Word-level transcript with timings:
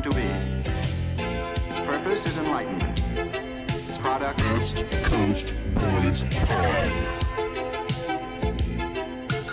meant 0.00 0.14
to 0.14 0.20
be. 0.20 0.26
Its 1.68 1.80
purpose 1.80 2.24
is 2.26 2.38
enlightenment. 2.38 3.00
Its 3.88 3.98
product 3.98 4.38
Best 4.38 4.84
Coast 5.02 5.54
Boys 5.74 6.24
Pod. 6.24 6.84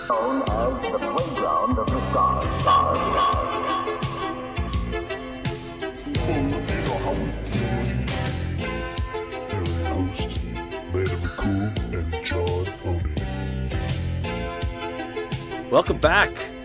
known 0.08 0.42
as 0.44 0.82
the 0.92 1.00
playground 1.00 1.78
of 1.80 1.88
the 1.88 2.00
stars. 2.10 2.44
stars, 2.62 2.98
stars. 3.02 3.48
You 6.06 6.24
know 6.82 6.98
how 7.04 7.12
we 7.12 7.18
doing. 7.52 7.98
Aaron 9.52 9.86
Host, 9.86 10.30
Lana 10.94 11.18
McCool, 11.24 11.68
and 11.94 12.10
John 12.26 12.66
Owning. 12.86 13.22
Welcome 15.70 15.98
back. 15.98 16.57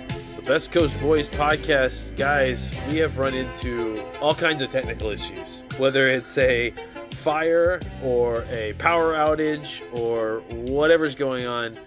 The 0.42 0.48
Best 0.48 0.73
Coast 0.73 0.98
Boys 0.98 1.28
podcast. 1.28 2.16
Guys, 2.16 2.73
we 2.88 2.96
have 2.96 3.16
run 3.16 3.32
into 3.32 4.02
all 4.20 4.34
kinds 4.34 4.60
of 4.60 4.70
technical 4.70 5.10
issues. 5.10 5.62
Whether 5.78 6.09
it's 6.09 6.37
a 6.37 6.74
fire 7.12 7.80
or 8.02 8.45
a 8.51 8.73
power 8.73 9.12
outage 9.12 9.82
or 9.96 10.41
whatever's 10.73 11.15
going 11.15 11.46
on, 11.46 11.78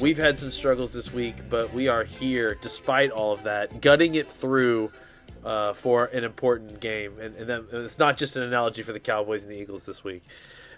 we've 0.00 0.16
had 0.16 0.38
some 0.38 0.48
struggles 0.48 0.94
this 0.94 1.12
week, 1.12 1.36
but 1.50 1.74
we 1.74 1.88
are 1.88 2.02
here 2.02 2.56
despite 2.62 3.10
all 3.10 3.32
of 3.32 3.42
that, 3.42 3.82
gutting 3.82 4.14
it 4.14 4.30
through 4.30 4.90
uh, 5.44 5.74
for 5.74 6.06
an 6.06 6.24
important 6.24 6.80
game. 6.80 7.18
And, 7.20 7.36
and, 7.36 7.50
that, 7.50 7.60
and 7.70 7.84
it's 7.84 7.98
not 7.98 8.16
just 8.16 8.34
an 8.34 8.44
analogy 8.44 8.82
for 8.82 8.94
the 8.94 9.00
Cowboys 9.00 9.42
and 9.42 9.52
the 9.52 9.58
Eagles 9.58 9.84
this 9.84 10.02
week. 10.02 10.22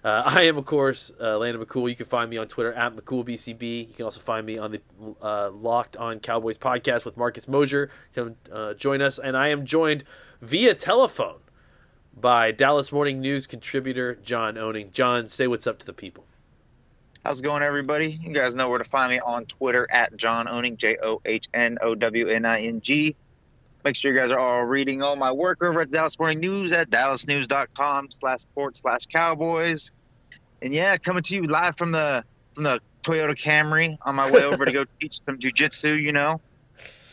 Uh, 0.05 0.23
I 0.27 0.43
am, 0.43 0.57
of 0.57 0.65
course, 0.65 1.13
uh, 1.21 1.39
Landon 1.39 1.65
McCool. 1.65 1.89
You 1.89 1.97
can 1.97 2.07
find 2.07 2.31
me 2.31 2.37
on 2.37 2.47
Twitter 2.47 2.73
at 2.73 2.95
McCoolBCB. 2.97 3.89
You 3.89 3.95
can 3.95 4.05
also 4.05 4.21
find 4.21 4.47
me 4.47 4.59
on 4.59 4.73
the 4.73 4.81
uh, 5.21 5.51
Locked 5.51 5.97
On 5.97 6.21
Cowboys 6.21 6.59
podcast 6.59 7.05
with 7.05 7.17
Marcus 7.17 7.49
Mosher. 7.49 7.91
Come 8.15 8.37
uh, 8.51 8.75
join 8.75 9.01
us. 9.03 9.19
And 9.19 9.37
I 9.37 9.49
am 9.49 9.65
joined 9.65 10.05
via 10.41 10.75
telephone 10.75 11.41
by 12.15 12.53
Dallas 12.53 12.93
Morning 12.93 13.21
News 13.21 13.47
contributor 13.47 14.17
John 14.17 14.59
Owning. 14.59 14.91
John, 14.93 15.29
say 15.29 15.47
what's 15.47 15.67
up 15.67 15.79
to 15.81 15.87
the 15.87 15.93
people. 15.93 16.25
How's 17.25 17.39
it 17.39 17.43
going, 17.45 17.63
everybody? 17.63 18.19
You 18.21 18.33
guys 18.33 18.57
know 18.57 18.69
where 18.69 18.79
to 18.79 18.85
find 18.85 19.13
me 19.13 19.21
on 19.21 19.47
Twitter 19.47 19.87
at 19.91 20.17
John 20.17 20.49
Owning, 20.49 20.77
J 20.77 20.97
O 21.01 21.21
H 21.25 21.49
N 21.55 21.79
O 21.81 21.95
W 21.95 22.27
N 22.27 22.45
I 22.45 22.63
N 22.63 22.81
G. 22.81 23.15
Make 23.85 23.97
sure 23.97 24.13
you 24.13 24.19
guys 24.19 24.31
are 24.31 24.39
all 24.39 24.65
reading 24.65 25.03
all 25.03 25.17
my 25.17 25.33
work 25.33 25.63
over 25.63 25.81
at 25.81 25.91
Dallas 25.91 26.19
Morning 26.19 26.41
News 26.41 26.73
at 26.73 26.91
dallasnews.com 26.91 28.11
slash 28.11 28.41
sports 28.41 28.81
slash 28.81 29.07
cowboys. 29.07 29.91
And 30.63 30.73
yeah, 30.73 30.97
coming 30.97 31.23
to 31.23 31.35
you 31.35 31.43
live 31.43 31.77
from 31.77 31.93
the 31.93 32.25
from 32.55 32.65
the 32.65 32.81
Toyota 33.03 33.35
Camry 33.35 33.99
on 34.03 34.15
my 34.15 34.31
way 34.31 34.45
over 34.45 34.65
to 34.65 34.73
go 34.73 34.85
teach 35.01 35.21
some 35.27 35.39
jujitsu, 35.39 36.01
you 36.01 36.13
know. 36.13 36.41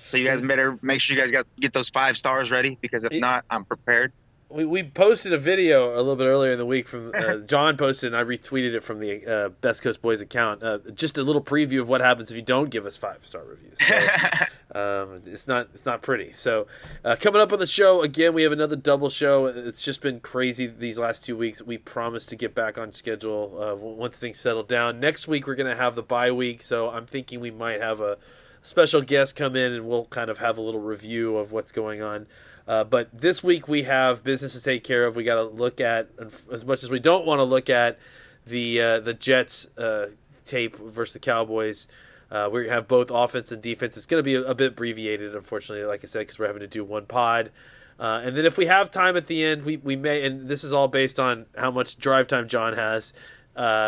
So 0.04 0.18
you 0.18 0.26
guys 0.26 0.42
better 0.42 0.78
make 0.82 1.02
sure 1.02 1.16
you 1.16 1.22
guys 1.22 1.32
got 1.32 1.46
get 1.60 1.74
those 1.74 1.90
five 1.90 2.18
stars 2.18 2.52
ready 2.52 2.78
because 2.82 3.04
if 3.04 3.12
not, 3.14 3.46
I'm 3.50 3.66
prepared. 3.66 4.12
We, 4.52 4.66
we 4.66 4.84
posted 4.84 5.32
a 5.32 5.38
video 5.38 5.94
a 5.94 5.98
little 5.98 6.16
bit 6.16 6.26
earlier 6.26 6.52
in 6.52 6.58
the 6.58 6.66
week 6.66 6.88
from 6.88 7.12
uh, 7.14 7.36
John 7.46 7.78
posted 7.78 8.14
and 8.14 8.18
I 8.18 8.24
retweeted 8.24 8.74
it 8.74 8.82
from 8.82 9.00
the 9.00 9.26
uh, 9.26 9.50
Best 9.50 9.84
Coast 9.84 10.02
Boys 10.02 10.22
account. 10.22 10.64
Uh, 10.64 10.80
just 10.96 11.20
a 11.20 11.24
little 11.24 11.42
preview 11.42 11.82
of 11.82 11.88
what 11.88 12.02
happens 12.02 12.32
if 12.32 12.36
you 12.36 12.42
don't 12.42 12.72
give 12.72 12.88
us 12.88 12.98
five 12.98 13.24
star 13.26 13.44
reviews. 13.44 13.78
So, 13.80 13.96
um, 14.80 15.22
it's 15.28 15.48
not 15.48 15.70
it's 15.76 15.86
not 15.86 16.02
pretty. 16.02 16.32
So 16.32 16.66
uh, 17.06 17.16
coming 17.20 17.42
up 17.42 17.54
on 17.54 17.60
the 17.60 17.68
show 17.68 18.02
again, 18.02 18.34
we 18.34 18.42
have 18.42 18.52
another 18.52 18.76
double 18.76 19.12
show. 19.12 19.46
It's 19.46 19.84
just 19.84 20.02
been 20.02 20.20
crazy 20.20 20.66
these 20.66 20.98
last 20.98 21.26
two 21.26 21.38
weeks. 21.38 21.62
We 21.62 21.78
promise 21.78 22.26
to 22.28 22.36
get 22.36 22.56
back 22.56 22.80
on 22.80 22.92
schedule 22.92 23.62
uh, 23.62 23.76
once 23.76 24.18
things 24.18 24.40
settle 24.40 24.64
down. 24.64 25.00
Next 25.00 25.28
week 25.28 25.46
we're 25.46 25.56
going 25.56 25.70
to 25.70 25.80
have 25.80 25.94
the 25.94 26.04
bye 26.04 26.32
week, 26.32 26.64
so 26.64 26.90
I'm 26.90 27.06
thinking 27.06 27.40
we 27.40 27.52
might 27.52 27.82
have 27.82 28.00
a 28.00 28.18
special 28.62 29.02
guest 29.02 29.36
come 29.36 29.56
in 29.56 29.74
and 29.74 29.88
we'll 29.88 30.06
kind 30.06 30.30
of 30.30 30.40
have 30.40 30.58
a 30.58 30.62
little 30.62 30.82
review 30.82 31.38
of 31.38 31.52
what's 31.52 31.72
going 31.72 32.02
on. 32.02 32.28
Uh, 32.70 32.84
but 32.84 33.10
this 33.12 33.44
week 33.44 33.68
we 33.68 33.82
have 33.82 34.24
business 34.24 34.54
to 34.54 34.62
take 34.62 34.84
care 34.84 35.08
of. 35.08 35.16
We 35.16 35.24
got 35.24 35.36
to 35.36 35.44
look 35.44 35.82
at, 35.82 36.08
as 36.52 36.64
much 36.64 36.84
as 36.84 36.92
we 36.92 37.00
don't 37.00 37.26
want 37.26 37.40
to 37.40 37.44
look 37.44 37.68
at, 37.68 37.98
the 38.46 38.80
uh, 38.80 39.00
the 39.00 39.16
Jets 39.16 39.76
uh, 39.76 40.10
tape 40.46 40.78
versus 40.78 41.14
the 41.14 41.20
Cowboys. 41.20 41.88
Uh, 42.30 42.48
we 42.52 42.68
have 42.68 42.88
both 42.88 43.10
offense 43.10 43.52
and 43.52 43.60
defense. 43.60 43.98
It's 43.98 44.06
going 44.06 44.20
to 44.20 44.24
be 44.24 44.36
a, 44.36 44.44
a 44.44 44.54
bit 44.54 44.74
abbreviated, 44.74 45.36
unfortunately, 45.36 45.84
like 45.86 46.04
I 46.04 46.08
said, 46.08 46.20
because 46.20 46.38
we're 46.38 46.46
having 46.46 46.60
to 46.60 46.68
do 46.68 46.84
one 46.84 47.08
pod. 47.08 47.52
Uh, 48.00 48.22
and 48.24 48.38
then 48.38 48.46
if 48.46 48.56
we 48.56 48.68
have 48.68 48.92
time 48.92 49.18
at 49.18 49.26
the 49.26 49.44
end, 49.44 49.66
we, 49.66 49.78
we 49.78 49.96
may, 49.96 50.24
and 50.24 50.46
this 50.46 50.64
is 50.64 50.72
all 50.72 50.88
based 50.88 51.20
on 51.20 51.48
how 51.58 51.72
much 51.72 51.98
drive 51.98 52.28
time 52.28 52.48
John 52.48 52.74
has. 52.74 53.14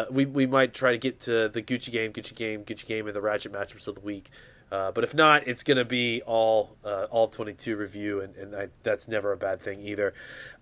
We 0.10 0.26
we 0.26 0.48
might 0.48 0.74
try 0.74 0.92
to 0.92 0.98
get 0.98 1.20
to 1.22 1.50
the 1.50 1.62
Gucci 1.62 1.92
game, 1.92 2.12
Gucci 2.14 2.36
game, 2.36 2.64
Gucci 2.64 2.88
game, 2.88 3.06
and 3.06 3.16
the 3.16 3.22
Ratchet 3.22 3.54
matchups 3.54 3.88
of 3.88 3.94
the 3.94 4.02
week. 4.02 4.32
Uh, 4.72 4.90
but 4.92 5.04
if 5.04 5.14
not, 5.14 5.48
it's 5.48 5.64
going 5.64 5.78
to 5.78 5.86
be 5.86 6.22
all 6.26 6.78
uh, 6.86 7.08
all 7.12 7.28
22 7.28 7.76
review, 7.76 8.22
and, 8.22 8.36
and 8.38 8.56
I, 8.56 8.68
that's 8.84 9.10
never 9.10 9.34
a 9.34 9.38
bad 9.38 9.60
thing 9.60 9.82
either. 9.82 10.14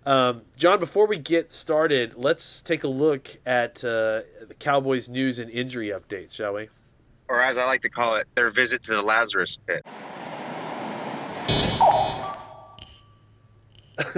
Um, 0.04 0.42
John, 0.56 0.80
before 0.80 1.06
we 1.06 1.16
get 1.18 1.52
started, 1.52 2.14
let's 2.16 2.60
take 2.60 2.82
a 2.82 2.88
look 2.88 3.28
at 3.46 3.84
uh, 3.84 4.22
the 4.48 4.56
Cowboys 4.58 5.08
news 5.08 5.38
and 5.38 5.48
injury 5.48 5.88
updates, 5.88 6.34
shall 6.34 6.54
we? 6.54 6.68
Or 7.28 7.40
as 7.40 7.56
I 7.56 7.64
like 7.66 7.82
to 7.82 7.88
call 7.88 8.16
it, 8.16 8.26
their 8.34 8.50
visit 8.50 8.82
to 8.84 8.92
the 8.92 9.02
Lazarus 9.02 9.56
pit. 9.64 9.86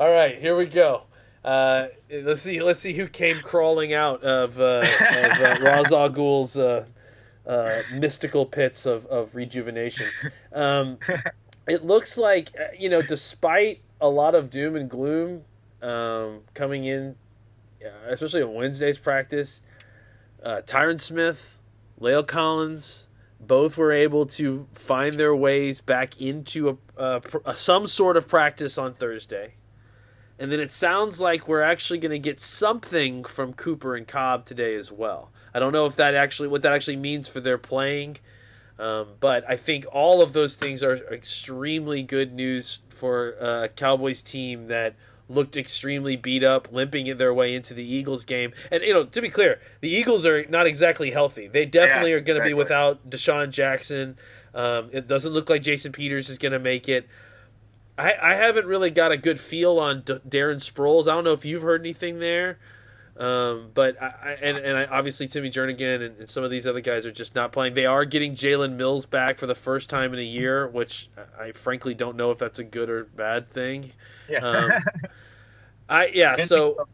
All 0.00 0.08
right, 0.10 0.38
here 0.40 0.56
we 0.56 0.66
go. 0.66 1.02
Uh, 1.44 1.86
let's 2.10 2.42
see. 2.42 2.60
Let's 2.60 2.80
see 2.80 2.94
who 2.94 3.06
came 3.06 3.40
crawling 3.42 3.94
out 3.94 4.24
of, 4.24 4.58
uh, 4.58 4.78
of 4.80 5.40
uh, 5.92 6.08
Ghul's 6.08 6.58
uh, 7.48 7.82
mystical 7.92 8.46
pits 8.46 8.86
of, 8.86 9.06
of 9.06 9.34
rejuvenation. 9.34 10.06
Um, 10.52 10.98
it 11.68 11.84
looks 11.84 12.16
like 12.16 12.50
uh, 12.58 12.64
you 12.78 12.88
know, 12.88 13.02
despite 13.02 13.80
a 14.00 14.08
lot 14.08 14.34
of 14.34 14.50
doom 14.50 14.76
and 14.76 14.88
gloom 14.88 15.44
um, 15.82 16.40
coming 16.54 16.84
in, 16.84 17.16
uh, 17.84 18.08
especially 18.08 18.42
on 18.42 18.54
Wednesday's 18.54 18.98
practice, 18.98 19.62
uh, 20.42 20.62
Tyron 20.64 21.00
Smith, 21.00 21.58
La'el 22.00 22.26
Collins, 22.26 23.08
both 23.40 23.76
were 23.76 23.92
able 23.92 24.26
to 24.26 24.66
find 24.72 25.16
their 25.16 25.34
ways 25.34 25.80
back 25.80 26.20
into 26.20 26.70
a, 26.96 27.02
a, 27.02 27.22
a 27.44 27.56
some 27.56 27.86
sort 27.86 28.16
of 28.16 28.26
practice 28.26 28.78
on 28.78 28.94
Thursday. 28.94 29.54
And 30.38 30.52
then 30.52 30.60
it 30.60 30.72
sounds 30.72 31.20
like 31.20 31.48
we're 31.48 31.62
actually 31.62 31.98
going 31.98 32.12
to 32.12 32.18
get 32.18 32.40
something 32.40 33.24
from 33.24 33.52
Cooper 33.54 33.96
and 33.96 34.06
Cobb 34.06 34.44
today 34.44 34.76
as 34.76 34.92
well. 34.92 35.30
I 35.52 35.58
don't 35.58 35.72
know 35.72 35.86
if 35.86 35.96
that 35.96 36.14
actually 36.14 36.48
what 36.48 36.62
that 36.62 36.72
actually 36.72 36.96
means 36.96 37.28
for 37.28 37.40
their 37.40 37.58
playing, 37.58 38.18
um, 38.78 39.08
but 39.18 39.44
I 39.48 39.56
think 39.56 39.84
all 39.90 40.22
of 40.22 40.32
those 40.32 40.54
things 40.54 40.82
are 40.82 40.96
extremely 41.12 42.02
good 42.02 42.32
news 42.32 42.80
for 42.90 43.30
a 43.40 43.68
Cowboys 43.68 44.22
team 44.22 44.66
that 44.68 44.94
looked 45.28 45.56
extremely 45.56 46.16
beat 46.16 46.42
up, 46.44 46.68
limping 46.72 47.16
their 47.18 47.34
way 47.34 47.54
into 47.54 47.74
the 47.74 47.82
Eagles 47.84 48.24
game. 48.24 48.52
And 48.70 48.82
you 48.82 48.94
know, 48.94 49.04
to 49.04 49.20
be 49.20 49.28
clear, 49.28 49.60
the 49.80 49.88
Eagles 49.90 50.24
are 50.24 50.46
not 50.48 50.66
exactly 50.66 51.10
healthy. 51.10 51.48
They 51.48 51.64
definitely 51.66 52.10
Yeah, 52.10 52.16
are 52.16 52.20
going 52.20 52.38
to 52.38 52.44
be 52.44 52.54
without 52.54 53.10
DeSean 53.10 53.50
Jackson. 53.50 54.16
Um, 54.54 54.88
it 54.92 55.06
doesn't 55.06 55.32
look 55.32 55.50
like 55.50 55.62
Jason 55.62 55.92
Peters 55.92 56.30
is 56.30 56.38
going 56.38 56.52
to 56.52 56.58
make 56.58 56.88
it. 56.88 57.08
I, 57.98 58.14
I 58.22 58.34
haven't 58.34 58.66
really 58.66 58.90
got 58.90 59.10
a 59.10 59.16
good 59.16 59.40
feel 59.40 59.78
on 59.78 60.02
D- 60.02 60.20
Darren 60.28 60.56
Sproles. 60.56 61.02
I 61.02 61.14
don't 61.14 61.24
know 61.24 61.32
if 61.32 61.44
you've 61.44 61.62
heard 61.62 61.80
anything 61.80 62.20
there, 62.20 62.58
um, 63.16 63.70
but 63.74 64.00
I, 64.00 64.06
I, 64.06 64.30
and 64.40 64.56
and 64.56 64.78
I, 64.78 64.84
obviously 64.86 65.26
Timmy 65.26 65.50
Jernigan 65.50 66.06
and, 66.06 66.18
and 66.18 66.30
some 66.30 66.44
of 66.44 66.50
these 66.50 66.66
other 66.66 66.80
guys 66.80 67.04
are 67.04 67.12
just 67.12 67.34
not 67.34 67.50
playing. 67.50 67.74
They 67.74 67.86
are 67.86 68.04
getting 68.04 68.34
Jalen 68.34 68.76
Mills 68.76 69.04
back 69.04 69.36
for 69.36 69.46
the 69.46 69.54
first 69.56 69.90
time 69.90 70.12
in 70.12 70.20
a 70.20 70.22
year, 70.22 70.68
which 70.68 71.10
I 71.16 71.46
I 71.46 71.52
frankly 71.52 71.94
don't 71.94 72.16
know 72.16 72.30
if 72.30 72.38
that's 72.38 72.60
a 72.60 72.64
good 72.64 72.88
or 72.88 73.04
bad 73.04 73.50
thing. 73.50 73.92
Yeah. 74.28 74.38
Um, 74.38 74.70
I 75.88 76.06
yeah. 76.14 76.36
So 76.36 76.86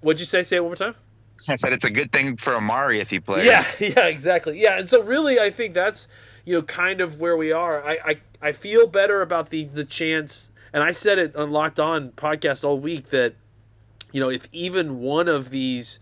what'd 0.00 0.20
you 0.20 0.26
say? 0.26 0.42
Say 0.42 0.56
it 0.56 0.60
one 0.60 0.70
more 0.70 0.76
time. 0.76 0.94
I 1.48 1.56
said 1.56 1.72
it's 1.72 1.84
a 1.84 1.90
good 1.90 2.12
thing 2.12 2.36
for 2.36 2.54
Amari 2.54 3.00
if 3.00 3.10
he 3.10 3.20
plays. 3.20 3.46
Yeah, 3.46 3.64
yeah, 3.80 4.06
exactly. 4.06 4.60
Yeah, 4.60 4.78
and 4.78 4.88
so 4.88 5.02
really, 5.02 5.40
I 5.40 5.50
think 5.50 5.74
that's 5.74 6.08
you 6.44 6.56
know 6.56 6.62
kind 6.62 7.00
of 7.00 7.20
where 7.20 7.36
we 7.36 7.52
are. 7.52 7.82
I 7.82 7.98
I, 8.04 8.16
I 8.42 8.52
feel 8.52 8.86
better 8.86 9.22
about 9.22 9.50
the 9.50 9.64
the 9.64 9.84
chance, 9.84 10.50
and 10.72 10.82
I 10.82 10.90
said 10.90 11.18
it 11.18 11.36
on 11.36 11.52
Locked 11.52 11.78
On 11.78 12.10
podcast 12.10 12.64
all 12.64 12.78
week 12.78 13.06
that 13.06 13.34
you 14.12 14.20
know 14.20 14.28
if 14.28 14.48
even 14.52 14.98
one 15.00 15.28
of 15.28 15.50
these 15.50 16.00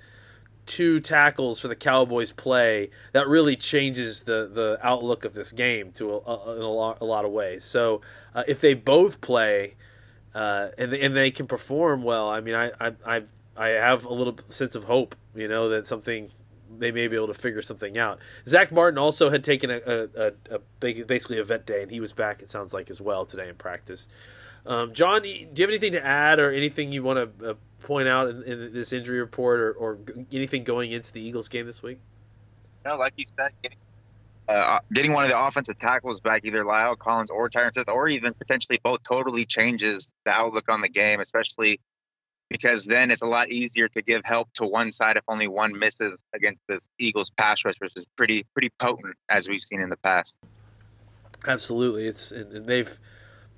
two 0.64 1.00
tackles 1.00 1.60
for 1.60 1.68
the 1.68 1.76
Cowboys 1.76 2.32
play, 2.32 2.90
that 3.12 3.28
really 3.28 3.56
changes 3.56 4.22
the 4.22 4.50
the 4.52 4.78
outlook 4.82 5.24
of 5.24 5.34
this 5.34 5.52
game 5.52 5.92
to 5.92 6.14
a, 6.14 6.18
a, 6.18 6.56
in 6.56 6.62
a, 6.62 6.70
lot, 6.70 6.98
a 7.00 7.04
lot 7.04 7.24
of 7.24 7.30
ways. 7.30 7.64
So 7.64 8.00
uh, 8.34 8.44
if 8.48 8.60
they 8.60 8.74
both 8.74 9.20
play. 9.20 9.74
Uh, 10.32 10.68
and 10.78 10.94
and 10.94 11.16
they 11.16 11.32
can 11.32 11.48
perform 11.48 12.04
well. 12.04 12.28
I 12.28 12.40
mean, 12.40 12.54
I 12.54 12.70
I 12.80 12.92
I've, 13.04 13.32
I 13.56 13.70
have 13.70 14.04
a 14.04 14.12
little 14.12 14.38
sense 14.48 14.76
of 14.76 14.84
hope, 14.84 15.16
you 15.34 15.48
know, 15.48 15.68
that 15.70 15.88
something 15.88 16.30
they 16.78 16.90
may 16.90 17.08
be 17.08 17.16
able 17.16 17.26
to 17.28 17.34
figure 17.34 17.62
something 17.62 17.98
out. 17.98 18.18
Zack 18.46 18.72
Martin 18.72 18.98
also 18.98 19.30
had 19.30 19.42
taken 19.42 19.70
a, 19.70 19.80
a, 19.86 20.08
a, 20.16 20.32
a 20.50 20.58
big- 20.80 21.06
basically 21.06 21.38
a 21.38 21.44
vet 21.44 21.66
day, 21.66 21.82
and 21.82 21.90
he 21.90 22.00
was 22.00 22.12
back. 22.12 22.42
It 22.42 22.50
sounds 22.50 22.72
like 22.72 22.90
as 22.90 23.00
well 23.00 23.24
today 23.26 23.48
in 23.48 23.56
practice. 23.56 24.08
Um, 24.66 24.92
John, 24.92 25.22
do 25.22 25.28
you 25.28 25.46
have 25.46 25.70
anything 25.70 25.92
to 25.92 26.04
add 26.04 26.38
or 26.38 26.52
anything 26.52 26.92
you 26.92 27.02
want 27.02 27.38
to 27.38 27.50
uh, 27.50 27.54
point 27.80 28.08
out 28.08 28.28
in, 28.28 28.42
in 28.42 28.72
this 28.72 28.92
injury 28.92 29.18
report 29.18 29.60
or, 29.60 29.72
or 29.72 29.98
anything 30.32 30.64
going 30.64 30.92
into 30.92 31.12
the 31.12 31.20
Eagles 31.20 31.48
game 31.48 31.66
this 31.66 31.82
week? 31.82 31.98
Know, 32.84 32.96
like 32.96 33.14
you 33.16 33.24
said, 33.36 33.52
getting 33.62 33.78
uh, 34.48 34.80
getting 34.92 35.12
one 35.12 35.22
of 35.22 35.30
the 35.30 35.40
offensive 35.40 35.78
tackles 35.78 36.18
back, 36.20 36.44
either 36.44 36.64
La'el 36.64 36.98
Collins 36.98 37.30
or 37.30 37.48
Tyron 37.48 37.72
Smith, 37.72 37.88
or 37.88 38.08
even 38.08 38.32
potentially 38.32 38.80
both, 38.82 39.00
totally 39.08 39.44
changes 39.44 40.12
the 40.24 40.32
outlook 40.32 40.64
on 40.68 40.80
the 40.80 40.88
game, 40.88 41.20
especially 41.20 41.78
because 42.50 42.84
then 42.86 43.10
it's 43.10 43.22
a 43.22 43.26
lot 43.26 43.48
easier 43.48 43.88
to 43.88 44.02
give 44.02 44.22
help 44.24 44.52
to 44.54 44.66
one 44.66 44.90
side 44.92 45.16
if 45.16 45.22
only 45.28 45.48
one 45.48 45.78
misses 45.78 46.22
against 46.34 46.62
this 46.68 46.90
Eagles 46.98 47.30
pass 47.30 47.64
rush, 47.64 47.76
which 47.78 47.96
is 47.96 48.04
pretty 48.16 48.44
pretty 48.52 48.70
potent 48.78 49.16
as 49.28 49.48
we've 49.48 49.60
seen 49.60 49.80
in 49.80 49.88
the 49.88 49.96
past. 49.96 50.36
Absolutely, 51.46 52.06
it's 52.06 52.32
and 52.32 52.66
they've 52.66 52.98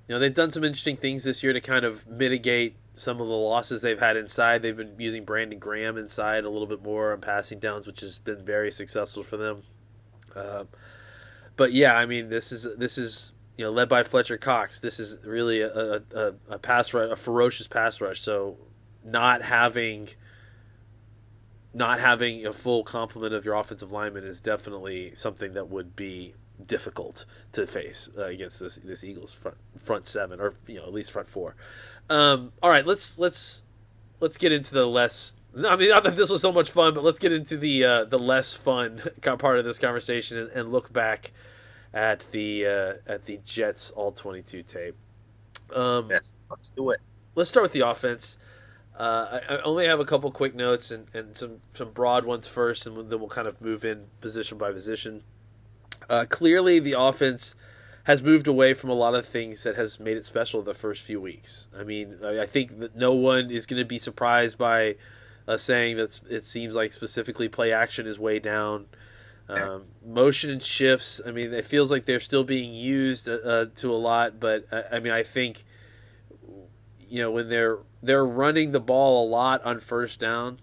you 0.06 0.14
know 0.14 0.18
they've 0.18 0.34
done 0.34 0.50
some 0.50 0.62
interesting 0.62 0.96
things 0.96 1.24
this 1.24 1.42
year 1.42 1.52
to 1.52 1.60
kind 1.60 1.84
of 1.84 2.06
mitigate 2.06 2.76
some 2.94 3.20
of 3.20 3.26
the 3.26 3.34
losses 3.34 3.80
they've 3.80 3.98
had 3.98 4.16
inside. 4.18 4.60
They've 4.60 4.76
been 4.76 4.94
using 4.98 5.24
Brandon 5.24 5.58
Graham 5.58 5.96
inside 5.96 6.44
a 6.44 6.50
little 6.50 6.66
bit 6.66 6.82
more 6.82 7.12
on 7.12 7.22
passing 7.22 7.58
downs, 7.58 7.86
which 7.86 8.00
has 8.00 8.18
been 8.18 8.44
very 8.44 8.70
successful 8.70 9.22
for 9.22 9.38
them. 9.38 9.62
Uh, 10.36 10.64
but 11.56 11.72
yeah, 11.72 11.96
I 11.96 12.04
mean 12.04 12.28
this 12.28 12.52
is 12.52 12.68
this 12.76 12.98
is 12.98 13.32
you 13.56 13.64
know 13.64 13.70
led 13.70 13.88
by 13.88 14.02
Fletcher 14.02 14.36
Cox. 14.36 14.80
This 14.80 15.00
is 15.00 15.16
really 15.24 15.62
a, 15.62 16.02
a, 16.14 16.34
a 16.50 16.58
pass 16.58 16.92
rush, 16.92 17.10
a 17.10 17.16
ferocious 17.16 17.68
pass 17.68 17.98
rush. 17.98 18.20
So 18.20 18.58
not 19.04 19.42
having 19.42 20.08
not 21.74 22.00
having 22.00 22.46
a 22.46 22.52
full 22.52 22.84
complement 22.84 23.32
of 23.32 23.44
your 23.44 23.54
offensive 23.54 23.90
lineman 23.90 24.24
is 24.24 24.40
definitely 24.40 25.14
something 25.14 25.54
that 25.54 25.70
would 25.70 25.96
be 25.96 26.34
difficult 26.66 27.24
to 27.52 27.66
face 27.66 28.10
uh, 28.16 28.24
against 28.24 28.60
this 28.60 28.76
this 28.84 29.02
Eagles 29.04 29.32
front 29.32 29.56
front 29.78 30.06
seven 30.06 30.40
or 30.40 30.54
you 30.66 30.76
know 30.76 30.84
at 30.84 30.92
least 30.92 31.12
front 31.12 31.28
four. 31.28 31.56
Um, 32.10 32.52
all 32.62 32.70
right, 32.70 32.86
let's 32.86 33.18
let's 33.18 33.62
let's 34.20 34.36
get 34.36 34.52
into 34.52 34.74
the 34.74 34.86
less. 34.86 35.36
I 35.54 35.76
mean, 35.76 35.90
not 35.90 36.04
that 36.04 36.16
this 36.16 36.30
was 36.30 36.40
so 36.40 36.52
much 36.52 36.70
fun, 36.70 36.94
but 36.94 37.04
let's 37.04 37.18
get 37.18 37.32
into 37.32 37.56
the 37.56 37.84
uh, 37.84 38.04
the 38.04 38.18
less 38.18 38.54
fun 38.54 39.02
part 39.22 39.58
of 39.58 39.64
this 39.64 39.78
conversation 39.78 40.38
and, 40.38 40.50
and 40.50 40.72
look 40.72 40.92
back 40.92 41.32
at 41.92 42.26
the 42.30 42.66
uh, 42.66 42.92
at 43.06 43.26
the 43.26 43.38
Jets 43.44 43.90
all 43.90 44.12
twenty 44.12 44.42
two 44.42 44.62
tape. 44.62 44.96
Um, 45.74 46.08
yes, 46.10 46.38
let's 46.50 46.70
do 46.70 46.90
it. 46.90 47.00
Let's 47.34 47.50
start 47.50 47.62
with 47.62 47.72
the 47.72 47.88
offense. 47.88 48.36
Uh, 48.96 49.40
I, 49.48 49.54
I, 49.54 49.62
only 49.62 49.86
have 49.86 50.00
a 50.00 50.04
couple 50.04 50.30
quick 50.30 50.54
notes 50.54 50.90
and, 50.90 51.06
and 51.14 51.36
some, 51.36 51.62
some 51.72 51.90
broad 51.92 52.26
ones 52.26 52.46
first, 52.46 52.86
and 52.86 53.10
then 53.10 53.18
we'll 53.18 53.28
kind 53.28 53.48
of 53.48 53.60
move 53.60 53.84
in 53.84 54.04
position 54.20 54.58
by 54.58 54.70
position. 54.70 55.22
Uh, 56.10 56.26
clearly, 56.28 56.78
the 56.78 56.92
offense 56.92 57.54
has 58.04 58.22
moved 58.22 58.46
away 58.46 58.74
from 58.74 58.90
a 58.90 58.94
lot 58.94 59.14
of 59.14 59.24
things 59.24 59.62
that 59.62 59.76
has 59.76 59.98
made 59.98 60.16
it 60.16 60.26
special 60.26 60.60
the 60.60 60.74
first 60.74 61.02
few 61.02 61.20
weeks. 61.20 61.68
I 61.78 61.84
mean, 61.84 62.18
I 62.22 62.46
think 62.46 62.80
that 62.80 62.96
no 62.96 63.14
one 63.14 63.50
is 63.50 63.64
going 63.64 63.80
to 63.80 63.86
be 63.86 63.98
surprised 63.98 64.58
by 64.58 64.96
uh, 65.46 65.56
saying 65.56 65.96
that 65.96 66.20
it 66.28 66.44
seems 66.44 66.74
like 66.74 66.92
specifically 66.92 67.48
play 67.48 67.72
action 67.72 68.06
is 68.06 68.18
way 68.18 68.38
down. 68.38 68.86
Um, 69.48 69.84
motion 70.06 70.48
and 70.48 70.62
shifts. 70.62 71.20
I 71.26 71.30
mean, 71.30 71.52
it 71.52 71.66
feels 71.66 71.90
like 71.90 72.06
they're 72.06 72.20
still 72.20 72.44
being 72.44 72.72
used 72.72 73.28
uh, 73.28 73.32
uh 73.32 73.66
to 73.76 73.92
a 73.92 73.96
lot, 73.96 74.40
but 74.40 74.66
uh, 74.72 74.82
I 74.90 74.98
mean, 74.98 75.12
I 75.12 75.24
think 75.24 75.64
you 77.12 77.20
know 77.20 77.30
when 77.30 77.50
they're 77.50 77.78
they're 78.02 78.24
running 78.24 78.72
the 78.72 78.80
ball 78.80 79.26
a 79.26 79.28
lot 79.28 79.62
on 79.66 79.80
first 79.80 80.18
down, 80.18 80.58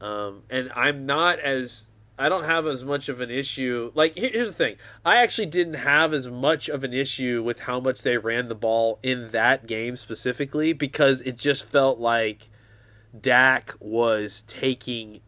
um, 0.00 0.44
and 0.48 0.70
I'm 0.76 1.06
not 1.06 1.40
as 1.40 1.88
I 2.16 2.28
don't 2.28 2.44
have 2.44 2.68
as 2.68 2.84
much 2.84 3.08
of 3.08 3.20
an 3.20 3.32
issue. 3.32 3.90
Like 3.92 4.14
here's 4.14 4.48
the 4.48 4.54
thing, 4.54 4.76
I 5.04 5.16
actually 5.16 5.46
didn't 5.46 5.74
have 5.74 6.14
as 6.14 6.30
much 6.30 6.68
of 6.68 6.84
an 6.84 6.92
issue 6.92 7.42
with 7.42 7.62
how 7.62 7.80
much 7.80 8.02
they 8.02 8.16
ran 8.16 8.46
the 8.46 8.54
ball 8.54 9.00
in 9.02 9.32
that 9.32 9.66
game 9.66 9.96
specifically 9.96 10.72
because 10.72 11.20
it 11.22 11.36
just 11.36 11.68
felt 11.68 11.98
like 11.98 12.48
Dak 13.20 13.74
was 13.80 14.42
taking 14.42 15.20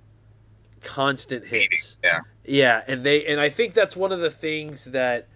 constant 0.83 1.47
hits. 1.47 1.99
Yeah. 2.05 2.21
Yeah, 2.45 2.83
and 2.87 3.05
they 3.05 3.27
and 3.27 3.41
I 3.41 3.49
think 3.49 3.75
that's 3.75 3.97
one 3.97 4.13
of 4.13 4.21
the 4.21 4.31
things 4.31 4.85
that 4.85 5.27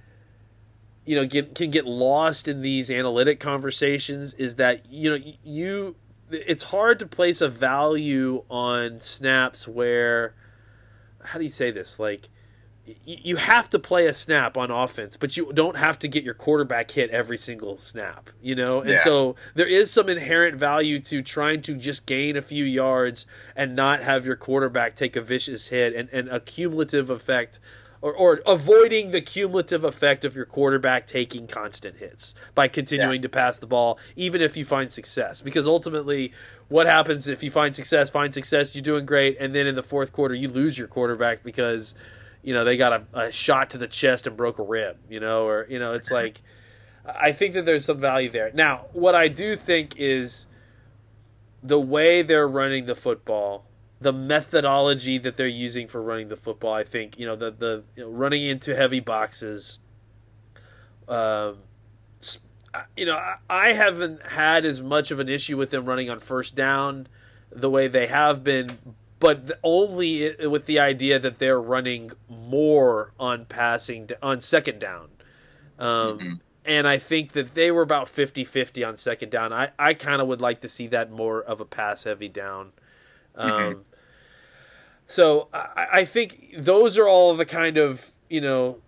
you 1.05 1.17
know 1.17 1.27
get, 1.27 1.55
can 1.55 1.71
get 1.71 1.85
lost 1.85 2.49
in 2.49 2.63
these 2.63 2.91
analytic 2.91 3.41
conversations 3.41 4.35
is 4.35 4.57
that 4.57 4.91
you 4.91 5.11
know 5.11 5.25
you 5.43 5.97
it's 6.31 6.65
hard 6.65 6.99
to 6.99 7.07
place 7.07 7.41
a 7.41 7.49
value 7.49 8.45
on 8.49 9.01
snaps 9.01 9.67
where 9.69 10.35
how 11.25 11.39
do 11.39 11.45
you 11.45 11.51
say 11.51 11.71
this 11.71 11.99
like 11.99 12.29
you 13.05 13.37
have 13.37 13.71
to 13.71 13.79
play 13.79 14.09
a 14.09 14.15
snap 14.15 14.57
on 14.57 14.73
offense, 14.73 15.17
but 15.17 15.37
you 15.37 15.53
don't 15.53 15.77
have 15.77 16.01
to 16.01 16.09
get 16.09 16.25
your 16.25 16.35
quarterback 16.35 16.91
hit 16.91 17.11
every 17.11 17.39
single 17.39 17.79
snap, 17.79 18.29
you 18.41 18.57
know? 18.57 18.81
And 18.81 18.91
yeah. 18.91 19.05
so 19.05 19.37
there 19.55 19.69
is 19.69 19.91
some 19.91 20.09
inherent 20.09 20.57
value 20.57 20.99
to 21.01 21.23
trying 21.23 21.63
to 21.63 21.77
just 21.77 22.07
gain 22.07 22.37
a 22.37 22.43
few 22.43 22.65
yards 22.65 23.25
and 23.55 23.77
not 23.77 24.03
have 24.03 24.27
your 24.27 24.35
quarterback 24.35 24.97
take 24.97 25.15
a 25.15 25.21
vicious 25.21 25.69
hit 25.69 25.95
and, 25.95 26.09
and 26.11 26.29
a 26.29 26.41
cumulative 26.41 27.09
effect 27.09 27.61
or, 28.03 28.13
or 28.13 28.43
avoiding 28.45 29.13
the 29.13 29.21
cumulative 29.21 29.85
effect 29.85 30.25
of 30.25 30.35
your 30.37 30.45
quarterback 30.45 31.07
taking 31.07 31.47
constant 31.47 31.97
hits 31.97 32.35
by 32.55 32.69
continuing 32.69 33.17
yeah. 33.17 33.23
to 33.23 33.29
pass 33.29 33.59
the 33.59 33.67
ball, 33.67 33.99
even 34.17 34.43
if 34.43 34.57
you 34.57 34.65
find 34.65 34.93
success. 34.93 35.41
Because 35.41 35.67
ultimately, 35.67 36.33
what 36.69 36.87
happens 36.87 37.29
if 37.29 37.43
you 37.43 37.51
find 37.51 37.75
success, 37.75 38.11
find 38.11 38.35
success, 38.35 38.75
you're 38.75 38.83
doing 38.83 39.07
great, 39.07 39.37
and 39.39 39.55
then 39.55 39.67
in 39.67 39.77
the 39.77 39.83
fourth 39.83 40.13
quarter, 40.13 40.35
you 40.35 40.49
lose 40.49 40.77
your 40.77 40.89
quarterback 40.89 41.45
because, 41.45 41.95
you 42.43 42.53
know, 42.53 42.65
they 42.65 42.77
got 42.77 42.93
a, 42.93 43.27
a 43.27 43.33
shot 43.33 43.71
to 43.71 43.79
the 43.79 43.87
chest 43.87 44.27
and 44.27 44.37
broke 44.37 44.59
a 44.59 44.65
rib, 44.65 44.99
you 45.09 45.21
know, 45.21 45.47
or, 45.47 45.67
you 45.71 45.79
know, 45.79 45.95
it's 45.95 46.11
like, 46.11 46.43
I 47.07 47.33
think 47.33 47.55
that 47.55 47.65
there's 47.65 47.85
some 47.85 47.99
value 47.99 48.31
there. 48.31 48.51
Now, 48.53 48.87
what 48.93 49.15
I 49.15 49.29
do 49.29 49.55
think 49.57 49.95
is 49.97 50.47
the 51.63 51.81
way 51.81 52.23
they're 52.23 52.49
running 52.49 52.87
the 52.87 52.95
football 52.97 53.65
the 54.03 54.13
methodology 54.13 55.19
that 55.19 55.37
they're 55.37 55.47
using 55.47 55.89
for 55.89 56.03
running 56.03 56.29
the 56.29 56.37
football. 56.37 56.73
I 56.73 56.85
think 56.85 57.19
you 57.19 57.27
know 57.27 57.37
the 57.37 57.51
the 57.51 57.85
you 57.97 58.05
know, 58.05 58.11
running 58.11 58.43
into 58.43 58.75
heavy 58.75 59.01
boxes. 59.01 59.79
Um, 61.09 61.59
you 62.97 63.05
know, 63.05 63.21
I 63.51 63.73
haven't 63.73 64.27
had 64.29 64.65
as 64.65 64.81
much 64.81 65.11
of 65.11 65.19
an 65.19 65.29
issue 65.29 65.57
with 65.57 65.71
them 65.71 65.85
running 65.85 66.09
on 66.09 66.19
first 66.19 66.55
down 66.55 67.07
the 67.51 67.69
way 67.69 67.87
they 67.87 68.07
have 68.07 68.43
been, 68.43 68.79
but 69.19 69.53
only 69.63 70.35
with 70.47 70.67
the 70.67 70.79
idea 70.79 71.19
that 71.19 71.39
they're 71.39 71.61
running 71.61 72.13
more 72.29 73.13
on 73.21 73.45
passing 73.45 74.09
on 74.23 74.41
second 74.41 74.79
down. 74.79 75.09
Um, 75.79 76.19
mm-hmm. 76.19 76.33
And 76.65 76.87
I 76.87 76.99
think 76.99 77.33
that 77.33 77.55
they 77.55 77.71
were 77.71 77.83
about 77.83 78.09
50 78.09 78.45
50 78.45 78.85
on 78.85 78.97
second 78.97 79.31
down. 79.31 79.53
I, 79.53 79.71
I 79.79 79.95
kind 79.95 80.23
of 80.23 80.29
would 80.29 80.41
like 80.41 80.61
to 80.61 80.69
see 80.69 80.87
that 80.89 81.11
more 81.11 81.43
of 81.43 81.61
a 81.61 81.65
pass 81.65 82.05
heavy 82.05 82.29
down. 82.29 82.73
Um, 83.35 83.51
mm-hmm. 83.51 83.81
So 85.13 85.49
I, 85.53 85.87
I 85.93 86.05
think 86.07 86.55
those 86.57 86.99
are 86.99 87.07
all 87.07 87.37
the 87.37 87.45
kind 87.45 87.77
of 87.77 88.11
you 88.31 88.41
know 88.41 88.79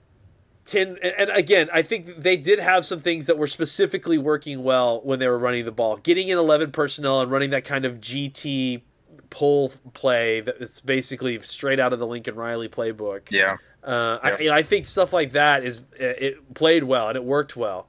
ten. 0.64 0.96
And, 1.02 1.28
again, 1.30 1.68
I 1.70 1.82
think 1.82 2.06
they 2.16 2.38
did 2.38 2.58
have 2.58 2.86
some 2.86 3.00
things 3.00 3.26
that 3.26 3.36
were 3.36 3.46
specifically 3.46 4.16
working 4.16 4.64
well 4.64 5.02
when 5.02 5.18
they 5.18 5.28
were 5.28 5.38
running 5.38 5.66
the 5.66 5.72
ball, 5.72 5.98
getting 5.98 6.28
in 6.28 6.38
eleven 6.38 6.72
personnel 6.72 7.20
and 7.20 7.30
running 7.30 7.50
that 7.50 7.64
kind 7.64 7.84
of 7.84 8.00
GT 8.00 8.80
pull 9.28 9.70
play 9.92 10.40
that's 10.40 10.80
basically 10.80 11.38
straight 11.40 11.78
out 11.78 11.92
of 11.92 11.98
the 11.98 12.06
Lincoln 12.06 12.36
Riley 12.36 12.70
playbook. 12.70 13.30
Yeah. 13.30 13.58
Uh, 13.82 14.18
I, 14.22 14.48
I 14.50 14.62
think 14.62 14.86
stuff 14.86 15.12
like 15.12 15.32
that 15.32 15.62
is 15.62 15.84
it 15.98 16.54
played 16.54 16.84
well 16.84 17.08
and 17.08 17.16
it 17.16 17.24
worked 17.24 17.54
well. 17.54 17.86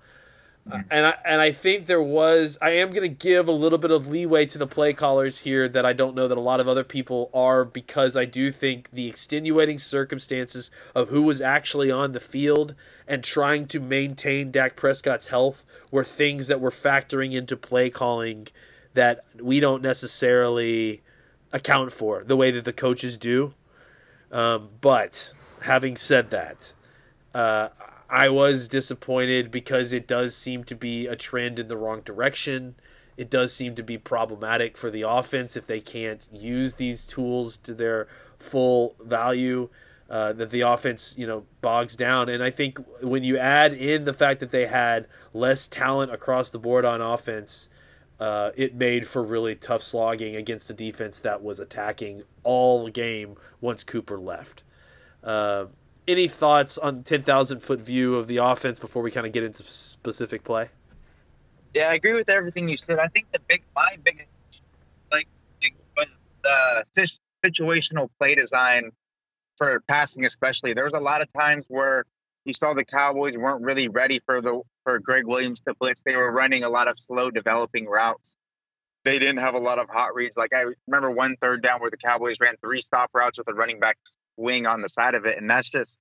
And 0.67 1.05
I 1.05 1.15
and 1.23 1.41
I 1.41 1.51
think 1.51 1.85
there 1.85 2.01
was 2.01 2.57
I 2.59 2.71
am 2.71 2.89
going 2.89 3.03
to 3.03 3.07
give 3.07 3.47
a 3.47 3.51
little 3.51 3.77
bit 3.77 3.91
of 3.91 4.07
leeway 4.07 4.47
to 4.47 4.57
the 4.57 4.65
play 4.65 4.93
callers 4.93 5.39
here 5.41 5.69
that 5.69 5.85
I 5.85 5.93
don't 5.93 6.15
know 6.15 6.27
that 6.27 6.37
a 6.37 6.41
lot 6.41 6.59
of 6.59 6.67
other 6.67 6.83
people 6.83 7.29
are 7.35 7.63
because 7.63 8.17
I 8.17 8.25
do 8.25 8.51
think 8.51 8.89
the 8.89 9.07
extenuating 9.07 9.77
circumstances 9.77 10.71
of 10.95 11.09
who 11.09 11.21
was 11.21 11.39
actually 11.39 11.91
on 11.91 12.13
the 12.13 12.19
field 12.19 12.73
and 13.07 13.23
trying 13.23 13.67
to 13.67 13.79
maintain 13.79 14.49
Dak 14.49 14.75
Prescott's 14.75 15.27
health 15.27 15.63
were 15.91 16.03
things 16.03 16.47
that 16.47 16.59
were 16.59 16.71
factoring 16.71 17.33
into 17.33 17.55
play 17.55 17.91
calling 17.91 18.47
that 18.95 19.23
we 19.39 19.59
don't 19.59 19.83
necessarily 19.83 21.03
account 21.53 21.91
for 21.91 22.23
the 22.23 22.35
way 22.35 22.49
that 22.49 22.65
the 22.65 22.73
coaches 22.73 23.19
do. 23.19 23.53
Um, 24.31 24.69
but 24.81 25.31
having 25.61 25.95
said 25.95 26.31
that, 26.31 26.73
uh, 27.35 27.69
I 28.09 28.29
was 28.29 28.67
disappointed 28.67 29.51
because 29.51 29.93
it 29.93 30.07
does 30.07 30.35
seem 30.35 30.63
to 30.65 30.75
be 30.75 31.07
a 31.07 31.15
trend 31.15 31.59
in 31.59 31.67
the 31.67 31.77
wrong 31.77 32.01
direction. 32.01 32.75
It 33.17 33.29
does 33.29 33.53
seem 33.53 33.75
to 33.75 33.83
be 33.83 33.97
problematic 33.97 34.77
for 34.77 34.91
the 34.91 35.03
offense 35.03 35.55
if 35.55 35.65
they 35.65 35.79
can't 35.79 36.27
use 36.31 36.73
these 36.73 37.05
tools 37.05 37.57
to 37.57 37.73
their 37.73 38.07
full 38.37 38.95
value. 39.03 39.69
Uh, 40.07 40.31
that 40.33 40.51
the 40.51 40.61
offense, 40.61 41.15
you 41.17 41.25
know, 41.25 41.45
bogs 41.61 41.95
down. 41.95 42.29
And 42.29 42.43
I 42.43 42.51
think 42.51 42.77
when 43.01 43.23
you 43.23 43.39
add 43.39 43.73
in 43.73 44.05
the 44.05 44.13
fact 44.13 44.39
that 44.39 44.51
they 44.51 44.67
had 44.67 45.07
less 45.33 45.65
talent 45.65 46.11
across 46.11 46.51
the 46.51 46.59
board 46.59 46.85
on 46.85 47.01
offense, 47.01 47.69
uh, 48.19 48.51
it 48.55 48.75
made 48.75 49.07
for 49.07 49.23
really 49.23 49.55
tough 49.55 49.81
slogging 49.81 50.35
against 50.35 50.69
a 50.69 50.73
defense 50.73 51.19
that 51.21 51.41
was 51.41 51.59
attacking 51.59 52.21
all 52.43 52.87
game 52.87 53.35
once 53.61 53.83
Cooper 53.83 54.19
left. 54.19 54.61
Uh, 55.23 55.65
any 56.07 56.27
thoughts 56.27 56.77
on 56.77 57.03
ten 57.03 57.21
thousand 57.21 57.59
foot 57.59 57.79
view 57.79 58.15
of 58.15 58.27
the 58.27 58.37
offense 58.37 58.79
before 58.79 59.01
we 59.01 59.11
kind 59.11 59.25
of 59.25 59.33
get 59.33 59.43
into 59.43 59.63
specific 59.63 60.43
play? 60.43 60.69
Yeah, 61.73 61.89
I 61.89 61.95
agree 61.95 62.13
with 62.13 62.29
everything 62.29 62.69
you 62.69 62.77
said. 62.77 62.99
I 62.99 63.07
think 63.07 63.31
the 63.31 63.39
big, 63.39 63.61
my 63.75 63.97
biggest, 64.03 64.29
like, 65.11 65.27
was 65.97 66.19
the 66.43 67.09
situational 67.43 68.09
play 68.17 68.35
design 68.35 68.91
for 69.57 69.81
passing, 69.87 70.25
especially. 70.25 70.73
There 70.73 70.85
was 70.85 70.93
a 70.93 70.99
lot 70.99 71.21
of 71.21 71.31
times 71.33 71.65
where 71.67 72.05
you 72.45 72.53
saw 72.53 72.73
the 72.73 72.85
Cowboys 72.85 73.37
weren't 73.37 73.63
really 73.63 73.87
ready 73.89 74.19
for 74.19 74.41
the 74.41 74.61
for 74.83 74.99
Gregg 74.99 75.25
Williams 75.25 75.61
to 75.61 75.73
blitz. 75.73 76.03
They 76.03 76.15
were 76.15 76.31
running 76.31 76.63
a 76.63 76.69
lot 76.69 76.87
of 76.87 76.99
slow 76.99 77.31
developing 77.31 77.87
routes. 77.87 78.37
They 79.03 79.19
didn't 79.19 79.39
have 79.39 79.55
a 79.55 79.59
lot 79.59 79.79
of 79.79 79.89
hot 79.89 80.15
reads. 80.15 80.37
Like 80.37 80.53
I 80.53 80.65
remember 80.87 81.11
one 81.11 81.35
third 81.41 81.61
down 81.61 81.81
where 81.81 81.89
the 81.89 81.97
Cowboys 81.97 82.39
ran 82.39 82.55
three 82.61 82.81
stop 82.81 83.09
routes 83.13 83.37
with 83.37 83.47
a 83.49 83.53
running 83.53 83.79
back 83.79 83.97
wing 84.37 84.67
on 84.67 84.81
the 84.81 84.89
side 84.89 85.15
of 85.15 85.25
it, 85.25 85.37
and 85.37 85.49
that's 85.49 85.69
just 85.69 85.99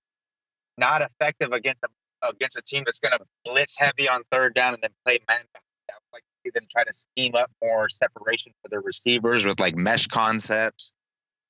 not 0.77 1.03
effective 1.03 1.53
against 1.53 1.83
a 1.85 2.29
against 2.29 2.59
a 2.59 2.63
team 2.63 2.83
that's 2.87 3.01
going 3.01 3.13
to 3.13 3.25
blitz 3.45 3.77
heavy 3.79 4.09
on 4.09 4.23
third 4.31 4.55
down 4.55 4.75
and 4.75 4.83
then 4.83 4.91
play 5.05 5.19
man. 5.29 5.39
I 5.39 5.95
would 5.95 6.15
like 6.15 6.23
to 6.23 6.29
see 6.45 6.51
them 6.55 6.65
try 6.71 6.85
to 6.85 6.93
scheme 6.93 7.35
up 7.35 7.51
more 7.63 7.89
separation 7.89 8.53
for 8.63 8.69
their 8.71 8.81
receivers 8.81 9.45
with 9.45 9.61
like 9.61 9.77
mesh 9.77 10.07
concepts 10.07 10.93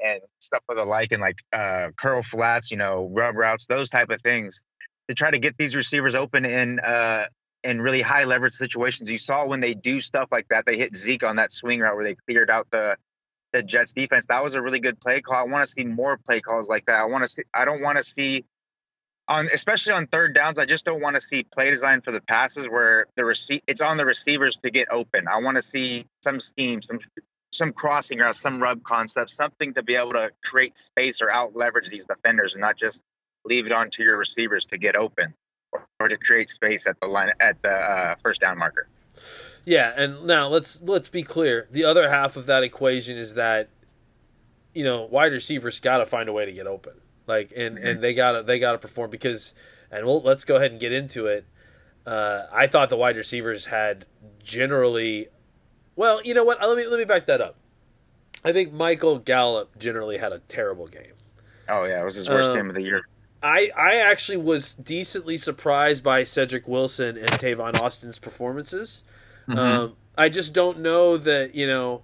and 0.04 0.20
stuff 0.40 0.62
of 0.68 0.76
the 0.76 0.84
like, 0.84 1.12
and 1.12 1.20
like 1.20 1.38
uh, 1.52 1.88
curl 1.96 2.22
flats, 2.22 2.70
you 2.70 2.76
know, 2.76 3.08
rub 3.12 3.36
routes, 3.36 3.66
those 3.66 3.90
type 3.90 4.10
of 4.10 4.20
things 4.20 4.62
to 5.08 5.14
try 5.14 5.30
to 5.30 5.38
get 5.38 5.56
these 5.56 5.76
receivers 5.76 6.14
open 6.14 6.44
in 6.44 6.80
uh, 6.80 7.26
in 7.62 7.80
really 7.80 8.02
high 8.02 8.24
leverage 8.24 8.52
situations. 8.52 9.10
You 9.10 9.18
saw 9.18 9.46
when 9.46 9.60
they 9.60 9.74
do 9.74 10.00
stuff 10.00 10.28
like 10.30 10.48
that, 10.48 10.66
they 10.66 10.76
hit 10.76 10.96
Zeke 10.96 11.24
on 11.24 11.36
that 11.36 11.52
swing 11.52 11.80
route 11.80 11.94
where 11.94 12.04
they 12.04 12.16
cleared 12.28 12.50
out 12.50 12.70
the 12.70 12.96
the 13.54 13.62
Jets 13.62 13.92
defense. 13.92 14.26
That 14.26 14.42
was 14.42 14.56
a 14.56 14.62
really 14.62 14.80
good 14.80 15.00
play 15.00 15.20
call. 15.20 15.36
I 15.36 15.44
want 15.44 15.64
to 15.64 15.70
see 15.70 15.84
more 15.84 16.18
play 16.18 16.40
calls 16.40 16.68
like 16.68 16.86
that. 16.86 16.98
I 16.98 17.04
want 17.04 17.22
to 17.22 17.28
see. 17.28 17.42
I 17.54 17.64
don't 17.64 17.80
want 17.80 17.98
to 17.98 18.04
see 18.04 18.44
on 19.28 19.46
especially 19.46 19.94
on 19.94 20.08
third 20.08 20.34
downs. 20.34 20.58
I 20.58 20.66
just 20.66 20.84
don't 20.84 21.00
want 21.00 21.14
to 21.14 21.20
see 21.20 21.44
play 21.44 21.70
design 21.70 22.00
for 22.00 22.10
the 22.10 22.20
passes 22.20 22.68
where 22.68 23.06
the 23.16 23.24
receive 23.24 23.62
it's 23.68 23.80
on 23.80 23.96
the 23.96 24.04
receivers 24.04 24.58
to 24.58 24.70
get 24.70 24.88
open. 24.90 25.26
I 25.32 25.40
want 25.40 25.56
to 25.56 25.62
see 25.62 26.06
some 26.24 26.40
scheme, 26.40 26.82
some 26.82 26.98
some 27.52 27.72
crossing 27.72 28.18
routes, 28.18 28.40
some 28.40 28.60
rub 28.60 28.82
concepts, 28.82 29.34
something 29.34 29.74
to 29.74 29.84
be 29.84 29.94
able 29.94 30.12
to 30.12 30.32
create 30.42 30.76
space 30.76 31.22
or 31.22 31.30
out 31.30 31.54
leverage 31.54 31.88
these 31.88 32.06
defenders 32.06 32.54
and 32.54 32.60
not 32.60 32.76
just 32.76 33.02
leave 33.44 33.66
it 33.66 33.72
on 33.72 33.90
to 33.90 34.02
your 34.02 34.18
receivers 34.18 34.66
to 34.66 34.78
get 34.78 34.96
open 34.96 35.32
or, 35.70 35.86
or 36.00 36.08
to 36.08 36.16
create 36.16 36.50
space 36.50 36.88
at 36.88 36.98
the 37.00 37.06
line 37.06 37.30
at 37.38 37.62
the 37.62 37.70
uh, 37.72 38.14
first 38.20 38.40
down 38.40 38.58
marker. 38.58 38.88
Yeah, 39.64 39.92
and 39.96 40.24
now 40.24 40.48
let's 40.48 40.80
let's 40.82 41.08
be 41.08 41.22
clear. 41.22 41.68
The 41.70 41.84
other 41.84 42.10
half 42.10 42.36
of 42.36 42.46
that 42.46 42.62
equation 42.62 43.16
is 43.16 43.34
that 43.34 43.68
you 44.74 44.84
know 44.84 45.02
wide 45.02 45.32
receivers 45.32 45.80
got 45.80 45.98
to 45.98 46.06
find 46.06 46.28
a 46.28 46.32
way 46.32 46.44
to 46.44 46.52
get 46.52 46.66
open, 46.66 46.94
like 47.26 47.52
and 47.56 47.76
mm-hmm. 47.76 47.86
and 47.86 48.02
they 48.02 48.14
got 48.14 48.32
to 48.32 48.42
they 48.42 48.58
got 48.58 48.72
to 48.72 48.78
perform 48.78 49.10
because 49.10 49.54
and 49.90 50.06
we'll 50.06 50.20
let's 50.20 50.44
go 50.44 50.56
ahead 50.56 50.70
and 50.70 50.80
get 50.80 50.92
into 50.92 51.26
it. 51.26 51.46
Uh, 52.06 52.46
I 52.52 52.66
thought 52.66 52.90
the 52.90 52.96
wide 52.96 53.16
receivers 53.16 53.66
had 53.66 54.04
generally, 54.42 55.28
well, 55.96 56.22
you 56.22 56.34
know 56.34 56.44
what? 56.44 56.60
Let 56.60 56.76
me 56.76 56.86
let 56.86 56.98
me 56.98 57.04
back 57.04 57.26
that 57.26 57.40
up. 57.40 57.56
I 58.44 58.52
think 58.52 58.72
Michael 58.72 59.18
Gallup 59.18 59.78
generally 59.78 60.18
had 60.18 60.32
a 60.32 60.40
terrible 60.40 60.86
game. 60.86 61.14
Oh 61.68 61.84
yeah, 61.84 62.02
it 62.02 62.04
was 62.04 62.16
his 62.16 62.28
worst 62.28 62.50
um, 62.50 62.56
game 62.56 62.68
of 62.68 62.74
the 62.74 62.82
year. 62.82 63.08
I, 63.42 63.70
I 63.76 63.96
actually 63.96 64.38
was 64.38 64.74
decently 64.74 65.36
surprised 65.36 66.02
by 66.02 66.24
Cedric 66.24 66.66
Wilson 66.66 67.18
and 67.18 67.28
Tavon 67.28 67.78
Austin's 67.80 68.18
performances. 68.18 69.04
Mm-hmm. 69.48 69.58
Um, 69.58 69.96
I 70.16 70.28
just 70.28 70.54
don't 70.54 70.80
know 70.80 71.16
that 71.16 71.54
you 71.54 71.66
know. 71.66 72.02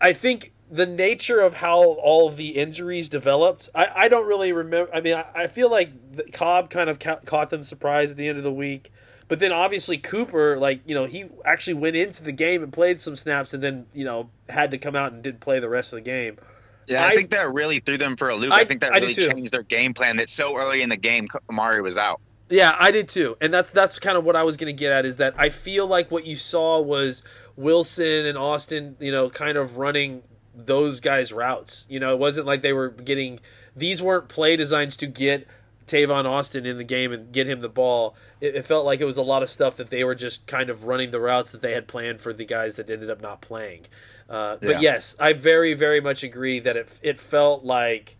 I 0.00 0.12
think 0.12 0.52
the 0.70 0.86
nature 0.86 1.40
of 1.40 1.54
how 1.54 1.82
all 1.82 2.28
of 2.28 2.36
the 2.36 2.50
injuries 2.50 3.08
developed. 3.08 3.68
I, 3.74 3.88
I 3.94 4.08
don't 4.08 4.26
really 4.26 4.52
remember. 4.52 4.94
I 4.94 5.00
mean, 5.00 5.14
I, 5.14 5.30
I 5.34 5.46
feel 5.46 5.70
like 5.70 6.32
Cobb 6.32 6.70
kind 6.70 6.88
of 6.88 6.98
ca- 6.98 7.20
caught 7.24 7.50
them 7.50 7.64
surprised 7.64 8.12
at 8.12 8.16
the 8.16 8.28
end 8.28 8.38
of 8.38 8.44
the 8.44 8.52
week. 8.52 8.90
But 9.28 9.38
then 9.38 9.52
obviously 9.52 9.98
Cooper, 9.98 10.56
like 10.58 10.82
you 10.86 10.94
know, 10.94 11.06
he 11.06 11.26
actually 11.44 11.74
went 11.74 11.96
into 11.96 12.22
the 12.22 12.32
game 12.32 12.62
and 12.62 12.72
played 12.72 13.00
some 13.00 13.16
snaps, 13.16 13.54
and 13.54 13.62
then 13.62 13.86
you 13.94 14.04
know 14.04 14.30
had 14.48 14.70
to 14.72 14.78
come 14.78 14.96
out 14.96 15.12
and 15.12 15.22
did 15.22 15.40
play 15.40 15.60
the 15.60 15.68
rest 15.68 15.92
of 15.92 15.98
the 15.98 16.02
game. 16.02 16.38
Yeah, 16.86 17.02
I, 17.02 17.08
I, 17.08 17.14
think 17.14 17.30
that 17.30 17.50
really 17.52 17.78
threw 17.78 17.96
them 17.96 18.16
for 18.16 18.28
a 18.28 18.34
loop. 18.34 18.52
I, 18.52 18.60
I 18.60 18.64
think 18.64 18.82
that 18.82 18.92
really 18.92 19.14
changed 19.14 19.52
their 19.52 19.62
game 19.62 19.94
plan. 19.94 20.16
That 20.16 20.28
so 20.28 20.58
early 20.58 20.82
in 20.82 20.90
the 20.90 20.98
game, 20.98 21.28
Amari 21.48 21.80
was 21.80 21.96
out. 21.96 22.20
Yeah, 22.50 22.76
I 22.78 22.90
did 22.90 23.08
too, 23.08 23.36
and 23.40 23.52
that's 23.52 23.70
that's 23.70 23.98
kind 23.98 24.18
of 24.18 24.24
what 24.24 24.36
I 24.36 24.42
was 24.42 24.56
going 24.56 24.74
to 24.74 24.78
get 24.78 24.92
at. 24.92 25.06
Is 25.06 25.16
that 25.16 25.34
I 25.38 25.48
feel 25.48 25.86
like 25.86 26.10
what 26.10 26.26
you 26.26 26.36
saw 26.36 26.80
was 26.80 27.22
Wilson 27.56 28.26
and 28.26 28.36
Austin, 28.36 28.96
you 29.00 29.10
know, 29.10 29.30
kind 29.30 29.56
of 29.56 29.78
running 29.78 30.22
those 30.54 31.00
guys' 31.00 31.32
routes. 31.32 31.86
You 31.88 32.00
know, 32.00 32.12
it 32.12 32.18
wasn't 32.18 32.46
like 32.46 32.62
they 32.62 32.72
were 32.72 32.90
getting 32.90 33.40
these 33.74 34.02
weren't 34.02 34.28
play 34.28 34.56
designs 34.56 34.96
to 34.98 35.06
get 35.06 35.46
Tavon 35.86 36.26
Austin 36.26 36.66
in 36.66 36.78
the 36.78 36.84
game 36.84 37.12
and 37.12 37.32
get 37.32 37.46
him 37.46 37.60
the 37.60 37.68
ball. 37.68 38.14
It, 38.40 38.54
it, 38.56 38.64
felt 38.64 38.86
like 38.86 39.00
it 39.00 39.04
was 39.04 39.16
a 39.16 39.22
lot 39.22 39.42
of 39.42 39.50
stuff 39.50 39.76
that 39.76 39.90
they 39.90 40.04
were 40.04 40.14
just 40.14 40.46
kind 40.46 40.70
of 40.70 40.84
running 40.84 41.10
the 41.10 41.20
routes 41.20 41.50
that 41.52 41.62
they 41.62 41.72
had 41.72 41.88
planned 41.88 42.20
for 42.20 42.32
the 42.32 42.44
guys 42.44 42.76
that 42.76 42.88
ended 42.88 43.10
up 43.10 43.20
not 43.20 43.40
playing. 43.40 43.86
Uh, 44.28 44.56
yeah. 44.60 44.72
But 44.72 44.82
yes, 44.82 45.16
I 45.18 45.32
very, 45.32 45.74
very 45.74 46.00
much 46.00 46.22
agree 46.22 46.60
that 46.60 46.76
it 46.76 46.98
it 47.02 47.18
felt 47.18 47.64
like 47.64 48.16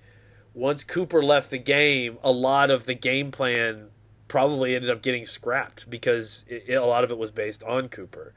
once 0.52 0.84
Cooper 0.84 1.22
left 1.22 1.50
the 1.50 1.58
game, 1.58 2.18
a 2.22 2.32
lot 2.32 2.70
of 2.70 2.86
the 2.86 2.94
game 2.94 3.30
plan 3.30 3.88
probably 4.34 4.74
ended 4.74 4.90
up 4.90 5.00
getting 5.00 5.24
scrapped 5.24 5.88
because 5.88 6.44
it, 6.48 6.64
it, 6.66 6.74
a 6.74 6.84
lot 6.84 7.04
of 7.04 7.12
it 7.12 7.16
was 7.16 7.30
based 7.30 7.62
on 7.62 7.88
Cooper, 7.88 8.34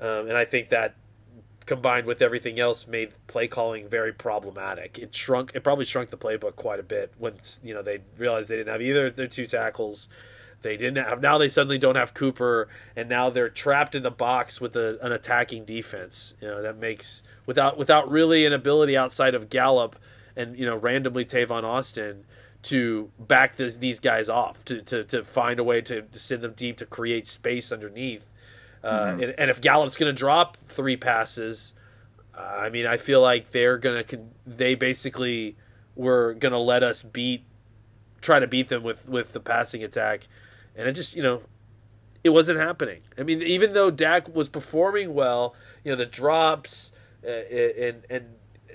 um, 0.00 0.26
and 0.26 0.36
I 0.36 0.44
think 0.44 0.68
that 0.70 0.96
combined 1.64 2.08
with 2.08 2.20
everything 2.20 2.58
else 2.58 2.88
made 2.88 3.12
play 3.28 3.46
calling 3.46 3.88
very 3.88 4.12
problematic. 4.12 4.98
It 4.98 5.14
shrunk. 5.14 5.52
It 5.54 5.62
probably 5.62 5.84
shrunk 5.84 6.10
the 6.10 6.16
playbook 6.16 6.56
quite 6.56 6.80
a 6.80 6.82
bit 6.82 7.12
once 7.20 7.60
you 7.62 7.72
know 7.72 7.82
they 7.82 8.00
realized 8.16 8.48
they 8.48 8.56
didn't 8.56 8.72
have 8.72 8.82
either 8.82 9.06
of 9.06 9.14
their 9.14 9.28
two 9.28 9.46
tackles. 9.46 10.08
They 10.62 10.76
didn't 10.76 11.04
have 11.04 11.22
now. 11.22 11.38
They 11.38 11.48
suddenly 11.48 11.78
don't 11.78 11.94
have 11.94 12.14
Cooper, 12.14 12.66
and 12.96 13.08
now 13.08 13.30
they're 13.30 13.48
trapped 13.48 13.94
in 13.94 14.02
the 14.02 14.10
box 14.10 14.60
with 14.60 14.74
a, 14.74 14.98
an 15.00 15.12
attacking 15.12 15.66
defense. 15.66 16.34
You 16.40 16.48
know 16.48 16.62
that 16.62 16.78
makes 16.78 17.22
without 17.46 17.78
without 17.78 18.10
really 18.10 18.44
an 18.44 18.52
ability 18.52 18.96
outside 18.96 19.36
of 19.36 19.50
Gallup 19.50 20.00
and 20.34 20.58
you 20.58 20.66
know 20.66 20.74
randomly 20.74 21.24
Tavon 21.24 21.62
Austin 21.62 22.24
to 22.62 23.10
back 23.18 23.56
this, 23.56 23.76
these 23.76 24.00
guys 24.00 24.28
off 24.28 24.64
to, 24.64 24.82
to, 24.82 25.04
to 25.04 25.24
find 25.24 25.60
a 25.60 25.64
way 25.64 25.80
to, 25.80 26.02
to 26.02 26.18
send 26.18 26.42
them 26.42 26.52
deep 26.52 26.76
to 26.78 26.86
create 26.86 27.26
space 27.26 27.70
underneath. 27.70 28.28
Uh, 28.82 29.06
mm-hmm. 29.06 29.22
and, 29.22 29.34
and, 29.38 29.50
if 29.50 29.60
Gallup's 29.60 29.96
going 29.96 30.12
to 30.12 30.16
drop 30.16 30.56
three 30.66 30.96
passes, 30.96 31.74
uh, 32.36 32.40
I 32.40 32.70
mean, 32.70 32.86
I 32.86 32.96
feel 32.96 33.20
like 33.20 33.50
they're 33.50 33.78
going 33.78 34.04
to 34.04 34.20
they 34.46 34.76
basically 34.76 35.56
were 35.96 36.34
going 36.34 36.52
to 36.52 36.58
let 36.58 36.84
us 36.84 37.02
beat 37.02 37.44
try 38.20 38.38
to 38.38 38.46
beat 38.46 38.68
them 38.68 38.82
with 38.82 39.08
with 39.08 39.32
the 39.32 39.40
passing 39.40 39.82
attack 39.82 40.28
and 40.78 40.88
it 40.88 40.92
just 40.92 41.14
you 41.14 41.22
know 41.22 41.42
it 42.24 42.30
wasn't 42.30 42.58
happening. 42.58 43.02
I 43.16 43.22
mean, 43.22 43.42
even 43.42 43.74
though 43.74 43.90
Dak 43.90 44.34
was 44.34 44.48
performing 44.48 45.14
well, 45.14 45.54
you 45.84 45.90
know 45.90 45.96
the 45.96 46.06
drops 46.06 46.92
uh, 47.24 47.30
and 47.30 48.04
and 48.08 48.24
uh, 48.70 48.74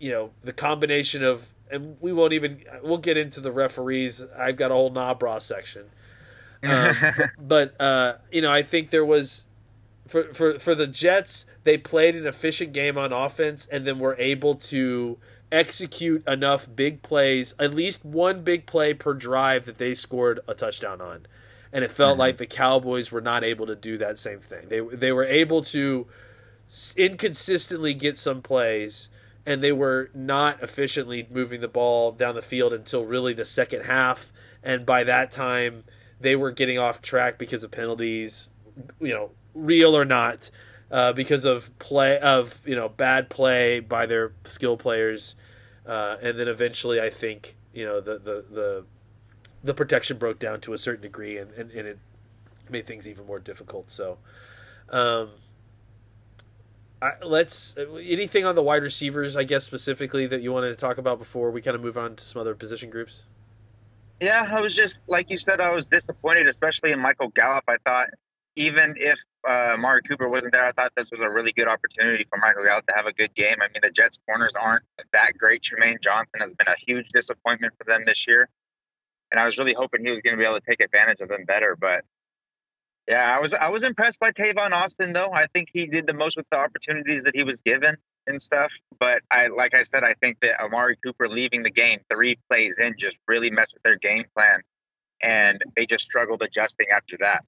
you 0.00 0.10
know 0.10 0.30
the 0.40 0.52
combination 0.52 1.22
of 1.22 1.52
and 1.72 1.96
we 2.00 2.12
won't 2.12 2.32
even 2.32 2.62
we'll 2.82 2.98
get 2.98 3.16
into 3.16 3.40
the 3.40 3.52
referees. 3.52 4.24
I've 4.38 4.56
got 4.56 4.70
a 4.70 4.74
whole 4.74 4.90
Nabra 4.90 5.40
section, 5.40 5.86
um, 6.62 6.94
but 7.38 7.80
uh, 7.80 8.14
you 8.30 8.42
know 8.42 8.52
I 8.52 8.62
think 8.62 8.90
there 8.90 9.04
was 9.04 9.46
for 10.06 10.32
for 10.34 10.58
for 10.58 10.74
the 10.74 10.86
Jets 10.86 11.46
they 11.64 11.78
played 11.78 12.16
an 12.16 12.26
efficient 12.26 12.72
game 12.72 12.98
on 12.98 13.12
offense 13.12 13.66
and 13.66 13.86
then 13.86 13.98
were 13.98 14.16
able 14.18 14.54
to 14.56 15.18
execute 15.50 16.26
enough 16.26 16.66
big 16.74 17.02
plays, 17.02 17.54
at 17.58 17.74
least 17.74 18.04
one 18.04 18.42
big 18.42 18.66
play 18.66 18.94
per 18.94 19.14
drive 19.14 19.66
that 19.66 19.78
they 19.78 19.94
scored 19.94 20.40
a 20.48 20.54
touchdown 20.54 21.00
on 21.00 21.26
and 21.72 21.84
it 21.84 21.90
felt 21.90 22.12
mm-hmm. 22.12 22.20
like 22.20 22.36
the 22.36 22.46
Cowboys 22.46 23.10
were 23.10 23.20
not 23.20 23.42
able 23.42 23.66
to 23.66 23.74
do 23.74 23.96
that 23.98 24.18
same 24.18 24.40
thing. 24.40 24.68
They 24.68 24.80
they 24.80 25.12
were 25.12 25.24
able 25.24 25.62
to 25.64 26.06
inconsistently 26.96 27.94
get 27.94 28.18
some 28.18 28.42
plays, 28.42 29.08
and 29.44 29.62
they 29.62 29.72
were 29.72 30.10
not 30.14 30.62
efficiently 30.62 31.26
moving 31.30 31.60
the 31.60 31.68
ball 31.68 32.12
down 32.12 32.34
the 32.34 32.42
field 32.42 32.72
until 32.72 33.04
really 33.04 33.32
the 33.32 33.44
second 33.44 33.82
half. 33.82 34.32
And 34.62 34.86
by 34.86 35.04
that 35.04 35.30
time, 35.32 35.84
they 36.20 36.36
were 36.36 36.52
getting 36.52 36.78
off 36.78 37.02
track 37.02 37.38
because 37.38 37.64
of 37.64 37.70
penalties, 37.70 38.48
you 39.00 39.12
know, 39.12 39.30
real 39.54 39.96
or 39.96 40.04
not, 40.04 40.50
uh, 40.90 41.12
because 41.12 41.44
of 41.44 41.76
play 41.78 42.18
of 42.18 42.60
you 42.64 42.76
know 42.76 42.88
bad 42.88 43.30
play 43.30 43.80
by 43.80 44.06
their 44.06 44.32
skill 44.44 44.76
players, 44.76 45.34
uh, 45.86 46.16
and 46.22 46.38
then 46.38 46.48
eventually, 46.48 47.00
I 47.00 47.10
think 47.10 47.56
you 47.72 47.84
know 47.84 48.00
the 48.00 48.18
the 48.18 48.44
the 48.50 48.84
the 49.64 49.74
protection 49.74 50.18
broke 50.18 50.38
down 50.38 50.60
to 50.60 50.72
a 50.72 50.78
certain 50.78 51.02
degree, 51.02 51.38
and, 51.38 51.50
and, 51.52 51.70
and 51.70 51.86
it 51.86 51.98
made 52.68 52.86
things 52.86 53.08
even 53.08 53.26
more 53.26 53.38
difficult. 53.38 53.90
So, 53.90 54.18
um, 54.90 55.30
I, 57.02 57.24
let's 57.24 57.76
anything 57.76 58.44
on 58.44 58.54
the 58.54 58.62
wide 58.62 58.82
receivers, 58.82 59.36
I 59.36 59.44
guess 59.44 59.64
specifically 59.64 60.26
that 60.28 60.40
you 60.40 60.52
wanted 60.52 60.68
to 60.68 60.76
talk 60.76 60.98
about 60.98 61.18
before 61.18 61.50
we 61.50 61.60
kind 61.60 61.74
of 61.74 61.82
move 61.82 61.98
on 61.98 62.16
to 62.16 62.24
some 62.24 62.40
other 62.40 62.54
position 62.54 62.90
groups. 62.90 63.26
Yeah, 64.20 64.48
I 64.48 64.60
was 64.60 64.76
just 64.76 65.02
like 65.08 65.30
you 65.30 65.38
said, 65.38 65.60
I 65.60 65.72
was 65.72 65.88
disappointed, 65.88 66.48
especially 66.48 66.92
in 66.92 67.00
Michael 67.00 67.28
Gallup. 67.28 67.64
I 67.66 67.76
thought 67.84 68.10
even 68.54 68.94
if 68.98 69.18
uh, 69.46 69.76
Mari 69.78 70.02
Cooper 70.02 70.28
wasn't 70.28 70.52
there, 70.52 70.64
I 70.64 70.72
thought 70.72 70.92
this 70.96 71.10
was 71.10 71.20
a 71.20 71.28
really 71.28 71.52
good 71.52 71.66
opportunity 71.66 72.24
for 72.28 72.38
Michael 72.38 72.64
Gallup 72.64 72.86
to 72.86 72.94
have 72.94 73.06
a 73.06 73.12
good 73.12 73.34
game. 73.34 73.56
I 73.60 73.66
mean, 73.68 73.80
the 73.82 73.90
Jets 73.90 74.18
corners 74.26 74.54
aren't 74.54 74.84
that 75.12 75.36
great. 75.36 75.62
Trumaine 75.62 76.00
Johnson 76.00 76.40
has 76.40 76.52
been 76.52 76.68
a 76.68 76.76
huge 76.78 77.08
disappointment 77.08 77.72
for 77.78 77.84
them 77.84 78.04
this 78.06 78.28
year 78.28 78.48
and 79.32 79.40
I 79.40 79.46
was 79.46 79.58
really 79.58 79.72
hoping 79.72 80.04
he 80.04 80.10
was 80.10 80.20
going 80.20 80.36
to 80.36 80.38
be 80.38 80.44
able 80.44 80.60
to 80.60 80.66
take 80.68 80.82
advantage 80.82 81.20
of 81.20 81.28
them 81.28 81.44
better. 81.44 81.74
But 81.74 82.04
yeah, 83.08 83.34
I 83.36 83.40
was 83.40 83.54
I 83.54 83.68
was 83.68 83.82
impressed 83.82 84.20
by 84.20 84.32
Tavon 84.32 84.72
Austin 84.72 85.12
though. 85.12 85.30
I 85.32 85.46
think 85.46 85.68
he 85.72 85.86
did 85.86 86.06
the 86.06 86.14
most 86.14 86.36
with 86.36 86.46
the 86.50 86.58
opportunities 86.58 87.24
that 87.24 87.34
he 87.34 87.44
was 87.44 87.60
given. 87.60 87.96
and 88.26 88.40
stuff. 88.40 88.70
But 89.00 89.22
I, 89.32 89.48
like 89.48 89.74
I 89.74 89.82
said, 89.82 90.04
I 90.04 90.14
think 90.14 90.38
that 90.42 90.62
Amari 90.62 90.96
Cooper 91.04 91.28
leaving 91.28 91.64
the 91.64 91.70
game 91.70 91.98
three 92.08 92.38
plays 92.48 92.78
in 92.78 92.94
just 92.96 93.18
really 93.26 93.50
messed 93.50 93.74
with 93.74 93.82
their 93.82 93.96
game 93.96 94.24
plan, 94.36 94.60
and 95.20 95.60
they 95.76 95.86
just 95.86 96.04
struggled 96.04 96.40
adjusting 96.40 96.86
after 96.94 97.16
that. 97.20 97.44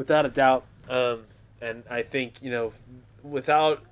without 0.00 0.26
a 0.26 0.28
doubt. 0.28 0.64
Um, 0.88 1.24
and 1.60 1.84
I 1.88 2.02
think 2.02 2.42
you 2.42 2.50
know, 2.50 2.72
without 3.22 3.82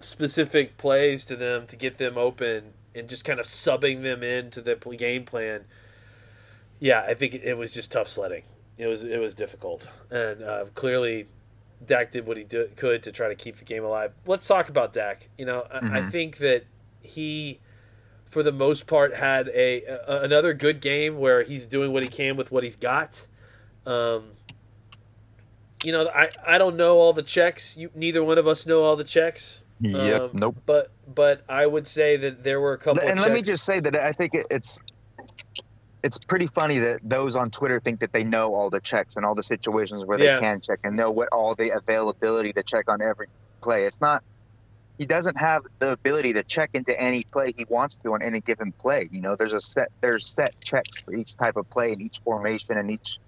specific 0.00 0.76
plays 0.76 1.24
to 1.26 1.36
them 1.36 1.66
to 1.66 1.76
get 1.76 1.98
them 1.98 2.16
open 2.16 2.72
and 2.94 3.08
just 3.08 3.24
kind 3.24 3.38
of 3.38 3.46
subbing 3.46 4.02
them 4.02 4.22
into 4.22 4.60
the 4.60 4.74
game 4.96 5.24
plan, 5.24 5.64
yeah, 6.80 7.04
I 7.06 7.14
think 7.14 7.34
it 7.34 7.56
was 7.56 7.74
just 7.74 7.92
tough 7.92 8.08
sledding. 8.08 8.42
It 8.76 8.86
was 8.86 9.04
it 9.04 9.18
was 9.18 9.34
difficult, 9.34 9.88
and 10.10 10.42
uh, 10.42 10.64
clearly, 10.74 11.26
Dak 11.84 12.12
did 12.12 12.26
what 12.26 12.36
he 12.36 12.44
do, 12.44 12.68
could 12.76 13.02
to 13.02 13.12
try 13.12 13.28
to 13.28 13.34
keep 13.34 13.56
the 13.56 13.64
game 13.64 13.84
alive. 13.84 14.12
Let's 14.26 14.46
talk 14.46 14.68
about 14.68 14.92
Dak. 14.92 15.28
You 15.36 15.46
know, 15.46 15.66
I, 15.72 15.98
I 15.98 16.02
think 16.02 16.38
that 16.38 16.64
he. 17.00 17.60
For 18.30 18.42
the 18.42 18.52
most 18.52 18.86
part, 18.86 19.14
had 19.14 19.48
a, 19.48 19.82
a 19.84 20.20
another 20.20 20.52
good 20.52 20.82
game 20.82 21.18
where 21.18 21.42
he's 21.44 21.66
doing 21.66 21.94
what 21.94 22.02
he 22.02 22.10
can 22.10 22.36
with 22.36 22.52
what 22.52 22.62
he's 22.62 22.76
got. 22.76 23.26
Um, 23.86 24.32
you 25.82 25.92
know, 25.92 26.08
I, 26.14 26.28
I 26.46 26.58
don't 26.58 26.76
know 26.76 26.98
all 26.98 27.14
the 27.14 27.22
checks. 27.22 27.74
You, 27.76 27.90
neither 27.94 28.22
one 28.22 28.36
of 28.36 28.46
us 28.46 28.66
know 28.66 28.82
all 28.82 28.96
the 28.96 29.04
checks. 29.04 29.64
Yep, 29.80 30.20
Um, 30.20 30.30
nope. 30.34 30.56
But 30.66 30.90
but 31.12 31.42
I 31.48 31.66
would 31.66 31.86
say 31.86 32.18
that 32.18 32.44
there 32.44 32.60
were 32.60 32.74
a 32.74 32.78
couple. 32.78 33.02
and 33.02 33.18
let 33.18 33.32
me 33.32 33.40
just 33.40 33.64
say 33.64 33.80
that 33.80 33.96
I 33.96 34.12
think 34.12 34.34
it, 34.34 34.46
it's 34.50 34.78
it's 36.02 36.18
pretty 36.18 36.46
funny 36.46 36.78
that 36.78 37.00
those 37.02 37.36
on 37.36 37.50
Twitter 37.50 37.80
think 37.80 38.00
that 38.00 38.12
they 38.12 38.24
know 38.24 38.54
all 38.54 38.70
the 38.70 38.80
checks 38.80 39.16
and 39.16 39.24
all 39.24 39.34
the 39.34 39.42
situations 39.42 40.04
where 40.04 40.18
Yeah. 40.20 40.34
they 40.34 40.40
can 40.40 40.60
check 40.60 40.80
and 40.84 40.96
know 40.96 41.10
what 41.10 41.28
all 41.32 41.54
the 41.54 41.70
availability 41.76 42.52
to 42.52 42.62
check 42.62 42.84
on 42.88 43.02
every 43.02 43.26
play. 43.62 43.84
It's 43.84 44.00
not 44.00 44.22
he 44.98 45.06
doesn't 45.06 45.38
have 45.38 45.62
the 45.78 45.92
ability 45.92 46.32
to 46.32 46.42
check 46.42 46.70
into 46.74 46.98
any 47.00 47.22
play 47.32 47.52
he 47.56 47.64
wants 47.68 47.98
to 47.98 48.12
on 48.14 48.22
any 48.22 48.40
given 48.40 48.72
play. 48.72 49.06
You 49.12 49.20
know, 49.20 49.36
there's 49.36 49.52
a 49.52 49.60
set 49.60 49.88
there's 50.00 50.26
set 50.28 50.54
checks 50.64 51.00
for 51.00 51.14
each 51.14 51.36
type 51.36 51.56
of 51.56 51.70
play 51.70 51.92
and 51.92 52.02
each 52.02 52.18
formation 52.24 52.76
and 52.76 52.90
each 52.90 53.18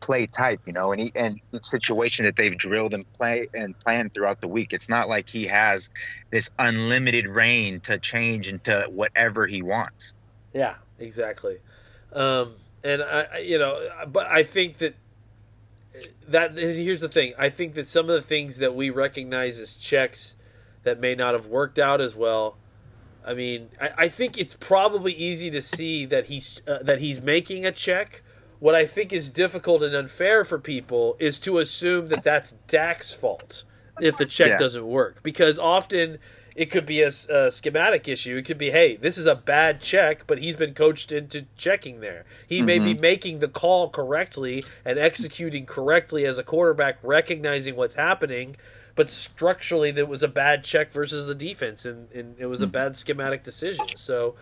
play 0.00 0.26
type, 0.26 0.60
you 0.64 0.72
know, 0.72 0.92
and 0.92 1.00
he, 1.00 1.12
and 1.14 1.38
each 1.52 1.64
situation 1.64 2.24
that 2.24 2.36
they've 2.36 2.56
drilled 2.56 2.94
and 2.94 3.04
play 3.12 3.48
and 3.52 3.78
planned 3.80 4.14
throughout 4.14 4.40
the 4.40 4.48
week. 4.48 4.72
It's 4.72 4.88
not 4.88 5.08
like 5.08 5.28
he 5.28 5.46
has 5.46 5.90
this 6.30 6.50
unlimited 6.58 7.26
reign 7.26 7.80
to 7.80 7.98
change 7.98 8.48
into 8.48 8.86
whatever 8.90 9.46
he 9.46 9.60
wants. 9.60 10.14
Yeah, 10.54 10.74
exactly. 10.98 11.58
Um, 12.12 12.54
and 12.84 13.02
I, 13.02 13.38
you 13.38 13.58
know, 13.58 13.88
but 14.10 14.26
I 14.28 14.42
think 14.42 14.78
that 14.78 14.94
that 16.28 16.56
here's 16.56 17.00
the 17.00 17.08
thing. 17.08 17.34
I 17.38 17.48
think 17.48 17.74
that 17.74 17.88
some 17.88 18.06
of 18.06 18.14
the 18.14 18.20
things 18.22 18.58
that 18.58 18.74
we 18.74 18.90
recognize 18.90 19.58
as 19.58 19.74
checks 19.74 20.36
that 20.84 21.00
may 21.00 21.14
not 21.14 21.34
have 21.34 21.46
worked 21.46 21.78
out 21.78 22.00
as 22.00 22.14
well. 22.14 22.56
I 23.26 23.34
mean, 23.34 23.68
I, 23.80 23.90
I 23.98 24.08
think 24.08 24.38
it's 24.38 24.54
probably 24.54 25.12
easy 25.12 25.50
to 25.50 25.60
see 25.60 26.06
that 26.06 26.26
he's 26.26 26.62
uh, 26.66 26.78
that 26.82 27.00
he's 27.00 27.22
making 27.22 27.66
a 27.66 27.72
check. 27.72 28.22
What 28.58 28.74
I 28.74 28.86
think 28.86 29.12
is 29.12 29.30
difficult 29.30 29.82
and 29.82 29.94
unfair 29.94 30.44
for 30.44 30.58
people 30.58 31.16
is 31.20 31.38
to 31.40 31.58
assume 31.58 32.08
that 32.08 32.22
that's 32.24 32.52
Dak's 32.66 33.12
fault 33.12 33.64
if 34.00 34.16
the 34.16 34.26
check 34.26 34.48
Yeah. 34.48 34.58
doesn't 34.58 34.86
work, 34.86 35.22
because 35.22 35.58
often 35.58 36.18
it 36.58 36.70
could 36.72 36.86
be 36.86 37.02
a 37.02 37.10
schematic 37.50 38.08
issue. 38.08 38.36
It 38.36 38.44
could 38.44 38.58
be, 38.58 38.70
hey, 38.72 38.96
this 38.96 39.16
is 39.16 39.26
a 39.26 39.36
bad 39.36 39.80
check, 39.80 40.26
but 40.26 40.38
he's 40.38 40.56
been 40.56 40.74
coached 40.74 41.12
into 41.12 41.46
checking 41.56 42.00
there. 42.00 42.24
He 42.48 42.62
may 42.62 42.78
be 42.80 42.94
making 42.94 43.38
the 43.38 43.46
call 43.48 43.88
correctly 43.90 44.64
and 44.84 44.98
executing 44.98 45.66
correctly 45.66 46.26
as 46.26 46.36
a 46.36 46.42
quarterback, 46.42 46.98
recognizing 47.02 47.76
what's 47.76 47.94
happening, 47.94 48.56
but 48.96 49.08
structurally 49.08 49.92
there 49.92 50.06
was 50.06 50.24
a 50.24 50.28
bad 50.28 50.64
check 50.64 50.90
versus 50.90 51.26
the 51.26 51.34
defense, 51.34 51.84
and, 51.86 52.10
and 52.12 52.34
it 52.38 52.46
was 52.46 52.60
a 52.60 52.66
bad 52.66 52.96
schematic 52.96 53.44
decision. 53.44 53.86
So. 53.94 54.34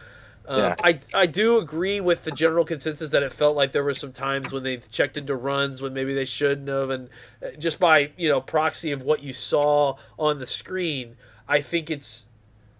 Uh, 0.48 0.58
Yeah. 0.58 0.74
I 0.84 1.00
I 1.12 1.26
do 1.26 1.58
agree 1.58 2.00
with 2.00 2.22
the 2.22 2.30
general 2.30 2.64
consensus 2.64 3.10
that 3.10 3.24
it 3.24 3.32
felt 3.32 3.56
like 3.56 3.72
there 3.72 3.82
were 3.82 3.94
some 3.94 4.12
times 4.12 4.52
when 4.52 4.62
they 4.62 4.76
checked 4.76 5.16
into 5.16 5.34
runs 5.34 5.82
when 5.82 5.92
maybe 5.92 6.14
they 6.14 6.24
shouldn't 6.24 6.68
have, 6.68 6.90
and 6.90 7.08
uh, 7.42 7.48
just 7.58 7.80
by 7.80 8.12
you 8.16 8.28
know 8.28 8.40
proxy 8.40 8.92
of 8.92 9.02
what 9.02 9.24
you 9.24 9.32
saw 9.32 9.96
on 10.16 10.38
the 10.38 10.46
screen, 10.46 11.16
I 11.48 11.60
think 11.60 11.90
it's 11.90 12.26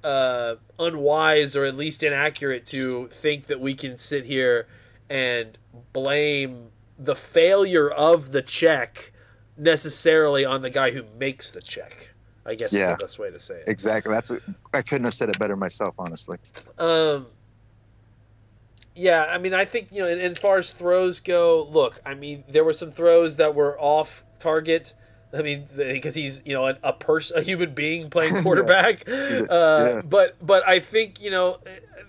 uh, 0.05 0.57
unwise 0.79 1.57
or 1.57 1.64
at 1.64 1.76
least 1.76 2.02
inaccurate 2.02 2.66
to 2.66 3.09
think 3.09 3.46
that 3.46 3.61
we 3.61 3.74
can 3.74 3.96
sit 3.98 4.24
here 4.24 4.66
and 5.09 5.57
blame 5.92 6.68
the 6.98 7.14
failure 7.14 7.90
of 7.90 8.33
the 8.33 8.42
check 8.42 9.12
necessarily 9.57 10.44
on 10.44 10.62
the 10.62 10.70
guy 10.70 10.90
who 10.90 11.05
makes 11.18 11.50
the 11.50 11.61
check. 11.61 12.11
I 12.44 12.55
guess 12.55 12.72
Yeah. 12.72 12.92
is 12.92 12.98
the 12.98 13.05
best 13.05 13.18
way 13.18 13.31
to 13.31 13.40
say 13.40 13.57
it. 13.57 13.64
Exactly. 13.68 14.12
That's 14.12 14.33
I 14.72 14.83
couldn't 14.83 15.05
have 15.05 15.14
said 15.14 15.29
it 15.31 15.38
better 15.38 15.57
myself, 15.57 15.94
honestly. 15.98 16.38
Um, 16.79 17.26
yeah, 18.94 19.24
I 19.24 19.38
mean, 19.38 19.52
I 19.52 19.64
think 19.64 19.88
you 19.92 20.02
know, 20.02 20.09
and, 20.09 20.20
and 20.20 20.33
as 20.33 20.38
far 20.38 20.59
as 20.59 20.72
throws 20.72 21.20
go, 21.20 21.64
look, 21.70 22.00
I 22.07 22.14
mean, 22.14 22.44
there 22.48 22.64
were 22.64 22.72
some 22.72 22.90
throws 22.90 23.37
that 23.37 23.55
were 23.55 23.79
off 23.81 24.24
target. 24.38 24.94
I 25.37 25.42
mean, 25.42 25.66
because 25.77 26.14
he's 26.14 26.42
you 26.44 26.55
know 26.55 26.68
a, 26.68 26.79
a 26.83 26.92
person, 26.92 27.38
a 27.38 27.42
human 27.42 27.75
being 27.75 28.11
playing 28.16 28.42
quarterback. 28.42 29.09
uh, 29.09 29.12
yeah. 29.49 30.03
But 30.05 30.37
but 30.44 30.66
I 30.66 30.81
think 30.81 31.20
you 31.20 31.31
know 31.31 31.59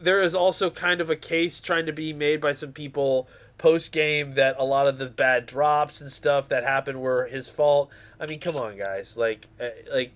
there 0.01 0.21
is 0.21 0.35
also 0.35 0.69
kind 0.69 1.01
of 1.01 1.09
a 1.09 1.15
case 1.15 1.59
trying 1.61 1.85
to 1.85 1.93
be 1.93 2.13
made 2.13 2.41
by 2.41 2.53
some 2.53 2.71
people 2.71 3.27
post 3.57 3.91
game 3.91 4.33
that 4.33 4.55
a 4.59 4.63
lot 4.63 4.87
of 4.87 4.97
the 4.97 5.07
bad 5.07 5.45
drops 5.45 5.99
and 5.99 6.11
stuff 6.11 6.47
that 6.49 6.63
happened 6.63 7.01
were 7.01 7.25
his 7.25 7.49
fault. 7.49 7.89
I 8.19 8.25
mean, 8.25 8.39
come 8.39 8.55
on, 8.55 8.77
guys, 8.77 9.17
like 9.17 9.47
uh, 9.59 9.69
like 9.93 10.11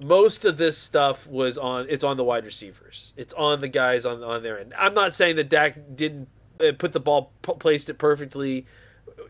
most 0.00 0.44
of 0.44 0.56
this 0.56 0.76
stuff 0.76 1.26
was 1.28 1.58
on 1.58 1.86
it's 1.88 2.04
on 2.04 2.16
the 2.16 2.24
wide 2.24 2.44
receivers 2.44 3.12
it's 3.16 3.34
on 3.34 3.60
the 3.60 3.68
guys 3.68 4.04
on 4.04 4.22
on 4.22 4.42
their 4.42 4.58
end 4.58 4.72
i'm 4.76 4.94
not 4.94 5.14
saying 5.14 5.36
that 5.36 5.48
Dak 5.48 5.76
didn't 5.94 6.28
uh, 6.60 6.72
put 6.76 6.92
the 6.92 7.00
ball 7.00 7.32
placed 7.42 7.88
it 7.88 7.94
perfectly 7.94 8.66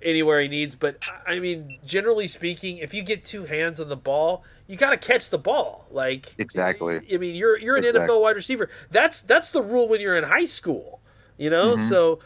anywhere 0.02 0.40
he 0.40 0.48
needs 0.48 0.74
but 0.74 1.02
I- 1.26 1.38
mean 1.40 1.78
generally 1.84 2.28
speaking 2.28 2.78
if 2.78 2.92
you 2.94 3.02
get 3.02 3.24
two 3.24 3.44
hands 3.44 3.80
on 3.80 3.88
the 3.88 3.96
ball 3.96 4.44
you 4.66 4.76
got 4.76 4.90
to 4.90 4.96
catch 4.98 5.30
the 5.30 5.38
ball 5.38 5.86
like 5.90 6.34
Exactly. 6.38 7.00
i 7.12 7.16
mean 7.16 7.34
you're 7.34 7.58
you're 7.58 7.76
an 7.76 7.84
Exactly. 7.84 8.08
nfl 8.14 8.22
wide 8.22 8.36
receiver 8.36 8.68
that's 8.90 9.20
that's 9.22 9.50
the 9.50 9.62
rule 9.62 9.88
when 9.88 10.00
you're 10.00 10.16
in 10.16 10.24
high 10.24 10.44
school 10.44 11.00
you 11.36 11.50
know 11.50 11.74
Mm-hmm. 11.74 11.82
so 11.88 12.18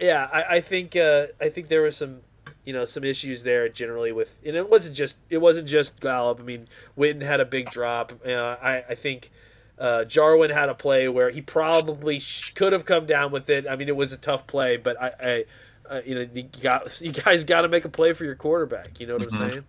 yeah 0.00 0.28
i, 0.32 0.56
I 0.56 0.60
think 0.60 0.96
uh, 0.96 1.26
i 1.40 1.48
think 1.48 1.68
there 1.68 1.82
was 1.82 1.96
some 1.96 2.20
you 2.64 2.72
know 2.72 2.84
some 2.84 3.04
issues 3.04 3.42
there 3.42 3.68
generally 3.68 4.12
with 4.12 4.36
and 4.46 4.54
it 4.56 4.68
wasn't 4.70 4.94
just 4.96 5.18
it 5.30 5.38
wasn't 5.38 5.66
just 5.66 5.98
Gallup. 6.00 6.40
I 6.40 6.42
mean, 6.42 6.68
Witten 6.96 7.22
had 7.22 7.40
a 7.40 7.44
big 7.46 7.70
drop. 7.70 8.12
Uh, 8.24 8.32
I 8.60 8.84
I 8.90 8.94
think 8.94 9.30
uh, 9.78 10.04
Jarwin 10.04 10.50
had 10.50 10.68
a 10.68 10.74
play 10.74 11.08
where 11.08 11.30
he 11.30 11.40
probably 11.40 12.18
sh- 12.20 12.52
could 12.52 12.74
have 12.74 12.84
come 12.84 13.06
down 13.06 13.32
with 13.32 13.48
it. 13.48 13.66
I 13.66 13.76
mean, 13.76 13.88
it 13.88 13.96
was 13.96 14.12
a 14.12 14.18
tough 14.18 14.46
play, 14.46 14.76
but 14.76 15.00
I, 15.00 15.12
I 15.20 15.44
uh, 15.90 16.00
you 16.06 16.14
know 16.14 16.26
you 16.32 16.44
got 16.62 17.00
you 17.02 17.12
guys 17.12 17.44
got 17.44 17.62
to 17.62 17.68
make 17.68 17.84
a 17.84 17.88
play 17.90 18.12
for 18.12 18.24
your 18.24 18.36
quarterback. 18.36 19.00
You 19.00 19.06
know 19.08 19.14
what 19.14 19.24
I'm 19.24 19.30
saying? 19.30 19.64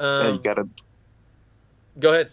Yeah, 0.00 0.06
Um, 0.06 0.34
you 0.34 0.40
gotta. 0.42 0.68
go 1.98 2.10
ahead. 2.12 2.30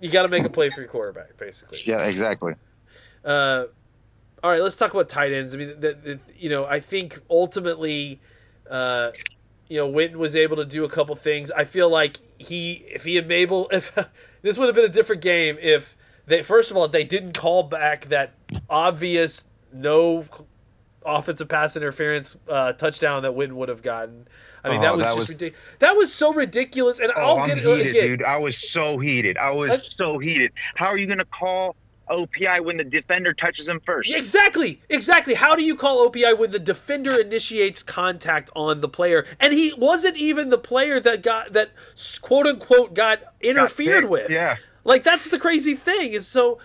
You 0.00 0.10
got 0.10 0.22
to 0.22 0.28
make 0.28 0.44
a 0.44 0.50
play 0.50 0.68
for 0.70 0.80
your 0.80 0.90
quarterback, 0.90 1.36
basically. 1.36 1.78
Yeah, 1.84 2.02
exactly. 2.04 2.54
Uh, 3.24 3.66
all 4.42 4.50
right, 4.50 4.60
let's 4.60 4.74
talk 4.74 4.92
about 4.92 5.08
tight 5.08 5.32
ends. 5.32 5.54
I 5.54 5.58
mean, 5.58 5.68
the, 5.78 5.94
the, 5.94 6.20
you 6.36 6.50
know, 6.50 6.64
I 6.64 6.80
think 6.80 7.20
ultimately, 7.30 8.20
uh, 8.68 9.12
you 9.68 9.76
know, 9.78 9.88
Witten 9.88 10.16
was 10.16 10.34
able 10.34 10.56
to 10.56 10.64
do 10.64 10.82
a 10.84 10.88
couple 10.88 11.14
things. 11.14 11.52
I 11.52 11.62
feel 11.64 11.88
like 11.88 12.16
he, 12.36 12.84
if 12.88 13.04
he 13.04 13.14
had 13.14 13.28
been 13.28 13.38
able, 13.38 13.68
if 13.70 13.94
this 14.42 14.58
would 14.58 14.66
have 14.66 14.74
been 14.74 14.84
a 14.84 14.88
different 14.88 15.22
game 15.22 15.56
if 15.60 15.96
they, 16.26 16.42
first 16.42 16.72
of 16.72 16.76
all, 16.76 16.88
they 16.88 17.04
didn't 17.04 17.38
call 17.38 17.62
back 17.62 18.06
that 18.06 18.34
obvious 18.68 19.44
no 19.72 20.24
offensive 21.04 21.48
pass 21.48 21.76
interference 21.76 22.36
uh, 22.48 22.72
touchdown 22.72 23.22
that 23.22 23.32
Witten 23.32 23.52
would 23.52 23.68
have 23.68 23.82
gotten. 23.82 24.26
I 24.64 24.68
mean, 24.70 24.78
Oh, 24.78 24.82
that 24.82 24.96
was 24.96 25.04
that 25.04 25.14
just 25.14 25.18
was- 25.18 25.40
ridiculous. 25.40 25.76
That 25.80 25.92
was 25.96 26.14
so 26.14 26.32
ridiculous, 26.34 26.98
and 27.00 27.12
Oh, 27.16 27.20
I'll 27.20 27.38
I'm 27.38 27.46
get 27.48 27.58
it 27.58 27.64
heated, 27.64 27.86
again. 27.88 28.08
dude. 28.08 28.22
I 28.22 28.36
was 28.38 28.56
so 28.56 28.98
heated. 28.98 29.36
I 29.38 29.50
was 29.50 29.68
That's- 29.70 29.92
so 29.92 30.18
heated. 30.18 30.52
How 30.76 30.86
are 30.88 30.98
you 30.98 31.06
gonna 31.06 31.24
call 31.24 31.74
OPI 32.08 32.60
when 32.60 32.76
the 32.76 32.84
defender 32.84 33.32
touches 33.32 33.68
him 33.68 33.80
first? 33.84 34.12
Exactly, 34.14 34.80
exactly. 34.88 35.34
How 35.34 35.56
do 35.56 35.64
you 35.64 35.74
call 35.76 36.08
OPI 36.08 36.38
when 36.38 36.50
the 36.50 36.58
defender 36.58 37.18
initiates 37.20 37.82
contact 37.82 38.50
on 38.54 38.80
the 38.80 38.88
player, 38.88 39.26
and 39.40 39.52
he 39.54 39.72
wasn't 39.76 40.16
even 40.16 40.50
the 40.50 40.58
player 40.58 41.00
that 41.00 41.22
got 41.22 41.52
that 41.54 41.70
quote 42.20 42.46
unquote 42.46 42.94
got 42.94 43.20
interfered 43.40 44.02
picked, 44.02 44.08
with? 44.10 44.30
yeah. 44.30 44.56
like 44.84 45.02
that's 45.04 45.28
the 45.30 45.38
crazy 45.38 45.74
thing. 45.74 46.12
Is 46.12 46.26
so, 46.28 46.58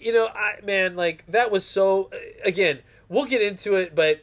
you 0.00 0.12
know, 0.12 0.26
I 0.26 0.60
man, 0.64 0.94
like 0.94 1.24
that 1.28 1.50
was 1.50 1.64
so. 1.64 2.10
Again, 2.44 2.80
we'll 3.12 3.26
get 3.26 3.42
into 3.42 3.74
it, 3.74 3.94
but 3.94 4.22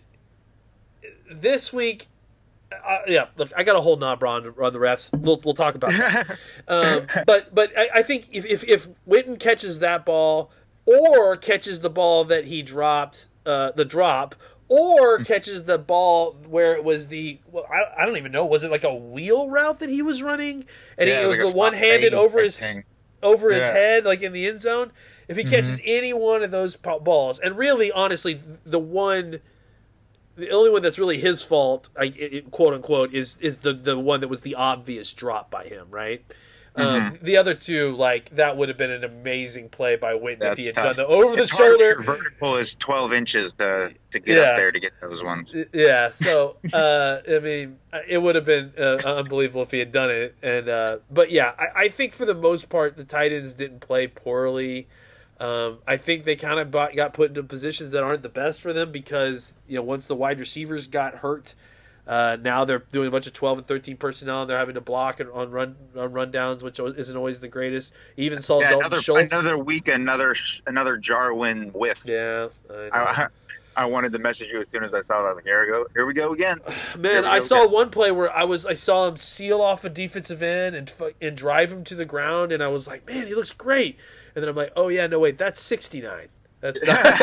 this 1.31 1.71
week. 1.71 2.07
Uh, 2.71 2.99
yeah, 3.07 3.25
look, 3.35 3.51
I 3.57 3.63
got 3.63 3.75
a 3.75 3.81
whole 3.81 3.95
knob 3.97 4.23
on, 4.23 4.45
on 4.45 4.73
the 4.73 4.79
refs. 4.79 5.09
We'll, 5.17 5.41
we'll 5.43 5.55
talk 5.55 5.73
about 5.73 5.91
that. 5.91 6.29
um, 6.67 7.07
but 7.25 7.53
but 7.53 7.71
I, 7.75 7.89
I 7.95 8.03
think 8.03 8.27
if, 8.31 8.45
if 8.45 8.63
if 8.63 8.87
Witten 9.07 9.39
catches 9.39 9.79
that 9.79 10.05
ball 10.05 10.51
or 10.85 11.35
catches 11.35 11.79
the 11.79 11.89
ball 11.89 12.25
that 12.25 12.45
he 12.45 12.61
dropped, 12.61 13.29
uh, 13.47 13.71
the 13.71 13.85
drop, 13.85 14.35
or 14.67 15.17
catches 15.19 15.63
the 15.63 15.79
ball 15.79 16.33
where 16.47 16.75
it 16.75 16.83
was 16.83 17.07
the 17.07 17.39
well, 17.51 17.65
I, 17.71 18.03
I 18.03 18.05
don't 18.05 18.17
even 18.17 18.31
know 18.31 18.45
was 18.45 18.63
it 18.63 18.69
like 18.69 18.83
a 18.83 18.93
wheel 18.93 19.49
route 19.49 19.79
that 19.79 19.89
he 19.89 20.03
was 20.03 20.21
running 20.21 20.65
and 20.97 21.09
Yeah, 21.09 21.21
he 21.21 21.27
was 21.27 21.39
like 21.39 21.53
the 21.53 21.57
one 21.57 21.73
handed 21.73 22.13
over 22.13 22.39
his 22.39 22.55
thing. 22.55 22.83
over 23.23 23.51
his 23.51 23.65
head 23.65 24.05
like 24.05 24.21
in 24.21 24.31
the 24.31 24.45
end 24.45 24.61
zone 24.61 24.91
if 25.29 25.37
he 25.37 25.43
catches 25.45 25.79
any 25.85 26.11
one 26.11 26.43
of 26.43 26.51
those 26.51 26.75
balls 26.75 27.39
and 27.39 27.57
really 27.57 27.91
honestly 27.93 28.41
the 28.65 28.79
one 28.79 29.39
the 30.35 30.49
only 30.51 30.69
one 30.69 30.81
that's 30.81 30.99
really 30.99 31.19
his 31.19 31.41
fault 31.43 31.89
I, 31.97 32.05
it, 32.17 32.51
quote 32.51 32.73
unquote 32.73 33.13
is 33.13 33.37
is 33.37 33.57
the 33.57 33.71
the 33.73 33.97
one 33.97 34.19
that 34.21 34.27
was 34.27 34.41
the 34.41 34.55
obvious 34.55 35.13
drop 35.13 35.49
by 35.49 35.65
him 35.65 35.87
right 35.89 36.25
um, 36.75 37.17
the 37.21 37.35
other 37.37 37.55
two, 37.55 37.93
like 37.97 38.29
that, 38.35 38.55
would 38.55 38.69
have 38.69 38.77
been 38.77 38.91
an 38.91 39.03
amazing 39.03 39.67
play 39.67 39.97
by 39.97 40.13
Witten 40.13 40.43
if 40.53 40.57
he 40.59 40.65
had 40.67 40.75
tough. 40.75 40.83
done 40.85 40.95
the 40.95 41.07
over 41.07 41.35
the 41.35 41.41
It's 41.41 41.51
hard 41.51 41.71
shoulder. 41.71 41.83
your 41.83 42.03
vertical 42.03 42.55
is 42.55 42.75
12 42.75 43.11
inches 43.11 43.53
to 43.55 43.93
to 44.11 44.19
get 44.19 44.37
Yeah. 44.37 44.43
up 44.51 44.55
there 44.55 44.71
to 44.71 44.79
get 44.79 44.93
those 45.01 45.21
ones. 45.21 45.53
Yeah, 45.73 46.11
so 46.11 46.55
uh, 46.73 47.17
I 47.27 47.39
mean, 47.39 47.79
it 48.07 48.19
would 48.19 48.35
have 48.35 48.45
been 48.45 48.71
uh, 48.77 48.99
unbelievable 49.03 49.63
if 49.63 49.71
he 49.71 49.79
had 49.79 49.91
done 49.91 50.09
it. 50.09 50.35
And 50.41 50.69
uh, 50.69 50.97
but 51.11 51.31
yeah, 51.31 51.51
I, 51.59 51.65
I 51.75 51.87
think 51.89 52.13
for 52.13 52.23
the 52.25 52.35
most 52.35 52.69
part, 52.69 52.95
the 52.95 53.03
tight 53.03 53.33
ends 53.33 53.53
didn't 53.55 53.81
play 53.81 54.07
poorly. 54.07 54.87
Um, 55.39 55.77
I 55.87 55.97
think 55.97 56.25
they 56.25 56.35
kind 56.35 56.59
of 56.59 56.69
got, 56.71 56.95
got 56.95 57.13
put 57.13 57.29
into 57.29 57.43
positions 57.43 57.91
that 57.91 58.03
aren't 58.03 58.23
the 58.23 58.29
best 58.29 58.59
for 58.61 58.73
them 58.73 58.91
because 58.91 59.53
you 59.67 59.75
know 59.77 59.83
once 59.83 60.05
the 60.07 60.15
wide 60.15 60.37
receivers 60.39 60.87
got 60.87 61.15
hurt, 61.15 61.55
uh, 62.05 62.35
now 62.41 62.65
they're 62.65 62.83
doing 62.91 63.07
a 63.07 63.11
bunch 63.11 63.25
of 63.27 63.31
twelve 63.33 63.57
and 63.57 63.65
thirteen 63.65 63.95
personnel 63.95 64.41
and 64.41 64.49
they're 64.49 64.57
having 64.57 64.75
to 64.75 64.81
block 64.81 65.19
and 65.21 65.29
on 65.29 65.49
run 65.51 65.75
on 65.95 66.11
rundowns, 66.11 66.61
which 66.61 66.79
isn't 66.79 67.15
always 67.15 67.39
the 67.39 67.47
greatest. 67.47 67.93
Even 68.17 68.41
saw 68.41 68.59
Yeah, 68.59 68.71
Dalton 68.71 68.85
another 68.87 69.01
Schultz. 69.01 69.31
another 69.33 69.57
week, 69.57 69.87
another 69.87 70.35
another 70.67 70.97
Jarwin 70.97 71.69
whiff. 71.69 72.03
yeah, 72.05 72.49
I. 72.69 72.89
I, 72.91 73.27
I 73.75 73.85
wanted 73.85 74.11
to 74.11 74.19
message 74.19 74.49
you 74.51 74.59
as 74.59 74.67
soon 74.67 74.83
as 74.83 74.93
I 74.93 74.99
saw 74.99 75.19
that. 75.21 75.25
I 75.25 75.29
was 75.29 75.35
like, 75.37 75.45
here 75.45 75.61
we 75.61 75.67
go, 75.71 75.85
here 75.93 76.05
we 76.05 76.13
go 76.13 76.33
again. 76.33 76.59
Man, 76.97 77.21
we 77.23 77.29
I 77.29 77.39
saw 77.39 77.61
again. 77.61 77.71
one 77.71 77.89
play 77.91 78.11
where 78.11 78.29
I 78.35 78.43
was 78.43 78.65
I 78.65 78.73
saw 78.73 79.07
him 79.07 79.15
seal 79.15 79.61
off 79.61 79.85
a 79.85 79.89
defensive 79.89 80.41
end 80.43 80.75
and 80.75 80.91
and 81.21 81.37
drive 81.37 81.71
him 81.71 81.85
to 81.85 81.95
the 81.95 82.03
ground, 82.03 82.51
and 82.51 82.61
I 82.61 82.67
was 82.67 82.89
like, 82.89 83.07
man, 83.07 83.27
he 83.27 83.35
looks 83.35 83.53
great. 83.53 83.97
And 84.35 84.43
then 84.43 84.49
I'm 84.49 84.55
like, 84.55 84.73
oh 84.75 84.89
yeah, 84.89 85.07
no 85.07 85.19
wait, 85.19 85.37
that's 85.37 85.61
69. 85.61 86.27
That's 86.61 86.83
not. 86.83 87.03
no, 87.03 87.09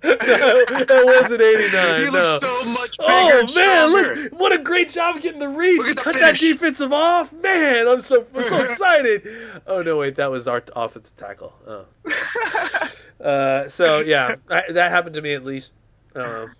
that 0.02 1.02
wasn't 1.04 1.42
89. 1.42 2.00
You 2.00 2.06
no. 2.06 2.12
look 2.12 2.24
so 2.24 2.64
much 2.72 2.98
bigger. 2.98 3.10
Oh 3.10 3.46
man, 3.54 3.92
look! 3.92 4.40
What 4.40 4.52
a 4.52 4.58
great 4.58 4.88
job 4.88 5.16
of 5.16 5.22
getting 5.22 5.40
the 5.40 5.48
reach. 5.48 5.78
Look 5.78 5.86
He 5.86 5.90
at 5.90 5.96
the 5.96 6.02
cut 6.02 6.14
that 6.14 6.36
defensive 6.36 6.92
off. 6.92 7.32
Man, 7.32 7.86
I'm 7.86 8.00
so 8.00 8.26
I'm 8.34 8.42
so 8.42 8.58
excited. 8.62 9.28
Oh 9.66 9.82
no, 9.82 9.98
wait, 9.98 10.16
that 10.16 10.30
was 10.30 10.48
our 10.48 10.62
offensive 10.74 11.16
tackle. 11.16 11.52
Oh. 11.66 13.24
uh, 13.24 13.68
so 13.68 14.00
yeah, 14.00 14.36
I, 14.48 14.64
that 14.70 14.90
happened 14.90 15.14
to 15.14 15.22
me 15.22 15.34
at 15.34 15.44
least 15.44 15.74
um, 16.14 16.54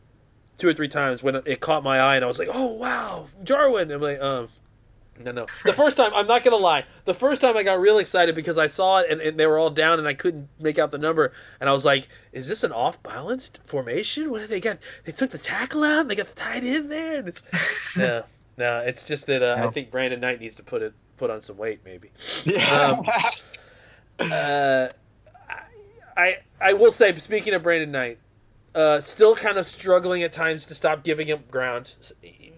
two 0.59 0.69
or 0.69 0.75
three 0.75 0.89
times 0.89 1.23
when 1.23 1.37
it 1.37 1.61
caught 1.61 1.83
my 1.83 1.99
eye, 1.99 2.17
and 2.17 2.25
I 2.25 2.29
was 2.29 2.39
like, 2.39 2.49
"Oh 2.53 2.75
wow, 2.75 3.27
Jarwin!" 3.43 3.91
I'm 3.91 4.01
like, 4.01 4.21
um. 4.21 4.49
No, 5.25 5.33
no. 5.33 5.47
The 5.65 5.73
first 5.73 5.97
time, 5.97 6.13
I'm 6.15 6.27
not 6.27 6.43
gonna 6.43 6.57
lie. 6.57 6.85
The 7.05 7.15
first 7.15 7.41
time 7.41 7.57
I 7.57 7.63
got 7.63 7.81
real 7.81 7.99
excited 7.99 8.35
because 8.35 8.59
I 8.59 8.67
saw 8.67 9.01
it 9.01 9.11
and, 9.11 9.21
and 9.21 9.39
they 9.39 9.47
were 9.47 9.59
all 9.59 9.71
down 9.71 9.99
and 9.99 10.09
I 10.09 10.15
couldn't 10.15 10.49
make 10.59 10.79
out 10.79 10.91
the 10.91 10.99
number. 10.99 11.33
And 11.61 11.69
I 11.69 11.73
was 11.73 11.85
like, 11.85 12.09
"Is 12.33 12.49
this 12.49 12.65
an 12.65 12.73
off 12.73 13.03
balanced 13.03 13.61
formation? 13.67 14.31
What 14.31 14.41
did 14.41 14.51
they 14.51 14.61
got? 14.61 14.79
They 15.05 15.13
took 15.13 15.31
the 15.31 15.39
tackle 15.39 15.85
out 15.85 16.01
and 16.01 16.11
they 16.11 16.15
got 16.15 16.29
the 16.29 16.35
tight 16.35 16.65
end 16.65 16.91
there." 16.91 17.19
And 17.19 17.29
it's 17.29 17.43
no, 17.97 18.25
no. 18.57 18.81
It's 18.81 19.07
just 19.07 19.27
that 19.27 19.43
uh, 19.43 19.63
I 19.67 19.71
think 19.71 19.91
Brandon 19.91 20.21
Knight 20.21 20.41
needs 20.41 20.57
to 20.57 20.63
put 20.63 20.83
it 20.83 20.95
put 21.17 21.31
on 21.31 21.43
some 21.43 21.57
weight, 21.57 21.81
maybe. 21.85 22.11
Yeah. 22.45 23.05
Um, 24.19 24.31
uh, 24.33 24.89
I 26.17 26.39
I 26.61 26.73
will 26.73 26.91
say, 26.93 27.15
speaking 27.17 27.55
of 27.55 27.63
Brandon 27.63 27.91
Knight, 27.91 28.19
uh, 28.75 29.01
still 29.01 29.35
kind 29.35 29.59
of 29.59 29.67
struggling 29.67 30.23
at 30.23 30.33
times 30.33 30.67
to 30.67 30.75
stop 30.75 31.03
giving 31.05 31.29
him 31.29 31.45
ground. 31.51 31.97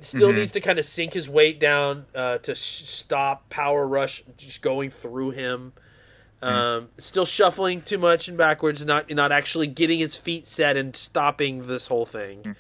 Still 0.03 0.29
Mm-hmm. 0.31 0.39
needs 0.39 0.53
to 0.53 0.61
kind 0.61 0.79
of 0.79 0.85
sink 0.85 1.13
his 1.13 1.29
weight 1.29 1.59
down 1.61 2.07
uh, 2.15 2.39
to 2.39 2.55
sh- 2.55 2.85
stop 2.85 3.49
power 3.51 3.87
rush 3.87 4.23
just 4.37 4.61
going 4.63 4.91
through 4.91 5.31
him. 5.31 5.73
Mm. 6.43 6.49
Um, 6.49 6.89
still 6.99 7.25
shuffling 7.25 7.83
too 7.83 7.99
much 7.99 8.27
and 8.29 8.37
backwards, 8.37 8.85
not 8.85 9.09
not 9.11 9.31
actually 9.31 9.69
getting 9.69 9.99
his 10.01 10.17
feet 10.17 10.47
set 10.47 10.77
and 10.77 10.95
stopping 10.97 11.67
this 11.69 11.87
whole 11.87 12.05
thing. 12.07 12.43
Mm. 12.43 12.57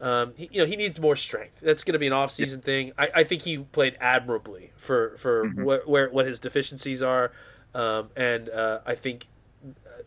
Um, 0.00 0.32
he, 0.36 0.48
you 0.52 0.60
know, 0.60 0.66
he 0.66 0.76
needs 0.76 1.00
more 1.00 1.16
strength. 1.16 1.60
That's 1.62 1.84
going 1.84 1.94
to 1.94 1.98
be 1.98 2.06
an 2.06 2.12
off-season 2.12 2.60
thing. 2.60 2.92
I, 2.98 3.08
I 3.14 3.24
think 3.24 3.40
he 3.42 3.56
played 3.58 3.96
admirably 4.00 4.72
for 4.76 5.16
for 5.16 5.46
Mm-hmm. 5.46 5.62
wh- 5.62 5.88
where 5.88 6.10
what 6.10 6.26
his 6.26 6.38
deficiencies 6.38 7.02
are, 7.02 7.32
um, 7.74 8.10
and 8.14 8.50
uh, 8.50 8.80
I 8.84 8.94
think 8.94 9.26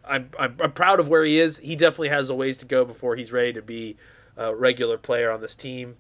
I'm, 0.06 0.30
I'm 0.38 0.56
I'm 0.62 0.72
proud 0.74 1.00
of 1.00 1.08
where 1.10 1.24
he 1.24 1.40
is. 1.40 1.58
He 1.58 1.76
definitely 1.76 2.10
has 2.10 2.30
a 2.30 2.36
ways 2.36 2.58
to 2.58 2.66
go 2.68 2.86
before 2.86 3.16
he's 3.16 3.32
ready 3.32 3.54
to 3.54 3.62
be 3.63 3.98
a 4.36 4.54
regular 4.54 5.00
player 5.00 5.32
on 5.32 5.42
this 5.42 5.56
team. 5.56 5.96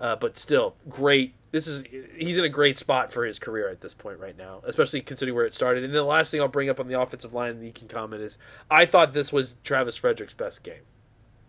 Uh, 0.00 0.16
but 0.16 0.38
still, 0.38 0.74
great. 0.88 1.34
This 1.50 1.66
is 1.66 1.84
he's 2.16 2.38
in 2.38 2.44
a 2.44 2.48
great 2.48 2.78
spot 2.78 3.12
for 3.12 3.24
his 3.24 3.38
career 3.38 3.68
at 3.68 3.82
this 3.82 3.92
point 3.92 4.18
right 4.18 4.36
now, 4.36 4.62
especially 4.64 5.02
considering 5.02 5.34
where 5.34 5.44
it 5.44 5.52
started. 5.52 5.84
And 5.84 5.92
then 5.92 5.98
the 6.00 6.08
last 6.08 6.30
thing 6.30 6.40
I'll 6.40 6.48
bring 6.48 6.70
up 6.70 6.80
on 6.80 6.88
the 6.88 6.98
offensive 6.98 7.34
line, 7.34 7.50
and 7.50 7.66
you 7.66 7.72
can 7.72 7.86
comment 7.86 8.22
is, 8.22 8.38
I 8.70 8.86
thought 8.86 9.12
this 9.12 9.32
was 9.32 9.56
Travis 9.62 9.96
Frederick's 9.96 10.32
best 10.32 10.62
game. 10.62 10.82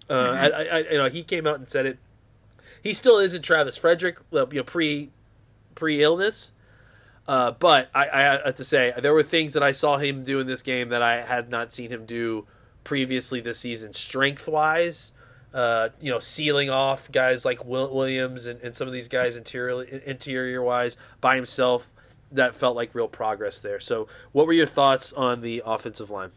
Uh, 0.09 0.13
I, 0.13 0.47
I, 0.47 0.63
I, 0.63 0.77
you 0.91 0.97
know, 0.97 1.07
he 1.07 1.23
came 1.23 1.47
out 1.47 1.55
and 1.55 1.69
said 1.69 1.85
it. 1.85 1.97
He 2.83 2.93
still 2.93 3.19
isn't 3.19 3.43
Travis 3.43 3.77
Frederick, 3.77 4.19
well, 4.31 4.49
you 4.51 4.57
know, 4.57 4.63
pre 4.63 5.11
pre 5.75 6.03
illness. 6.03 6.51
Uh, 7.27 7.51
but 7.51 7.89
I, 7.93 8.09
I 8.09 8.21
have 8.45 8.55
to 8.55 8.65
say 8.65 8.93
there 8.97 9.13
were 9.13 9.23
things 9.23 9.53
that 9.53 9.63
I 9.63 9.71
saw 9.71 9.97
him 9.97 10.23
do 10.23 10.39
in 10.39 10.47
this 10.47 10.63
game 10.63 10.89
that 10.89 11.01
I 11.01 11.21
had 11.21 11.49
not 11.49 11.71
seen 11.71 11.89
him 11.89 12.05
do 12.05 12.47
previously 12.83 13.39
this 13.39 13.59
season, 13.59 13.93
strength 13.93 14.47
wise. 14.47 15.13
Uh, 15.53 15.89
you 15.99 16.09
know, 16.09 16.19
sealing 16.19 16.69
off 16.69 17.11
guys 17.11 17.43
like 17.43 17.65
Will 17.65 17.93
Williams 17.93 18.45
and, 18.45 18.61
and 18.61 18.75
some 18.75 18.87
of 18.87 18.93
these 18.93 19.09
guys 19.09 19.35
interior 19.35 19.83
interior 19.83 20.61
wise 20.61 20.97
by 21.19 21.35
himself. 21.35 21.91
That 22.33 22.55
felt 22.55 22.77
like 22.77 22.95
real 22.95 23.09
progress 23.09 23.59
there. 23.59 23.81
So, 23.81 24.07
what 24.31 24.47
were 24.47 24.53
your 24.53 24.65
thoughts 24.65 25.11
on 25.11 25.41
the 25.41 25.61
offensive 25.65 26.09
line? 26.09 26.31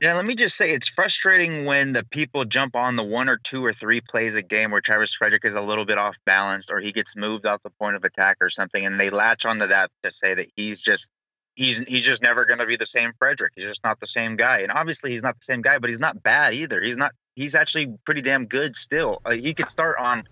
Yeah, 0.00 0.14
let 0.14 0.26
me 0.26 0.36
just 0.36 0.56
say 0.56 0.72
it's 0.72 0.88
frustrating 0.88 1.64
when 1.64 1.92
the 1.92 2.04
people 2.04 2.44
jump 2.44 2.76
on 2.76 2.94
the 2.94 3.02
one 3.02 3.28
or 3.28 3.36
two 3.36 3.64
or 3.64 3.72
three 3.72 4.00
plays 4.00 4.36
a 4.36 4.42
game 4.42 4.70
where 4.70 4.80
Travis 4.80 5.12
Frederick 5.12 5.44
is 5.44 5.56
a 5.56 5.60
little 5.60 5.84
bit 5.84 5.98
off 5.98 6.16
balance 6.24 6.70
or 6.70 6.78
he 6.78 6.92
gets 6.92 7.16
moved 7.16 7.46
out 7.46 7.62
the 7.64 7.70
point 7.70 7.96
of 7.96 8.04
attack 8.04 8.36
or 8.40 8.48
something, 8.48 8.86
and 8.86 8.98
they 8.98 9.10
latch 9.10 9.44
onto 9.44 9.66
that 9.66 9.90
to 10.04 10.10
say 10.12 10.34
that 10.34 10.46
he's 10.54 10.80
just 10.80 11.10
he's 11.56 11.78
he's 11.78 12.04
just 12.04 12.22
never 12.22 12.44
going 12.44 12.60
to 12.60 12.66
be 12.66 12.76
the 12.76 12.86
same 12.86 13.12
Frederick. 13.18 13.52
He's 13.56 13.64
just 13.64 13.82
not 13.82 13.98
the 13.98 14.06
same 14.06 14.36
guy, 14.36 14.60
and 14.60 14.70
obviously 14.70 15.10
he's 15.10 15.22
not 15.22 15.34
the 15.34 15.44
same 15.44 15.62
guy, 15.62 15.78
but 15.78 15.90
he's 15.90 16.00
not 16.00 16.22
bad 16.22 16.54
either. 16.54 16.80
He's 16.80 16.96
not. 16.96 17.12
He's 17.38 17.54
actually 17.54 17.86
pretty 18.04 18.20
damn 18.20 18.46
good 18.46 18.76
still. 18.76 19.20
Uh, 19.24 19.30
he 19.30 19.54
could 19.54 19.68
start 19.68 19.96
on 20.00 20.26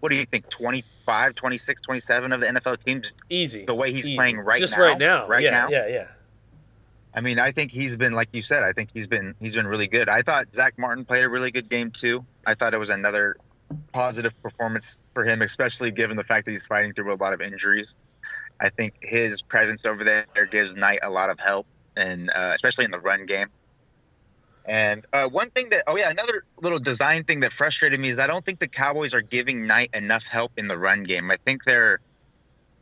what 0.00 0.10
do 0.10 0.18
you 0.18 0.24
think 0.24 0.48
25 0.50 1.36
26 1.36 1.80
27 1.82 2.32
of 2.32 2.40
the 2.40 2.46
nfl 2.46 2.76
teams 2.84 3.12
Easy. 3.30 3.64
The 3.64 3.76
way 3.76 3.92
he's 3.92 4.08
Easy. 4.08 4.16
playing 4.16 4.38
right 4.38 4.58
now. 4.58 4.60
just 4.60 4.76
now, 4.76 4.82
right 4.82 4.98
now, 4.98 5.28
right 5.28 5.42
yeah, 5.44 5.50
now. 5.50 5.68
yeah, 5.68 5.86
yeah. 5.86 6.08
I 7.14 7.20
mean, 7.20 7.38
I 7.38 7.52
think 7.52 7.70
he's 7.70 7.96
been 7.96 8.12
like 8.12 8.30
you 8.32 8.42
said. 8.42 8.64
I 8.64 8.72
think 8.72 8.90
he's 8.92 9.06
been 9.06 9.36
he's 9.38 9.54
been 9.54 9.68
really 9.68 9.86
good. 9.86 10.08
I 10.08 10.22
thought 10.22 10.52
Zack 10.52 10.74
Martin 10.78 11.04
played 11.04 11.22
a 11.22 11.28
really 11.28 11.52
good 11.52 11.68
game 11.68 11.92
too. 11.92 12.24
I 12.44 12.54
thought 12.54 12.74
it 12.74 12.78
was 12.78 12.90
another 12.90 13.36
positive 13.92 14.32
performance 14.42 14.98
for 15.14 15.24
him, 15.24 15.42
especially 15.42 15.92
given 15.92 16.16
the 16.16 16.24
fact 16.24 16.46
that 16.46 16.52
he's 16.52 16.66
fighting 16.66 16.92
through 16.92 17.14
a 17.14 17.16
lot 17.16 17.34
of 17.34 17.40
injuries. 17.40 17.94
I 18.60 18.70
think 18.70 18.94
his 19.00 19.42
presence 19.42 19.86
over 19.86 20.02
there 20.02 20.26
gives 20.50 20.74
Knight 20.74 21.00
a 21.04 21.10
lot 21.10 21.30
of 21.30 21.38
help, 21.38 21.66
and 21.96 22.30
uh, 22.30 22.50
especially 22.52 22.84
in 22.84 22.90
the 22.90 22.98
run 22.98 23.26
game. 23.26 23.46
And 24.68 25.06
uh, 25.14 25.28
one 25.28 25.48
thing 25.50 25.70
that 25.70 25.84
oh 25.86 25.96
yeah, 25.96 26.10
another 26.10 26.44
little 26.60 26.78
design 26.78 27.24
thing 27.24 27.40
that 27.40 27.52
frustrated 27.52 27.98
me 27.98 28.10
is 28.10 28.18
I 28.18 28.26
don't 28.26 28.44
think 28.44 28.58
the 28.60 28.68
Cowboys 28.68 29.14
are 29.14 29.22
giving 29.22 29.66
Knight 29.66 29.90
enough 29.94 30.24
help 30.24 30.52
in 30.58 30.68
the 30.68 30.76
run 30.76 31.04
game. 31.04 31.30
I 31.30 31.36
think 31.44 31.64
they're 31.64 32.00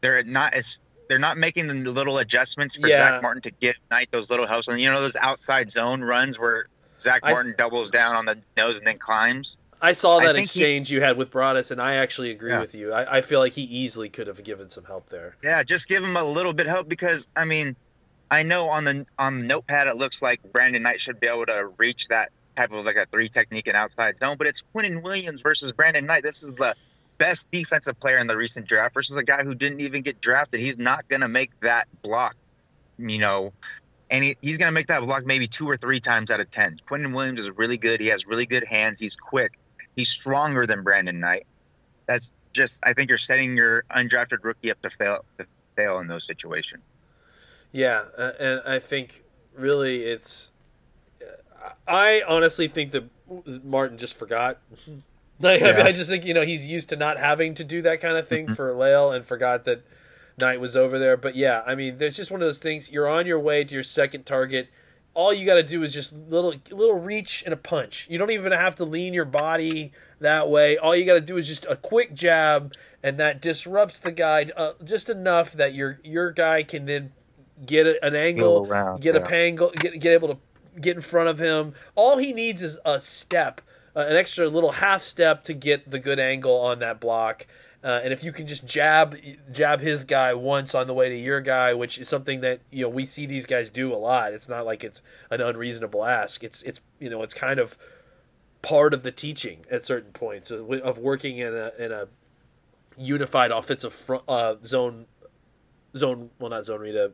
they're 0.00 0.24
not 0.24 0.54
as 0.54 0.80
they're 1.08 1.20
not 1.20 1.38
making 1.38 1.68
the 1.68 1.74
little 1.74 2.18
adjustments 2.18 2.74
for 2.74 2.88
Yeah. 2.88 2.98
Zack 3.12 3.22
Martin 3.22 3.42
to 3.42 3.50
give 3.52 3.76
Knight 3.90 4.08
those 4.10 4.28
little 4.30 4.46
helps. 4.48 4.66
And 4.66 4.80
you 4.80 4.90
know 4.90 5.00
those 5.00 5.14
outside 5.16 5.70
zone 5.70 6.02
runs 6.02 6.38
where 6.38 6.66
Zack 6.98 7.20
I 7.22 7.32
Martin 7.32 7.54
doubles 7.56 7.92
down 7.92 8.16
on 8.16 8.24
the 8.24 8.36
nose 8.56 8.78
and 8.78 8.86
then 8.86 8.98
climbs. 8.98 9.56
I 9.80 9.92
saw 9.92 10.18
I 10.18 10.24
that 10.26 10.36
he- 10.36 10.42
exchange 10.42 10.90
you 10.90 11.02
had 11.02 11.16
with 11.18 11.30
Broadus, 11.30 11.70
and 11.70 11.80
I 11.80 11.96
actually 11.96 12.30
agree 12.30 12.50
Yeah. 12.50 12.60
with 12.60 12.74
you. 12.74 12.92
I, 12.94 13.18
I 13.18 13.20
feel 13.20 13.40
like 13.40 13.52
he 13.52 13.62
easily 13.62 14.08
could 14.08 14.26
have 14.26 14.42
given 14.42 14.70
some 14.70 14.84
help 14.84 15.10
there. 15.10 15.36
Yeah, 15.44 15.62
just 15.62 15.86
give 15.88 16.02
him 16.02 16.16
a 16.16 16.24
little 16.24 16.54
bit 16.54 16.66
help 16.66 16.88
because 16.88 17.28
I 17.36 17.44
mean, 17.44 17.76
I 18.30 18.42
know 18.42 18.68
on 18.70 18.84
the 18.84 19.06
on 19.18 19.40
the 19.40 19.46
notepad 19.46 19.86
it 19.86 19.96
looks 19.96 20.20
like 20.20 20.40
Brandon 20.52 20.82
Knight 20.82 21.00
should 21.00 21.20
be 21.20 21.28
able 21.28 21.46
to 21.46 21.70
reach 21.78 22.08
that 22.08 22.30
type 22.56 22.72
of 22.72 22.84
like 22.84 22.96
a 22.96 23.06
three 23.06 23.28
technique 23.28 23.68
and 23.68 23.76
outside 23.76 24.18
zone, 24.18 24.36
but 24.38 24.46
it's 24.46 24.62
Quinnen 24.74 25.02
Williams 25.02 25.42
versus 25.42 25.72
Brandon 25.72 26.06
Knight. 26.06 26.22
This 26.22 26.42
is 26.42 26.54
the 26.54 26.74
best 27.18 27.50
defensive 27.50 27.98
player 28.00 28.18
in 28.18 28.26
the 28.26 28.36
recent 28.36 28.66
draft 28.66 28.94
versus 28.94 29.16
a 29.16 29.22
guy 29.22 29.44
who 29.44 29.54
didn't 29.54 29.80
even 29.80 30.02
get 30.02 30.20
drafted. 30.20 30.60
He's 30.60 30.78
not 30.78 31.08
gonna 31.08 31.28
make 31.28 31.58
that 31.60 31.86
block, 32.02 32.34
you 32.98 33.18
know. 33.18 33.52
And 34.10 34.22
he, 34.22 34.36
he's 34.40 34.58
going 34.58 34.68
to 34.68 34.72
make 34.72 34.86
that 34.86 35.02
block 35.02 35.26
maybe 35.26 35.48
two 35.48 35.68
or 35.68 35.76
three 35.76 35.98
times 35.98 36.30
out 36.30 36.38
of 36.38 36.50
10. 36.50 36.80
Quinnen 36.88 37.12
Williams 37.12 37.40
is 37.40 37.50
really 37.50 37.76
good. 37.76 38.00
He 38.00 38.06
has 38.08 38.26
really 38.26 38.46
good 38.46 38.64
hands. 38.64 38.98
He's 38.98 39.16
quick. 39.16 39.58
He's 39.96 40.08
stronger 40.08 40.66
than 40.66 40.84
Brandon 40.84 41.18
Knight. 41.18 41.46
That's 42.06 42.30
just, 42.52 42.78
I 42.84 42.92
think 42.92 43.08
you're 43.08 43.18
setting 43.18 43.56
your 43.56 43.84
undrafted 43.90 44.44
rookie 44.44 44.70
up 44.70 44.80
to 44.82 44.90
fail, 44.90 45.24
to 45.38 45.46
fail 45.74 45.98
in 45.98 46.06
those 46.06 46.24
situations. 46.24 46.82
Yeah, 47.72 48.04
uh, 48.16 48.32
and 48.38 48.60
I 48.66 48.78
think 48.78 49.24
really 49.54 50.04
it's. 50.04 50.52
I 51.88 52.22
honestly 52.26 52.68
think 52.68 52.92
that 52.92 53.04
Martin 53.64 53.98
just 53.98 54.14
forgot. 54.14 54.58
Like, 55.38 55.60
I, 55.60 55.72
mean, 55.72 55.82
I 55.82 55.92
just 55.92 56.08
think 56.08 56.24
you 56.24 56.32
know 56.32 56.46
he's 56.46 56.66
used 56.66 56.88
to 56.88 56.96
not 56.96 57.18
having 57.18 57.52
to 57.54 57.64
do 57.64 57.82
that 57.82 58.00
kind 58.00 58.16
of 58.16 58.26
thing 58.26 58.54
for 58.54 58.72
La'el 58.72 59.14
and 59.14 59.22
forgot 59.22 59.66
that 59.66 59.84
Knight 60.40 60.60
was 60.60 60.76
over 60.76 60.98
there. 60.98 61.16
But 61.16 61.36
yeah, 61.36 61.62
I 61.66 61.74
mean, 61.74 61.98
there's 61.98 62.16
just 62.16 62.30
one 62.30 62.40
of 62.40 62.46
those 62.46 62.58
things. 62.58 62.90
You're 62.90 63.08
on 63.08 63.26
your 63.26 63.38
way 63.38 63.64
to 63.64 63.74
your 63.74 63.84
second 63.84 64.24
target. 64.24 64.68
All 65.14 65.32
you 65.32 65.46
got 65.46 65.54
to 65.54 65.62
do 65.62 65.82
is 65.82 65.94
just 65.94 66.14
little 66.14 66.54
little 66.70 66.98
reach 66.98 67.42
and 67.44 67.52
a 67.52 67.56
punch. 67.56 68.06
You 68.10 68.18
don't 68.18 68.30
even 68.30 68.52
have 68.52 68.74
to 68.76 68.84
lean 68.84 69.14
your 69.14 69.24
body 69.24 69.92
that 70.20 70.48
way. 70.48 70.76
All 70.76 70.94
you 70.94 71.04
got 71.04 71.14
to 71.14 71.20
do 71.20 71.36
is 71.36 71.48
just 71.48 71.66
a 71.66 71.76
quick 71.76 72.14
jab, 72.14 72.74
and 73.02 73.18
that 73.18 73.40
disrupts 73.40 73.98
the 73.98 74.12
guy 74.12 74.46
uh, 74.56 74.72
just 74.84 75.08
enough 75.08 75.52
that 75.52 75.74
your 75.74 76.00
your 76.02 76.32
guy 76.32 76.62
can 76.62 76.86
then 76.86 77.12
get 77.64 77.86
an 78.02 78.14
angle, 78.14 78.66
around, 78.66 79.00
get 79.00 79.16
a 79.16 79.20
yeah. 79.20 79.26
pangle, 79.26 79.70
get 79.78 79.98
get 80.00 80.12
able 80.12 80.28
to 80.28 80.38
get 80.80 80.96
in 80.96 81.02
front 81.02 81.28
of 81.28 81.38
him. 81.38 81.74
All 81.94 82.18
he 82.18 82.32
needs 82.32 82.62
is 82.62 82.78
a 82.84 83.00
step, 83.00 83.60
uh, 83.94 84.06
an 84.08 84.16
extra 84.16 84.48
little 84.48 84.72
half 84.72 85.02
step 85.02 85.44
to 85.44 85.54
get 85.54 85.90
the 85.90 85.98
good 85.98 86.18
angle 86.18 86.56
on 86.56 86.80
that 86.80 87.00
block. 87.00 87.46
Uh, 87.84 88.00
and 88.02 88.12
if 88.12 88.24
you 88.24 88.32
can 88.32 88.46
just 88.46 88.66
jab 88.66 89.16
jab 89.52 89.80
his 89.80 90.04
guy 90.04 90.34
once 90.34 90.74
on 90.74 90.86
the 90.86 90.94
way 90.94 91.08
to 91.08 91.16
your 91.16 91.40
guy, 91.40 91.72
which 91.72 91.98
is 91.98 92.08
something 92.08 92.40
that 92.40 92.60
you 92.70 92.82
know 92.82 92.88
we 92.88 93.06
see 93.06 93.26
these 93.26 93.46
guys 93.46 93.70
do 93.70 93.94
a 93.94 93.96
lot. 93.96 94.32
It's 94.32 94.48
not 94.48 94.66
like 94.66 94.82
it's 94.82 95.02
an 95.30 95.40
unreasonable 95.40 96.04
ask. 96.04 96.42
It's 96.42 96.62
it's 96.62 96.80
you 96.98 97.08
know 97.10 97.22
it's 97.22 97.34
kind 97.34 97.60
of 97.60 97.78
part 98.62 98.92
of 98.92 99.04
the 99.04 99.12
teaching 99.12 99.64
at 99.70 99.84
certain 99.84 100.10
points 100.10 100.50
of, 100.50 100.66
working 100.98 101.38
in 101.38 101.54
a 101.54 101.72
in 101.78 101.92
a 101.92 102.08
unified 102.96 103.52
offensive 103.52 103.92
front, 103.92 104.24
uh, 104.26 104.56
zone 104.64 105.06
zone 105.94 106.30
well 106.40 106.50
not 106.50 106.66
zone 106.66 106.80
read 106.80 106.96
a 106.96 107.12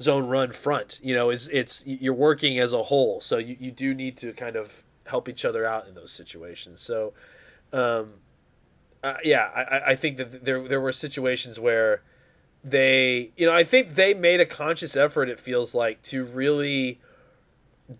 zone 0.00 0.26
run 0.26 0.52
front 0.52 1.00
you 1.02 1.14
know 1.14 1.30
it's 1.30 1.48
it's 1.48 1.86
you're 1.86 2.12
working 2.12 2.58
as 2.58 2.72
a 2.74 2.82
whole. 2.82 3.20
So 3.20 3.38
you, 3.38 3.56
you 3.58 3.70
do 3.70 3.94
need 3.94 4.16
to 4.18 4.32
kind 4.34 4.54
of 4.56 4.84
help 5.06 5.28
each 5.28 5.44
other 5.44 5.64
out 5.64 5.86
in 5.88 5.94
those 5.94 6.12
situations. 6.12 6.80
So 6.82 7.14
um 7.72 8.14
uh, 9.02 9.14
yeah 9.24 9.50
I, 9.54 9.92
I- 9.92 9.94
think 9.96 10.16
that 10.18 10.44
there 10.44 10.66
there 10.66 10.80
were 10.80 10.92
situations 10.92 11.58
where 11.58 12.02
they 12.64 13.32
you 13.36 13.46
know 13.46 13.54
I 13.54 13.64
think 13.64 13.94
they 13.94 14.12
made 14.14 14.40
a 14.40 14.46
conscious 14.46 14.96
effort 14.96 15.28
it 15.28 15.40
feels 15.40 15.74
like 15.74 16.02
to 16.02 16.24
really 16.24 17.00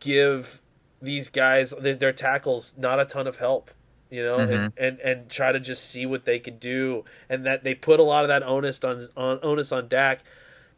give 0.00 0.60
these 1.00 1.28
guys 1.28 1.72
their, 1.78 1.94
their 1.94 2.12
tackles 2.12 2.74
not 2.76 2.98
a 2.98 3.04
ton 3.04 3.26
of 3.26 3.36
help 3.36 3.70
you 4.10 4.22
know 4.22 4.38
and, 4.38 4.72
and 4.76 5.00
and 5.00 5.30
try 5.30 5.52
to 5.52 5.60
just 5.60 5.88
see 5.90 6.06
what 6.06 6.24
they 6.24 6.38
could 6.38 6.60
do. 6.60 7.04
And 7.28 7.44
that 7.46 7.64
they 7.64 7.74
put 7.74 7.98
a 8.00 8.04
lot 8.04 8.24
of 8.24 8.28
that 8.28 8.42
onus 8.42 8.82
on 8.84 9.02
on 9.16 9.38
onus 9.42 9.72
on 9.72 9.88
Dak 9.88 10.20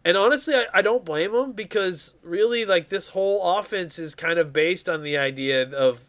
and 0.08 0.16
honestly 0.16 0.54
I, 0.54 0.64
I 0.74 0.82
don't 0.82 1.04
blame 1.04 1.32
them 1.32 1.52
because 1.52 2.14
really 2.22 2.64
like 2.64 2.88
this 2.88 3.08
whole 3.08 3.58
offense 3.58 3.98
is 3.98 4.14
kind 4.14 4.38
of 4.38 4.52
based 4.52 4.88
on 4.88 5.02
the 5.02 5.18
idea 5.18 5.68
of 5.70 6.00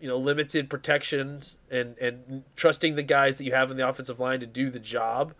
you 0.00 0.08
know 0.08 0.16
limited 0.16 0.70
protections 0.70 1.58
and 1.70 1.96
and 1.98 2.44
trusting 2.56 2.96
the 2.96 3.02
guys 3.02 3.36
that 3.38 3.44
you 3.44 3.52
have 3.52 3.70
in 3.70 3.76
the 3.76 3.86
offensive 3.86 4.18
line 4.18 4.40
to 4.40 4.46
do 4.46 4.70
the 4.70 4.80
job. 4.80 5.34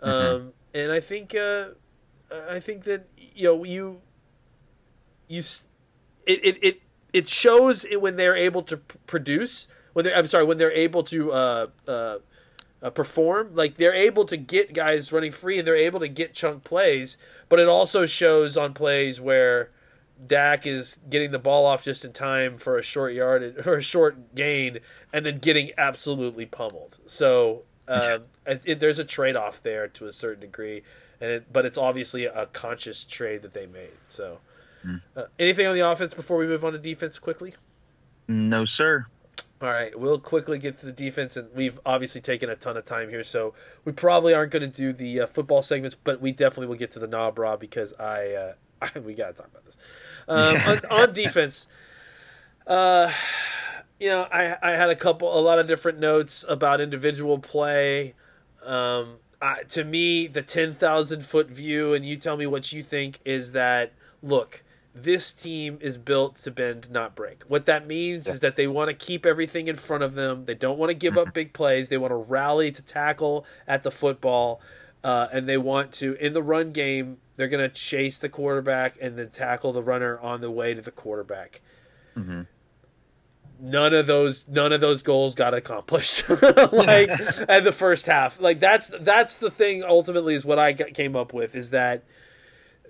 Um 0.00 0.52
and 0.72 0.92
I 0.92 1.00
think 1.00 1.34
uh 1.34 1.70
I 2.48 2.60
think 2.60 2.84
that 2.84 3.08
you 3.16 3.44
know 3.48 3.64
you 3.64 4.00
you 5.28 5.40
s- 5.40 5.66
it 6.26 6.44
it 6.44 6.58
it, 6.62 6.80
it 7.12 7.28
shows 7.28 7.84
it 7.84 8.00
when 8.00 8.16
they're 8.16 8.36
able 8.36 8.62
to 8.62 8.76
produce 9.06 9.66
when 9.92 10.04
they're, 10.04 10.16
I'm 10.16 10.26
sorry 10.26 10.44
when 10.44 10.58
they're 10.58 10.72
able 10.72 11.02
to 11.04 11.32
uh, 11.32 11.66
uh, 11.86 12.18
uh, 12.82 12.90
perform 12.90 13.54
like 13.54 13.76
they're 13.76 13.94
able 13.94 14.24
to 14.24 14.36
get 14.36 14.72
guys 14.74 15.12
running 15.12 15.30
free 15.32 15.58
and 15.58 15.66
they're 15.66 15.76
able 15.76 16.00
to 16.00 16.08
get 16.08 16.34
chunk 16.34 16.64
plays 16.64 17.16
but 17.48 17.60
it 17.60 17.68
also 17.68 18.06
shows 18.06 18.56
on 18.56 18.74
plays 18.74 19.20
where 19.20 19.70
Dak 20.24 20.66
is 20.66 20.98
getting 21.10 21.30
the 21.32 21.38
ball 21.38 21.64
off 21.66 21.84
just 21.84 22.04
in 22.04 22.12
time 22.12 22.56
for 22.56 22.78
a 22.78 22.82
short 22.82 23.12
yard 23.12 23.62
or 23.66 23.76
a 23.76 23.82
short 23.82 24.34
gain 24.34 24.78
and 25.12 25.24
then 25.26 25.36
getting 25.36 25.70
absolutely 25.78 26.46
pummeled 26.46 26.98
so 27.06 27.62
um, 27.88 28.24
it, 28.46 28.62
it- 28.66 28.80
there's 28.80 28.98
a 28.98 29.04
trade 29.04 29.36
off 29.36 29.62
there 29.62 29.88
to 29.88 30.06
a 30.06 30.12
certain 30.12 30.40
degree 30.40 30.82
and 31.20 31.30
it, 31.30 31.52
but 31.52 31.64
it's 31.66 31.78
obviously 31.78 32.24
a 32.26 32.46
conscious 32.46 33.04
trade 33.04 33.42
that 33.42 33.54
they 33.54 33.66
made 33.66 33.90
so 34.08 34.38
uh, 35.16 35.22
anything 35.38 35.64
on 35.68 35.74
the 35.76 35.88
offense 35.88 36.12
before 36.14 36.36
we 36.36 36.46
move 36.48 36.64
on 36.64 36.72
to 36.72 36.78
defense 36.78 37.16
quickly? 37.20 37.54
No, 38.26 38.64
sir. 38.64 39.06
All 39.62 39.68
right, 39.68 39.96
we'll 39.96 40.18
quickly 40.18 40.58
get 40.58 40.78
to 40.78 40.86
the 40.86 40.92
defense, 40.92 41.36
and 41.36 41.48
we've 41.54 41.78
obviously 41.86 42.20
taken 42.20 42.50
a 42.50 42.56
ton 42.56 42.76
of 42.76 42.84
time 42.84 43.08
here, 43.10 43.22
so 43.22 43.54
we 43.84 43.92
probably 43.92 44.34
aren't 44.34 44.50
going 44.50 44.68
to 44.68 44.68
do 44.68 44.92
the 44.92 45.20
uh, 45.20 45.26
football 45.28 45.62
segments, 45.62 45.94
but 45.94 46.20
we 46.20 46.32
definitely 46.32 46.66
will 46.66 46.74
get 46.74 46.90
to 46.90 46.98
the 46.98 47.06
knob 47.06 47.38
raw 47.38 47.56
because 47.56 47.94
I, 47.94 48.32
uh, 48.32 48.52
I 48.82 48.98
we 48.98 49.14
got 49.14 49.28
to 49.28 49.34
talk 49.34 49.46
about 49.52 49.64
this. 49.64 49.78
Um, 50.26 50.56
on, 50.66 51.00
on 51.02 51.12
defense, 51.12 51.68
uh, 52.66 53.12
you 54.00 54.08
know, 54.08 54.26
I 54.32 54.56
I 54.60 54.70
had 54.72 54.90
a 54.90 54.96
couple, 54.96 55.38
a 55.38 55.40
lot 55.40 55.60
of 55.60 55.68
different 55.68 56.00
notes 56.00 56.44
about 56.48 56.80
individual 56.80 57.38
play. 57.38 58.14
Um, 58.64 59.18
I, 59.40 59.62
to 59.68 59.84
me, 59.84 60.26
the 60.26 60.42
ten 60.42 60.74
thousand 60.74 61.24
foot 61.24 61.48
view, 61.48 61.94
and 61.94 62.04
you 62.04 62.16
tell 62.16 62.36
me 62.36 62.46
what 62.48 62.72
you 62.72 62.82
think 62.82 63.20
is 63.24 63.52
that. 63.52 63.92
Look, 64.24 64.64
this 64.94 65.32
team 65.32 65.78
is 65.80 65.96
built 65.96 66.36
to 66.36 66.50
bend, 66.50 66.90
not 66.90 67.14
break. 67.14 67.42
What 67.48 67.66
that 67.66 67.86
means 67.86 68.26
is 68.26 68.40
that 68.40 68.56
they 68.56 68.66
want 68.66 68.90
to 68.90 69.06
keep 69.06 69.24
everything 69.24 69.68
in 69.68 69.76
front 69.76 70.02
of 70.02 70.14
them. 70.14 70.44
They 70.44 70.54
don't 70.54 70.78
want 70.78 70.90
to 70.90 70.94
give 70.94 71.16
up 71.16 71.32
big 71.34 71.52
plays. 71.52 71.88
They 71.88 71.98
want 71.98 72.10
to 72.10 72.16
rally 72.16 72.70
to 72.70 72.82
tackle 72.82 73.46
at 73.66 73.82
the 73.82 73.90
football, 73.90 74.60
uh, 75.02 75.28
and 75.32 75.48
they 75.48 75.58
want 75.58 75.92
to 75.92 76.14
in 76.14 76.32
the 76.32 76.42
run 76.42 76.72
game. 76.72 77.18
They're 77.36 77.48
going 77.48 77.68
to 77.68 77.74
chase 77.74 78.18
the 78.18 78.28
quarterback 78.28 78.96
and 79.00 79.18
then 79.18 79.30
tackle 79.30 79.72
the 79.72 79.82
runner 79.82 80.18
on 80.20 80.42
the 80.42 80.50
way 80.50 80.74
to 80.74 80.82
the 80.82 80.90
quarterback 80.90 81.62
none 83.62 83.94
of 83.94 84.06
those 84.06 84.46
none 84.48 84.72
of 84.72 84.80
those 84.80 85.02
goals 85.02 85.34
got 85.36 85.54
accomplished 85.54 86.28
like 86.72 87.08
at 87.48 87.62
the 87.62 87.72
first 87.72 88.06
half 88.06 88.40
like 88.40 88.58
that's 88.58 88.88
that's 89.00 89.36
the 89.36 89.50
thing 89.50 89.84
ultimately 89.84 90.34
is 90.34 90.44
what 90.44 90.58
i 90.58 90.72
got, 90.72 90.92
came 90.94 91.14
up 91.14 91.32
with 91.32 91.54
is 91.54 91.70
that 91.70 92.02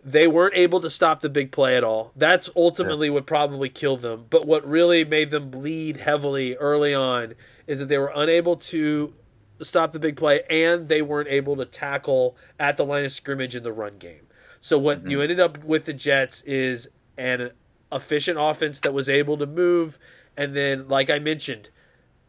they 0.04 0.26
weren't 0.26 0.54
able 0.56 0.80
to 0.80 0.90
stop 0.90 1.20
the 1.20 1.28
big 1.28 1.52
play 1.52 1.76
at 1.76 1.84
all. 1.84 2.12
That's 2.16 2.50
ultimately 2.56 3.08
what 3.08 3.26
probably 3.26 3.68
killed 3.68 4.00
them. 4.00 4.26
But 4.28 4.46
what 4.46 4.66
really 4.66 5.04
made 5.04 5.30
them 5.30 5.50
bleed 5.50 5.98
heavily 5.98 6.56
early 6.56 6.92
on 6.92 7.34
is 7.66 7.78
that 7.78 7.86
they 7.86 7.98
were 7.98 8.12
unable 8.14 8.56
to 8.56 9.14
stop 9.60 9.92
the 9.92 10.00
big 10.00 10.16
play 10.16 10.42
and 10.50 10.88
they 10.88 11.02
weren't 11.02 11.28
able 11.28 11.56
to 11.56 11.64
tackle 11.64 12.36
at 12.58 12.76
the 12.76 12.84
line 12.84 13.04
of 13.04 13.12
scrimmage 13.12 13.54
in 13.54 13.62
the 13.62 13.72
run 13.72 13.96
game. 13.98 14.26
So 14.60 14.76
what 14.78 15.08
you 15.08 15.20
ended 15.20 15.38
up 15.38 15.62
with 15.64 15.84
the 15.84 15.92
jets 15.92 16.42
is 16.42 16.88
an 17.16 17.50
efficient 17.92 18.38
offense 18.40 18.80
that 18.80 18.92
was 18.92 19.08
able 19.08 19.36
to 19.38 19.46
move. 19.46 19.98
And 20.36 20.56
then 20.56 20.88
like 20.88 21.10
i 21.10 21.18
mentioned 21.18 21.68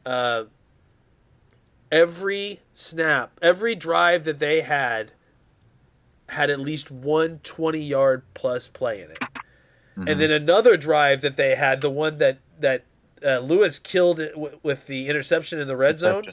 uh, 0.06 0.44
every 1.92 2.60
snap 2.74 3.40
every 3.42 3.74
drive 3.74 4.26
that 4.26 4.40
they 4.40 4.62
had 4.62 5.14
had 6.34 6.50
at 6.50 6.60
least 6.60 6.92
one 6.92 7.40
20 7.44 7.80
yard 7.80 8.24
plus 8.34 8.68
play 8.68 9.02
in 9.02 9.10
it. 9.12 9.20
And 9.96 10.20
then 10.20 10.32
another 10.32 10.76
drive 10.76 11.22
that 11.22 11.38
they 11.38 11.56
had 11.56 11.82
the 11.82 11.90
one 11.90 12.18
that 12.18 12.40
that 12.60 12.84
uh, 13.26 13.40
lewis 13.40 13.80
killed 13.80 14.18
w- 14.18 14.60
with 14.64 14.88
the 14.88 15.08
interception 15.08 15.60
in 15.60 15.68
the 15.68 15.78
red 15.78 15.98
zone 15.98 16.24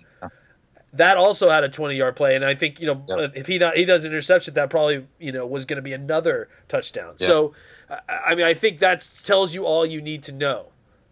that 0.92 1.16
also 1.16 1.48
had 1.50 1.62
a 1.62 1.68
20 1.68 1.94
yard 1.94 2.16
play. 2.16 2.34
And 2.34 2.44
i 2.44 2.54
think 2.54 2.80
you 2.80 2.86
know 2.86 3.04
Yep. 3.08 3.32
if 3.36 3.46
he 3.46 3.58
not, 3.58 3.76
he 3.76 3.84
does 3.84 4.04
interception 4.04 4.54
that 4.54 4.70
probably 4.70 5.06
you 5.18 5.30
know 5.32 5.46
was 5.46 5.64
going 5.64 5.76
to 5.76 5.82
be 5.82 5.92
another 5.92 6.48
touchdown. 6.68 7.18
So 7.18 7.52
I, 7.88 8.00
I 8.28 8.34
mean 8.34 8.46
i 8.46 8.54
think 8.54 8.78
that 8.78 9.08
tells 9.24 9.54
you 9.54 9.64
all 9.66 9.84
you 9.86 10.00
need 10.00 10.22
to 10.24 10.32
know 10.32 10.66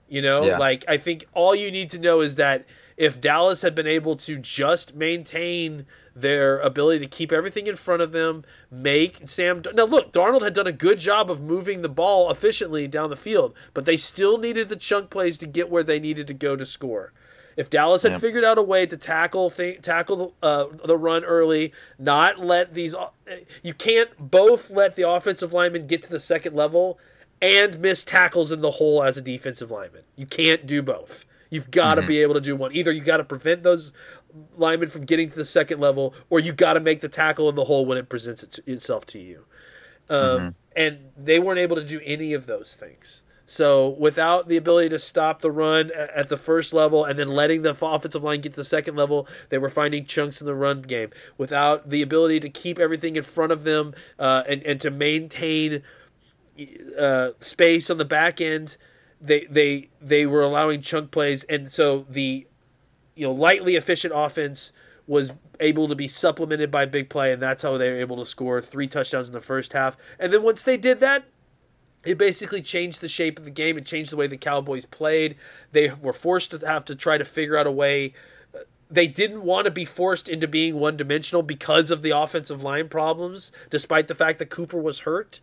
you 0.08 0.22
know? 0.22 0.42
Yeah. 0.42 0.56
like 0.58 0.84
i 0.88 0.96
think 0.96 1.26
all 1.34 1.54
you 1.54 1.70
need 1.70 1.90
to 1.90 1.98
know 1.98 2.20
is 2.22 2.36
that 2.36 2.64
if 2.96 3.20
dallas 3.20 3.60
had 3.62 3.74
been 3.74 3.86
able 3.86 4.16
to 4.16 4.38
just 4.38 4.94
maintain 4.94 5.84
their 6.20 6.58
ability 6.60 6.98
to 7.00 7.06
keep 7.06 7.32
everything 7.32 7.66
in 7.66 7.76
front 7.76 8.02
of 8.02 8.12
them 8.12 8.44
make 8.70 9.26
sam 9.26 9.62
now 9.74 9.84
look 9.84 10.12
darnold 10.12 10.42
had 10.42 10.54
done 10.54 10.66
a 10.66 10.72
good 10.72 10.98
job 10.98 11.30
of 11.30 11.40
moving 11.40 11.82
the 11.82 11.88
ball 11.88 12.30
efficiently 12.30 12.86
down 12.88 13.10
the 13.10 13.16
field 13.16 13.54
but 13.74 13.84
they 13.84 13.96
still 13.96 14.38
needed 14.38 14.68
the 14.68 14.76
chunk 14.76 15.10
plays 15.10 15.38
to 15.38 15.46
get 15.46 15.70
where 15.70 15.82
they 15.82 16.00
needed 16.00 16.26
to 16.26 16.34
go 16.34 16.56
to 16.56 16.66
score 16.66 17.12
if 17.58 17.68
Dallas 17.68 18.04
had 18.04 18.20
figured 18.20 18.44
out 18.44 18.56
a 18.56 18.62
way 18.62 18.86
to 18.86 18.96
tackle 18.96 19.50
th- 19.50 19.82
tackle 19.82 20.36
the, 20.40 20.46
uh, 20.46 20.66
the 20.84 20.96
run 20.96 21.24
early, 21.24 21.72
not 21.98 22.38
let 22.38 22.72
these 22.72 22.94
uh, 22.94 23.08
you 23.64 23.74
can't 23.74 24.10
both 24.16 24.70
let 24.70 24.94
the 24.94 25.10
offensive 25.10 25.52
lineman 25.52 25.88
get 25.88 26.00
to 26.04 26.08
the 26.08 26.20
second 26.20 26.54
level 26.54 27.00
and 27.42 27.80
miss 27.80 28.04
tackles 28.04 28.52
in 28.52 28.60
the 28.60 28.72
hole 28.72 29.02
as 29.02 29.16
a 29.16 29.22
defensive 29.22 29.72
lineman. 29.72 30.02
You 30.14 30.26
can't 30.26 30.68
do 30.68 30.82
both. 30.82 31.24
You've 31.50 31.70
got 31.70 31.96
to 31.96 32.02
be 32.02 32.22
able 32.22 32.34
to 32.34 32.40
do 32.40 32.54
one. 32.56 32.72
Either 32.74 32.92
you 32.92 33.00
got 33.00 33.18
to 33.18 33.24
prevent 33.24 33.62
those 33.62 33.92
linemen 34.56 34.88
from 34.88 35.04
getting 35.04 35.28
to 35.30 35.36
the 35.36 35.44
second 35.44 35.80
level, 35.80 36.14
or 36.30 36.40
you 36.40 36.52
got 36.52 36.74
to 36.74 36.80
make 36.80 37.00
the 37.00 37.08
tackle 37.08 37.48
in 37.48 37.54
the 37.54 37.64
hole 37.64 37.86
when 37.86 37.98
it 37.98 38.08
presents 38.08 38.42
it, 38.42 38.58
itself 38.66 39.06
to 39.06 39.18
you. 39.18 39.44
Um, 40.10 40.54
And 40.76 41.10
they 41.16 41.38
weren't 41.40 41.58
able 41.58 41.76
to 41.76 41.84
do 41.84 42.00
any 42.04 42.32
of 42.32 42.46
those 42.46 42.74
things. 42.74 43.24
So 43.46 43.88
without 43.88 44.46
the 44.46 44.58
ability 44.58 44.90
to 44.90 44.98
stop 44.98 45.40
the 45.40 45.50
run 45.50 45.90
at 45.96 46.28
the 46.28 46.36
first 46.36 46.74
level 46.74 47.04
and 47.04 47.18
then 47.18 47.28
letting 47.28 47.62
the 47.62 47.70
offensive 47.80 48.22
line 48.22 48.42
get 48.42 48.50
to 48.52 48.56
the 48.56 48.64
second 48.64 48.94
level, 48.94 49.26
they 49.48 49.56
were 49.56 49.70
finding 49.70 50.04
chunks 50.04 50.42
in 50.42 50.46
the 50.46 50.54
run 50.54 50.82
game. 50.82 51.10
Without 51.38 51.88
the 51.88 52.02
ability 52.02 52.40
to 52.40 52.50
keep 52.50 52.78
everything 52.78 53.16
in 53.16 53.22
front 53.22 53.50
of 53.50 53.64
them 53.64 53.94
uh, 54.18 54.42
and 54.46 54.62
and 54.64 54.80
to 54.82 54.90
maintain 54.90 55.82
uh, 56.98 57.30
space 57.40 57.88
on 57.88 57.96
the 57.96 58.04
back 58.04 58.38
end, 58.40 58.76
they 59.20 59.44
they 59.46 59.90
they 60.00 60.26
were 60.26 60.42
allowing 60.42 60.80
chunk 60.80 61.10
plays, 61.10 61.44
and 61.44 61.70
so 61.70 62.06
the 62.08 62.46
you 63.14 63.26
know 63.26 63.32
lightly 63.32 63.76
efficient 63.76 64.12
offense 64.14 64.72
was 65.06 65.32
able 65.60 65.88
to 65.88 65.94
be 65.94 66.06
supplemented 66.06 66.70
by 66.70 66.84
big 66.84 67.08
play, 67.08 67.32
and 67.32 67.42
that's 67.42 67.62
how 67.62 67.76
they 67.78 67.90
were 67.90 67.98
able 67.98 68.16
to 68.18 68.24
score 68.24 68.60
three 68.60 68.86
touchdowns 68.86 69.28
in 69.28 69.32
the 69.32 69.40
first 69.40 69.72
half. 69.72 69.96
And 70.18 70.32
then 70.32 70.42
once 70.42 70.62
they 70.62 70.76
did 70.76 71.00
that, 71.00 71.24
it 72.04 72.18
basically 72.18 72.62
changed 72.62 73.00
the 73.00 73.08
shape 73.08 73.38
of 73.38 73.44
the 73.44 73.50
game. 73.50 73.76
It 73.76 73.86
changed 73.86 74.12
the 74.12 74.16
way 74.16 74.26
the 74.26 74.36
Cowboys 74.36 74.84
played. 74.84 75.36
They 75.72 75.88
were 75.90 76.12
forced 76.12 76.50
to 76.52 76.66
have 76.66 76.84
to 76.86 76.94
try 76.94 77.18
to 77.18 77.24
figure 77.24 77.56
out 77.56 77.66
a 77.66 77.72
way. 77.72 78.12
They 78.90 79.06
didn't 79.06 79.42
want 79.42 79.64
to 79.64 79.70
be 79.70 79.84
forced 79.84 80.28
into 80.28 80.46
being 80.46 80.76
one 80.76 80.96
dimensional 80.96 81.42
because 81.42 81.90
of 81.90 82.02
the 82.02 82.10
offensive 82.10 82.62
line 82.62 82.88
problems, 82.88 83.50
despite 83.70 84.08
the 84.08 84.14
fact 84.14 84.38
that 84.38 84.50
Cooper 84.50 84.80
was 84.80 85.00
hurt. 85.00 85.40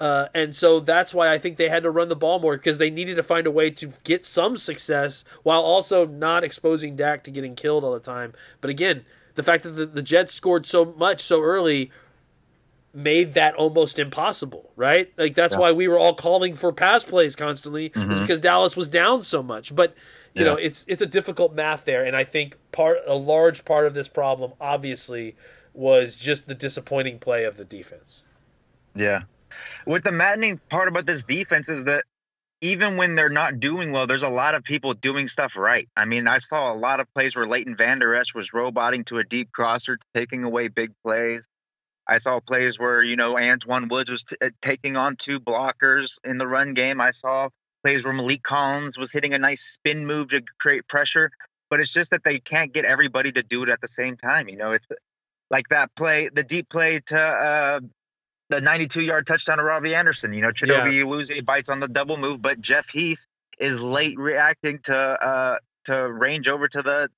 Uh, 0.00 0.26
and 0.34 0.54
so 0.56 0.80
that's 0.80 1.14
why 1.14 1.32
I 1.32 1.38
think 1.38 1.56
they 1.56 1.68
had 1.68 1.84
to 1.84 1.90
run 1.90 2.08
the 2.08 2.16
ball 2.16 2.40
more 2.40 2.56
because 2.56 2.78
they 2.78 2.90
needed 2.90 3.14
to 3.16 3.22
find 3.22 3.46
a 3.46 3.50
way 3.50 3.70
to 3.70 3.92
get 4.02 4.24
some 4.24 4.56
success 4.56 5.24
while 5.44 5.62
also 5.62 6.04
not 6.06 6.42
exposing 6.42 6.96
Dak 6.96 7.22
to 7.24 7.30
getting 7.30 7.54
killed 7.54 7.84
all 7.84 7.92
the 7.92 8.00
time. 8.00 8.32
But 8.60 8.70
again, 8.70 9.04
the 9.36 9.42
fact 9.44 9.62
that 9.62 9.70
the, 9.70 9.86
the 9.86 10.02
Jets 10.02 10.34
scored 10.34 10.66
so 10.66 10.84
much 10.84 11.20
so 11.20 11.42
early 11.42 11.90
made 12.92 13.34
that 13.34 13.54
almost 13.54 13.98
impossible, 13.98 14.70
right? 14.76 15.12
Like 15.16 15.34
that's 15.34 15.54
Yeah. 15.54 15.60
why 15.60 15.72
we 15.72 15.88
were 15.88 15.98
all 15.98 16.14
calling 16.14 16.54
for 16.54 16.72
pass 16.72 17.04
plays 17.04 17.34
constantly, 17.34 17.92
is 17.94 18.20
because 18.20 18.40
Dallas 18.40 18.76
was 18.76 18.88
down 18.88 19.22
so 19.22 19.42
much. 19.42 19.74
But 19.74 19.94
you 20.34 20.44
know, 20.44 20.54
it's 20.56 20.84
it's 20.88 21.02
a 21.02 21.06
difficult 21.06 21.54
math 21.54 21.84
there, 21.84 22.04
and 22.04 22.16
I 22.16 22.24
think 22.24 22.56
part 22.72 22.98
a 23.06 23.14
large 23.14 23.64
part 23.64 23.86
of 23.86 23.94
this 23.94 24.08
problem, 24.08 24.52
obviously, 24.60 25.36
was 25.72 26.16
just 26.16 26.46
the 26.46 26.54
disappointing 26.54 27.18
play 27.18 27.44
of 27.44 27.56
the 27.56 27.64
defense. 27.64 28.26
Yeah. 28.94 29.22
What 29.84 30.04
the 30.04 30.12
maddening 30.12 30.60
part 30.68 30.88
about 30.88 31.06
this 31.06 31.24
defense 31.24 31.68
is 31.68 31.84
that 31.84 32.04
even 32.60 32.96
when 32.96 33.14
they're 33.14 33.28
not 33.28 33.60
doing 33.60 33.92
well, 33.92 34.06
there's 34.06 34.22
a 34.22 34.28
lot 34.28 34.54
of 34.54 34.64
people 34.64 34.94
doing 34.94 35.28
stuff 35.28 35.54
right. 35.56 35.88
I 35.96 36.06
mean, 36.06 36.26
I 36.26 36.38
saw 36.38 36.72
a 36.72 36.76
lot 36.76 37.00
of 37.00 37.12
plays 37.14 37.36
where 37.36 37.46
Leighton 37.46 37.76
Vander 37.76 38.14
Esch 38.14 38.34
was 38.34 38.54
roboting 38.54 39.04
to 39.04 39.18
a 39.18 39.24
deep 39.24 39.52
crosser, 39.52 39.98
taking 40.14 40.44
away 40.44 40.68
big 40.68 40.92
plays. 41.02 41.46
I 42.06 42.18
saw 42.18 42.40
plays 42.40 42.78
where, 42.78 43.02
you 43.02 43.16
know, 43.16 43.34
Antwaun 43.34 43.90
Woods 43.90 44.10
was 44.10 44.24
t- 44.24 44.36
uh, 44.40 44.50
taking 44.62 44.96
on 44.96 45.16
two 45.16 45.40
blockers 45.40 46.18
in 46.24 46.38
the 46.38 46.46
run 46.46 46.74
game. 46.74 47.00
I 47.00 47.10
saw 47.10 47.48
plays 47.82 48.04
where 48.04 48.14
Maliek 48.14 48.42
Collins 48.42 48.96
was 48.96 49.10
hitting 49.10 49.34
a 49.34 49.38
nice 49.38 49.62
spin 49.62 50.06
move 50.06 50.30
to 50.30 50.42
create 50.58 50.86
pressure. 50.88 51.30
But 51.70 51.80
it's 51.80 51.92
just 51.92 52.10
that 52.10 52.22
they 52.24 52.38
can't 52.38 52.72
get 52.72 52.84
everybody 52.84 53.32
to 53.32 53.42
do 53.42 53.62
it 53.62 53.68
at 53.68 53.80
the 53.80 53.88
same 53.88 54.16
time. 54.16 54.48
You 54.48 54.56
know, 54.56 54.72
it's 54.72 54.86
like 55.50 55.68
that 55.70 55.94
play, 55.96 56.28
the 56.32 56.42
deep 56.42 56.68
play 56.68 57.00
to 57.06 57.18
uh, 57.18 57.80
the 58.50 58.60
92 58.60 59.02
yard 59.02 59.26
touchdown 59.26 59.58
to 59.58 59.64
Robbie 59.64 59.94
Anderson. 59.94 60.32
You 60.32 60.42
know, 60.42 60.50
Chidobe 60.50 61.04
Awuzie 61.04 61.44
bites 61.44 61.68
on 61.68 61.80
the 61.80 61.88
double 61.88 62.16
move, 62.16 62.42
but 62.42 62.60
Jeff 62.60 62.88
Heath 62.90 63.24
is 63.58 63.80
late 63.80 64.18
reacting 64.18 64.78
to 64.84 64.96
uh, 64.96 65.56
to 65.84 66.12
range 66.12 66.48
over 66.48 66.68
to 66.68 66.82
the 66.82 67.08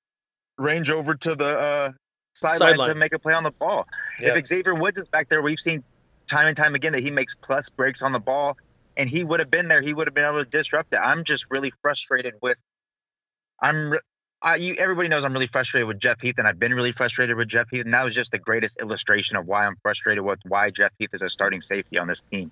range 0.57 0.89
over 0.89 1.15
to 1.15 1.35
the 1.35 1.59
uh, 1.59 1.91
sideline 2.33 2.69
Sideline. 2.69 2.89
to 2.89 2.95
make 2.95 3.13
a 3.13 3.19
play 3.19 3.33
on 3.33 3.43
the 3.43 3.51
ball. 3.51 3.87
Yeah. 4.19 4.37
If 4.37 4.47
Xavier 4.47 4.75
Woods 4.75 4.97
is 4.97 5.07
back 5.09 5.29
there, 5.29 5.41
we've 5.41 5.59
seen 5.59 5.83
time 6.27 6.47
and 6.47 6.57
time 6.57 6.75
again 6.75 6.93
that 6.93 7.01
he 7.01 7.11
makes 7.11 7.35
plus 7.35 7.69
breaks 7.69 8.01
on 8.01 8.11
the 8.11 8.19
ball, 8.19 8.57
and 8.95 9.09
he 9.09 9.23
would 9.23 9.39
have 9.39 9.51
been 9.51 9.67
there. 9.67 9.81
He 9.81 9.93
would 9.93 10.07
have 10.07 10.13
been 10.13 10.25
able 10.25 10.43
to 10.43 10.49
disrupt 10.49 10.93
it. 10.93 10.99
I'm 11.03 11.23
just 11.23 11.47
really 11.49 11.71
frustrated 11.81 12.35
with. 12.41 12.59
I'm. 13.61 13.93
I, 14.41 14.55
you, 14.57 14.75
everybody 14.75 15.09
knows 15.09 15.25
I'm 15.25 15.33
really 15.33 15.47
frustrated 15.47 15.87
with 15.87 15.99
Jeff 15.99 16.21
Heath, 16.21 16.35
and 16.37 16.47
I've 16.47 16.59
been 16.59 16.73
really 16.73 16.91
frustrated 16.91 17.37
with 17.37 17.47
Jeff 17.47 17.67
Heath, 17.71 17.83
and 17.83 17.93
that 17.93 18.03
was 18.05 18.13
just 18.13 18.31
the 18.31 18.37
greatest 18.37 18.77
illustration 18.79 19.35
of 19.35 19.47
why 19.47 19.65
I'm 19.65 19.77
frustrated 19.81 20.23
with 20.23 20.39
why 20.45 20.69
Jeff 20.69 20.91
Heath 20.99 21.09
is 21.13 21.21
a 21.21 21.29
starting 21.29 21.61
safety 21.61 21.97
on 21.97 22.07
this 22.07 22.21
team. 22.31 22.51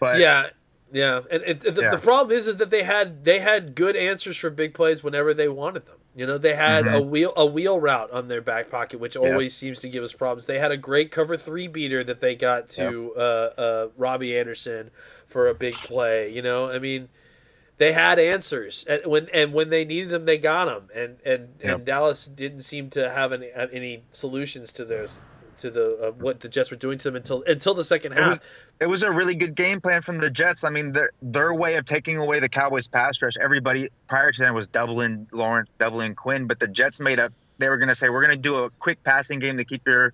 But 0.00 0.20
yeah, 0.20 0.48
yeah, 0.90 1.20
and, 1.30 1.42
and 1.42 1.60
the, 1.60 1.82
Yeah. 1.82 1.90
the 1.90 1.98
problem 1.98 2.36
is, 2.36 2.46
is 2.46 2.56
that 2.58 2.70
they 2.70 2.82
had 2.82 3.24
they 3.24 3.40
had 3.40 3.74
good 3.74 3.94
answers 3.94 4.36
for 4.36 4.48
big 4.50 4.74
plays 4.74 5.04
whenever 5.04 5.34
they 5.34 5.48
wanted 5.48 5.86
them. 5.86 5.96
You 6.14 6.26
know, 6.26 6.36
they 6.38 6.54
had 6.54 6.86
a 6.86 7.00
wheel 7.00 7.32
a 7.36 7.46
wheel 7.46 7.78
route 7.80 8.10
on 8.10 8.28
their 8.28 8.42
back 8.42 8.70
pocket, 8.70 8.98
which 8.98 9.14
Mm-hmm. 9.14 9.26
Yeah. 9.26 9.32
always 9.32 9.54
seems 9.54 9.80
to 9.80 9.88
give 9.88 10.02
us 10.04 10.12
problems. 10.12 10.46
They 10.46 10.58
had 10.58 10.72
a 10.72 10.76
great 10.76 11.10
cover 11.10 11.36
three 11.36 11.68
beater 11.68 12.02
that 12.04 12.20
they 12.20 12.34
got 12.36 12.68
to 12.70 13.14
uh, 13.16 13.20
uh, 13.20 13.88
Robbie 13.96 14.36
Anderson 14.38 14.90
for 15.28 15.48
a 15.48 15.54
big 15.54 15.74
play. 15.74 16.30
You 16.32 16.42
know, 16.42 16.70
I 16.70 16.78
mean, 16.78 17.08
they 17.82 17.92
had 17.92 18.20
answers 18.20 18.84
and 18.88 19.04
when 19.06 19.28
and 19.34 19.52
when 19.52 19.68
they 19.70 19.84
needed 19.84 20.08
them, 20.10 20.24
they 20.24 20.38
got 20.38 20.66
them. 20.66 20.88
And 20.94 21.16
and, 21.24 21.48
Yep. 21.60 21.74
and 21.74 21.84
Dallas 21.84 22.26
didn't 22.26 22.60
seem 22.62 22.90
to 22.90 23.10
have 23.10 23.32
any 23.32 23.50
any 23.54 24.04
solutions 24.12 24.72
to 24.74 24.84
those 24.84 25.20
to 25.58 25.70
the 25.70 25.98
uh, 26.08 26.10
what 26.12 26.38
the 26.40 26.48
Jets 26.48 26.70
were 26.70 26.76
doing 26.76 26.96
to 26.98 27.04
them 27.04 27.16
until 27.16 27.42
until 27.42 27.74
the 27.74 27.82
second 27.84 28.12
it 28.12 28.18
half. 28.18 28.28
was 28.28 28.42
it 28.80 28.86
was 28.86 29.02
a 29.02 29.10
really 29.10 29.34
good 29.34 29.54
game 29.56 29.80
plan 29.80 30.00
from 30.00 30.18
the 30.18 30.30
Jets. 30.30 30.62
I 30.62 30.70
mean, 30.70 30.92
their 30.92 31.10
their 31.20 31.52
way 31.52 31.74
of 31.74 31.84
taking 31.84 32.18
away 32.18 32.38
the 32.38 32.48
Cowboys 32.48 32.86
pass 32.86 33.20
rush. 33.20 33.34
Everybody 33.40 33.88
prior 34.06 34.30
to 34.30 34.42
that 34.42 34.54
was 34.54 34.68
doubling 34.68 35.26
Lawrence, 35.32 35.68
doubling 35.80 36.14
Quinn, 36.14 36.46
but 36.46 36.60
the 36.60 36.68
Jets 36.68 37.00
made 37.00 37.18
up. 37.18 37.32
They 37.58 37.68
were 37.68 37.78
going 37.78 37.90
to 37.90 37.94
say 37.94 38.08
we're 38.10 38.22
going 38.22 38.34
to 38.34 38.40
do 38.40 38.64
a 38.64 38.70
quick 38.70 39.02
passing 39.04 39.40
game 39.40 39.56
to 39.58 39.64
keep 39.64 39.82
your 39.86 40.12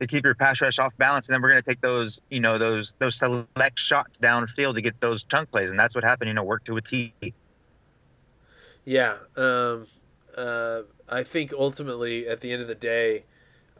to 0.00 0.06
keep 0.06 0.24
your 0.24 0.34
pass 0.34 0.60
rush 0.60 0.78
off 0.78 0.96
balance, 0.96 1.28
and 1.28 1.34
then 1.34 1.42
we're 1.42 1.50
going 1.50 1.62
to 1.62 1.68
take 1.68 1.80
those 1.80 2.20
you 2.30 2.40
know 2.40 2.58
those 2.58 2.92
those 2.98 3.16
select 3.16 3.78
shots 3.78 4.18
downfield 4.18 4.74
to 4.74 4.80
get 4.80 5.00
those 5.00 5.24
chunk 5.24 5.50
plays, 5.50 5.70
and 5.70 5.78
that's 5.78 5.94
what 5.94 6.04
happened. 6.04 6.28
You 6.28 6.34
know, 6.34 6.44
work 6.44 6.64
to 6.64 6.76
a 6.76 6.82
T. 6.82 7.12
Yeah, 8.84 9.16
um, 9.36 9.86
uh, 10.36 10.82
I 11.08 11.22
think 11.22 11.52
ultimately 11.52 12.28
at 12.28 12.40
the 12.40 12.52
end 12.52 12.62
of 12.62 12.68
the 12.68 12.74
day, 12.74 13.24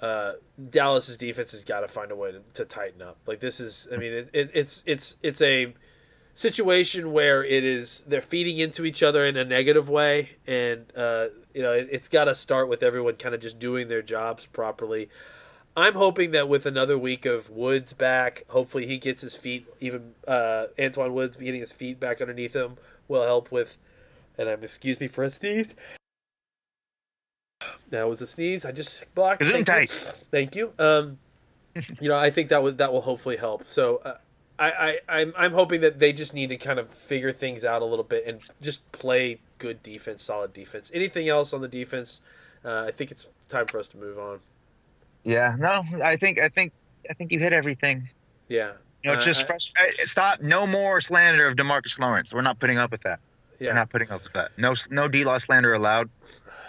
uh, 0.01 0.33
Dallas's 0.71 1.17
defense 1.17 1.53
has 1.53 1.65
got 1.65 1.81
to 1.81 1.89
find 1.89 2.11
a 2.11 2.17
way 2.17 2.33
to, 2.33 2.41
to 2.55 2.65
tighten 2.65 3.03
up. 3.03 3.19
Like 3.27 3.41
this 3.41 3.61
is, 3.61 3.89
I 3.93 3.97
mean, 3.97 4.13
it, 4.13 4.31
it, 4.33 4.51
it's 4.53 4.85
it's 4.87 5.17
it's 5.23 5.41
a 5.41 5.75
situation 6.35 7.13
where 7.13 7.43
it 7.43 7.65
is 7.65 8.05
they're 8.07 8.21
feeding 8.21 8.59
into 8.59 8.85
each 8.85 9.03
other 9.03 9.25
in 9.25 9.37
a 9.37 9.45
negative 9.45 9.89
way, 9.89 10.31
and 10.47 10.87
uh, 10.97 11.29
you 11.55 11.63
know 11.63 11.73
it, 11.73 11.89
it's 11.91 12.09
got 12.09 12.25
to 12.25 12.35
start 12.35 12.69
with 12.69 12.83
everyone 12.83 13.15
kind 13.15 13.35
of 13.35 13.41
just 13.41 13.59
doing 13.59 13.89
their 13.89 14.03
jobs 14.03 14.47
properly. 14.47 15.09
I'm 15.77 15.95
hoping 15.95 16.31
that 16.31 16.49
with 16.49 16.65
another 16.65 16.97
week 16.97 17.27
of 17.27 17.51
Woods 17.51 17.93
back, 17.93 18.45
hopefully 18.49 18.87
he 18.87 18.97
gets 18.97 19.21
his 19.21 19.37
feet 19.37 19.67
even 19.79 20.15
uh, 20.27 20.67
Antwaun 20.79 21.13
Woods 21.13 21.37
getting 21.37 21.61
his 21.61 21.73
feet 21.73 22.01
back 22.01 22.21
underneath 22.21 22.57
him 22.57 22.79
will 23.09 23.25
help 23.25 23.53
with. 23.53 23.77
And 24.39 24.49
I'm 24.49 24.63
excuse 24.63 25.01
me 25.01 25.07
for 25.07 25.25
a 25.25 25.31
sneeze. 25.31 25.75
That 27.91 28.09
was 28.09 28.23
a 28.23 28.27
sneeze. 28.27 28.65
I 28.65 28.73
just 28.73 29.05
blocked. 29.15 29.45
Thank 29.45 29.69
you. 29.69 29.87
Thank 30.31 30.57
you. 30.57 30.73
Um, 30.79 31.19
you 32.01 32.09
know, 32.09 32.19
I 32.19 32.31
think 32.31 32.49
that 32.49 32.63
would 32.63 32.79
that 32.79 32.93
will 32.93 33.03
hopefully 33.03 33.37
help. 33.37 33.67
So, 33.67 34.01
uh, 34.05 34.17
I, 34.59 34.71
I 34.71 35.21
I'm 35.21 35.33
I'm 35.37 35.53
hoping 35.53 35.83
that 35.83 35.99
they 35.99 36.13
just 36.13 36.33
need 36.35 36.49
to 36.49 36.57
kind 36.57 36.79
of 36.79 36.89
figure 36.89 37.33
things 37.33 37.65
out 37.65 37.83
a 37.83 37.85
little 37.85 38.05
bit 38.05 38.31
and 38.31 38.43
just 38.63 38.91
play 38.93 39.41
good 39.59 39.83
defense, 39.83 40.23
solid 40.23 40.53
defense. 40.53 40.91
Anything 40.95 41.29
else 41.29 41.53
on 41.53 41.61
the 41.61 41.69
defense? 41.69 42.21
Uh, 42.65 42.85
I 42.89 42.91
think 42.91 43.11
it's 43.11 43.29
time 43.49 43.67
for 43.67 43.79
us 43.79 43.89
to 43.89 43.99
move 43.99 44.19
on. 44.19 44.41
Yeah, 45.27 45.57
no, 45.59 45.83
I 46.05 46.17
think 46.17 46.41
I 46.41 46.49
think 46.49 46.73
I 47.11 47.15
think 47.15 47.33
you 47.33 47.39
hit 47.41 47.53
everything. 47.53 48.09
Yeah. 48.49 48.73
You 49.03 49.11
know, 49.13 49.19
Uh, 49.19 49.21
just 49.21 49.47
frust- 49.47 49.73
Stop. 50.05 50.41
No 50.41 50.67
more 50.67 51.01
slander 51.01 51.47
of 51.49 51.57
DeMarcus 51.57 51.99
Lawrence. 51.99 52.33
We're 52.33 52.43
not 52.43 52.59
putting 52.61 52.79
up 52.79 52.93
with 52.93 53.03
that. 53.03 53.19
yeah. 53.59 53.71
We're 53.71 53.75
not 53.75 53.91
putting 53.91 54.11
up 54.11 54.23
with 54.23 54.33
that. 54.35 54.53
No, 54.57 54.75
no 54.91 55.09
D 55.09 55.25
law 55.25 55.39
slander 55.39 55.75
allowed. 55.75 56.09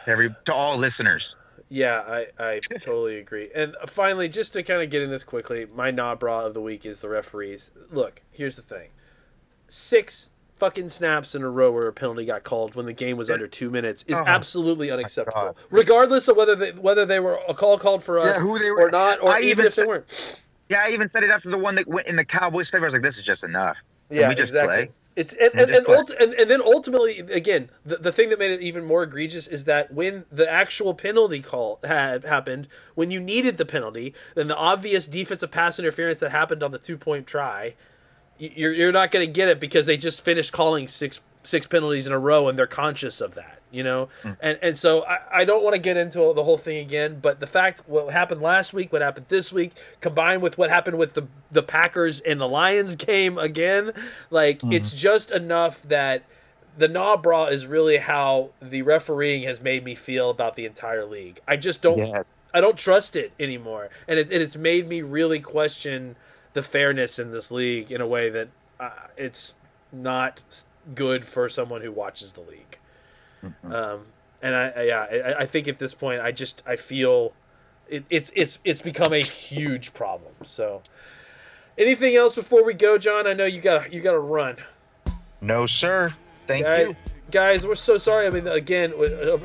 To 0.06 0.12
every 0.12 0.34
to 0.46 0.54
all 0.54 0.78
listeners. 0.78 1.36
Yeah, 1.70 2.00
I, 2.08 2.28
I 2.40 2.60
totally 2.80 3.20
agree. 3.20 3.50
And 3.54 3.76
finally, 3.88 4.30
just 4.30 4.54
to 4.54 4.64
kind 4.64 4.82
of 4.82 4.90
get 4.90 5.02
in 5.04 5.10
this 5.12 5.24
quickly, 5.26 5.66
my 5.66 5.92
Nabra 5.92 6.46
of 6.48 6.54
the 6.54 6.62
week 6.62 6.86
is 6.86 7.02
the 7.02 7.10
referees. 7.10 7.72
Look, 7.92 8.22
here's 8.32 8.56
the 8.56 8.62
thing: 8.62 8.90
six 9.68 10.30
fucking 10.58 10.90
snaps 10.90 11.36
in 11.36 11.44
a 11.44 11.50
row 11.50 11.72
where 11.72 11.88
a 11.88 11.94
penalty 11.94 12.26
got 12.26 12.44
called 12.44 12.76
when 12.76 12.86
the 12.86 12.94
game 12.94 13.18
was 13.18 13.30
under 13.30 13.48
two 13.48 13.70
minutes 13.70 14.04
is 14.08 14.18
Oh, 14.18 14.24
absolutely 14.26 14.92
unacceptable, 14.92 15.56
regardless 15.70 16.28
of 16.28 16.36
whether 16.38 16.56
they, 16.56 16.72
whether 16.72 17.06
they 17.06 17.20
were 17.20 17.40
a 17.48 17.54
call 17.54 17.78
called 17.78 18.04
for 18.04 18.20
us 18.20 18.38
they 18.40 18.44
were- 18.44 18.82
or 18.82 18.90
not, 18.92 19.22
or 19.22 19.30
I 19.32 19.38
even, 19.40 19.50
even 19.50 19.66
if 19.66 19.76
they 19.76 19.82
said- 19.82 19.88
weren't. 19.88 20.42
Yeah, 20.70 20.84
I 20.86 20.90
even 20.90 21.08
said 21.08 21.24
it 21.24 21.30
after 21.30 21.50
the 21.50 21.58
one 21.58 21.76
that 21.76 21.88
went 21.88 22.08
in 22.08 22.18
the 22.18 22.26
Cowboys' 22.26 22.70
favor. 22.70 22.84
I 22.84 22.88
was 22.88 22.94
like, 22.94 23.02
"This 23.04 23.18
is 23.18 23.24
just 23.24 23.46
enough." 23.46 23.78
Can 24.10 24.18
Yeah, 24.18 24.28
we 24.30 24.36
just 24.36 24.52
exactly. 24.52 24.76
play? 24.88 24.90
It's 25.16 25.34
and 25.34 25.52
and, 25.56 25.72
and, 25.72 25.86
ulti- 25.88 26.20
and 26.22 26.34
and 26.34 26.50
then 26.50 26.62
ultimately 26.62 27.20
again 27.20 27.70
the, 27.86 27.96
the 27.98 28.12
thing 28.12 28.30
that 28.30 28.38
made 28.38 28.52
it 28.52 28.62
even 28.62 28.86
more 28.86 29.02
egregious 29.04 29.48
is 29.48 29.64
that 29.64 29.92
when 29.94 30.26
the 30.32 30.48
actual 30.50 30.94
penalty 30.94 31.42
call 31.42 31.80
had 31.84 32.24
happened 32.26 32.68
when 32.96 33.10
you 33.12 33.20
needed 33.20 33.58
the 33.58 33.66
penalty 33.66 34.14
then 34.36 34.48
the 34.48 34.56
obvious 34.56 35.08
defensive 35.08 35.50
pass 35.50 35.80
interference 35.80 36.20
that 36.20 36.30
happened 36.32 36.62
on 36.62 36.70
the 36.72 36.78
two 36.78 36.98
point 36.98 37.26
try 37.26 37.74
you're 38.40 38.74
you're 38.74 38.92
not 38.92 39.12
going 39.12 39.26
to 39.26 39.32
get 39.32 39.48
it 39.48 39.60
because 39.60 39.86
they 39.86 39.98
just 39.98 40.24
finished 40.24 40.52
calling 40.52 40.88
six 40.88 41.22
six 41.44 41.66
penalties 41.66 42.08
in 42.08 42.14
a 42.14 42.20
row 42.20 42.48
and 42.48 42.58
they're 42.58 42.68
conscious 42.68 43.22
of 43.22 43.36
that 43.36 43.60
you 43.72 43.84
know 43.84 44.10
hmm. 44.24 44.32
and 44.42 44.60
and 44.62 44.78
so 44.78 45.06
I, 45.06 45.42
I 45.42 45.46
don't 45.46 45.64
want 45.64 45.76
to 45.76 45.82
get 45.82 45.98
into 45.98 46.34
the 46.34 46.44
whole 46.44 46.58
thing 46.58 46.78
again 46.78 47.20
but 47.22 47.40
the 47.40 47.48
fact 47.48 47.82
what 47.86 48.12
happened 48.12 48.42
last 48.42 48.74
week 48.74 48.92
what 48.92 49.02
happened 49.02 49.28
this 49.30 49.54
week 49.54 49.74
combined 50.02 50.42
with 50.42 50.58
what 50.58 50.70
happened 50.70 50.98
with 50.98 51.14
the 51.14 51.28
the 51.52 51.64
Packers 51.64 52.20
and 52.22 52.40
the 52.40 52.48
Lions 52.48 52.96
game 52.98 53.38
again 53.38 53.92
like 54.30 54.62
hmm. 54.62 54.72
it's 54.72 54.92
just 54.92 55.32
enough 55.32 55.84
that 55.84 56.24
the 56.78 56.88
Naw 56.88 57.18
Bra 57.18 57.46
is 57.46 57.66
really 57.66 57.98
how 57.98 58.52
the 58.62 58.84
refereeing 58.84 59.44
has 59.44 59.60
made 59.60 59.84
me 59.84 59.96
feel 59.96 60.30
about 60.30 60.56
the 60.56 60.66
entire 60.66 61.06
league. 61.06 61.40
I 61.48 61.58
just 61.58 61.82
don't 61.82 61.98
Yeah. 61.98 62.24
I 62.54 62.62
don't 62.62 62.78
trust 62.78 63.16
it 63.16 63.34
anymore, 63.40 63.90
and, 64.08 64.18
it, 64.18 64.32
and 64.32 64.42
it's 64.42 64.56
made 64.56 64.88
me 64.88 65.02
really 65.02 65.40
question 65.40 66.16
the 66.58 66.64
fairness 66.64 67.20
in 67.20 67.32
this 67.32 67.52
league 67.52 67.92
in 67.92 68.02
a 68.02 68.08
way 68.08 68.32
that 68.32 68.48
uh, 68.80 68.90
it's 69.16 69.56
not 69.92 70.42
good 70.96 71.24
for 71.24 71.48
someone 71.48 71.82
who 71.82 71.92
watches 71.92 72.32
the 72.32 72.42
league. 72.42 72.80
Um, 73.64 74.08
and 74.42 74.56
I, 74.56 74.70
I 74.70 74.82
yeah, 74.82 75.02
I, 75.02 75.42
I 75.42 75.46
think 75.46 75.68
at 75.68 75.78
this 75.78 75.94
point, 75.94 76.20
I 76.20 76.32
just 76.32 76.64
I 76.66 76.76
feel 76.76 77.34
it, 77.88 78.04
it's 78.10 78.32
it's 78.36 78.58
it's 78.64 78.82
become 78.82 79.14
a 79.14 79.22
huge 79.22 79.94
problem. 79.94 80.34
So, 80.44 80.82
anything 81.78 82.16
else 82.16 82.34
before 82.34 82.66
we 82.66 82.74
go, 82.74 82.98
John? 82.98 83.28
I 83.28 83.34
know 83.34 83.46
you 83.46 83.62
got 83.62 83.94
you 83.94 84.02
got 84.02 84.14
to 84.14 84.20
run. 84.20 84.58
No, 85.40 85.68
sir. 85.68 86.14
Thank 86.46 86.66
Guy- 86.66 86.82
you. 86.82 86.96
Guys, 87.30 87.68
we're 87.68 87.76
so 87.76 87.98
sorry. 87.98 88.26
I 88.26 88.30
mean, 88.30 88.48
again, 88.48 88.94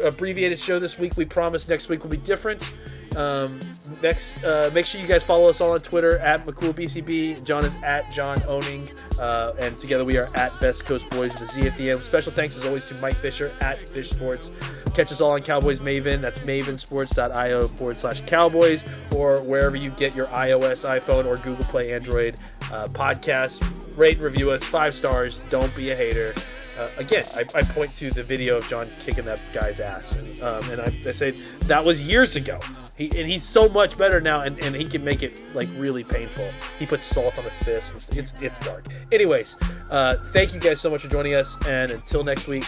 abbreviated 0.02 0.58
show 0.60 0.78
this 0.78 0.98
week. 0.98 1.16
We 1.16 1.24
promise 1.24 1.68
next 1.68 1.88
week 1.88 2.02
will 2.04 2.10
be 2.10 2.16
different. 2.16 2.72
Um, 3.16 3.60
next, 4.00 4.42
uh, 4.44 4.70
make 4.72 4.86
sure 4.86 5.00
you 5.00 5.06
guys 5.06 5.22
follow 5.22 5.48
us 5.48 5.60
all 5.60 5.72
on 5.72 5.80
Twitter 5.80 6.18
at 6.18 6.46
McCoolBCB. 6.46 7.44
John 7.44 7.64
is 7.64 7.76
at 7.82 8.10
John 8.12 8.42
Owning, 8.46 8.88
uh, 9.18 9.52
and 9.58 9.76
together 9.76 10.04
we 10.04 10.16
are 10.16 10.30
at 10.34 10.58
Best 10.60 10.86
Coast 10.86 11.08
Boys 11.10 11.32
with 11.32 11.42
a 11.42 11.46
Z 11.46 11.66
at 11.66 11.76
the 11.76 11.90
end. 11.90 12.00
Special 12.02 12.32
thanks 12.32 12.56
as 12.56 12.64
always 12.64 12.84
to 12.86 12.94
Mike 12.94 13.16
Fisher 13.16 13.52
at 13.60 13.78
Fish 13.88 14.10
Sports. 14.10 14.50
Catch 14.94 15.12
us 15.12 15.20
all 15.20 15.32
on 15.32 15.42
Cowboys 15.42 15.80
Maven. 15.80 16.20
That's 16.20 16.38
mavensports.io 16.40 17.68
forward 17.68 17.96
slash 17.96 18.20
Cowboys, 18.22 18.84
or 19.14 19.42
wherever 19.42 19.76
you 19.76 19.90
get 19.90 20.14
your 20.14 20.26
iOS, 20.28 20.88
iPhone, 20.88 21.26
or 21.26 21.36
Google 21.36 21.64
Play 21.66 21.92
Android 21.92 22.36
uh, 22.72 22.88
podcasts. 22.88 23.62
Rate 23.96 24.14
and 24.14 24.22
review 24.22 24.50
us 24.50 24.64
five 24.64 24.94
stars. 24.94 25.42
Don't 25.50 25.74
be 25.76 25.90
a 25.90 25.96
hater. 25.96 26.34
Uh, 26.82 26.90
again, 26.96 27.24
I, 27.36 27.44
I 27.54 27.62
point 27.62 27.94
to 27.96 28.10
the 28.10 28.24
video 28.24 28.56
of 28.56 28.66
John 28.66 28.88
kicking 29.04 29.24
that 29.26 29.40
guy's 29.52 29.78
ass, 29.78 30.16
and, 30.16 30.42
um, 30.42 30.68
and 30.70 30.80
I, 30.80 30.92
I 31.06 31.10
say 31.12 31.30
that 31.62 31.84
was 31.84 32.02
years 32.02 32.34
ago. 32.34 32.58
He, 32.98 33.06
and 33.18 33.30
he's 33.30 33.44
so 33.44 33.68
much 33.68 33.96
better 33.96 34.20
now, 34.20 34.42
and, 34.42 34.58
and 34.64 34.74
he 34.74 34.84
can 34.84 35.04
make 35.04 35.22
it 35.22 35.40
like 35.54 35.68
really 35.76 36.02
painful. 36.02 36.50
He 36.78 36.86
puts 36.86 37.06
salt 37.06 37.38
on 37.38 37.44
his 37.44 37.58
fists. 37.58 38.08
And 38.08 38.18
it's 38.18 38.34
it's 38.40 38.58
dark. 38.58 38.86
Anyways, 39.12 39.56
uh, 39.90 40.16
thank 40.32 40.54
you 40.54 40.60
guys 40.60 40.80
so 40.80 40.90
much 40.90 41.02
for 41.02 41.08
joining 41.08 41.34
us, 41.34 41.56
and 41.66 41.92
until 41.92 42.24
next 42.24 42.48
week, 42.48 42.64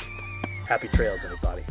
happy 0.67 0.89
trails, 0.89 1.25
everybody. 1.25 1.65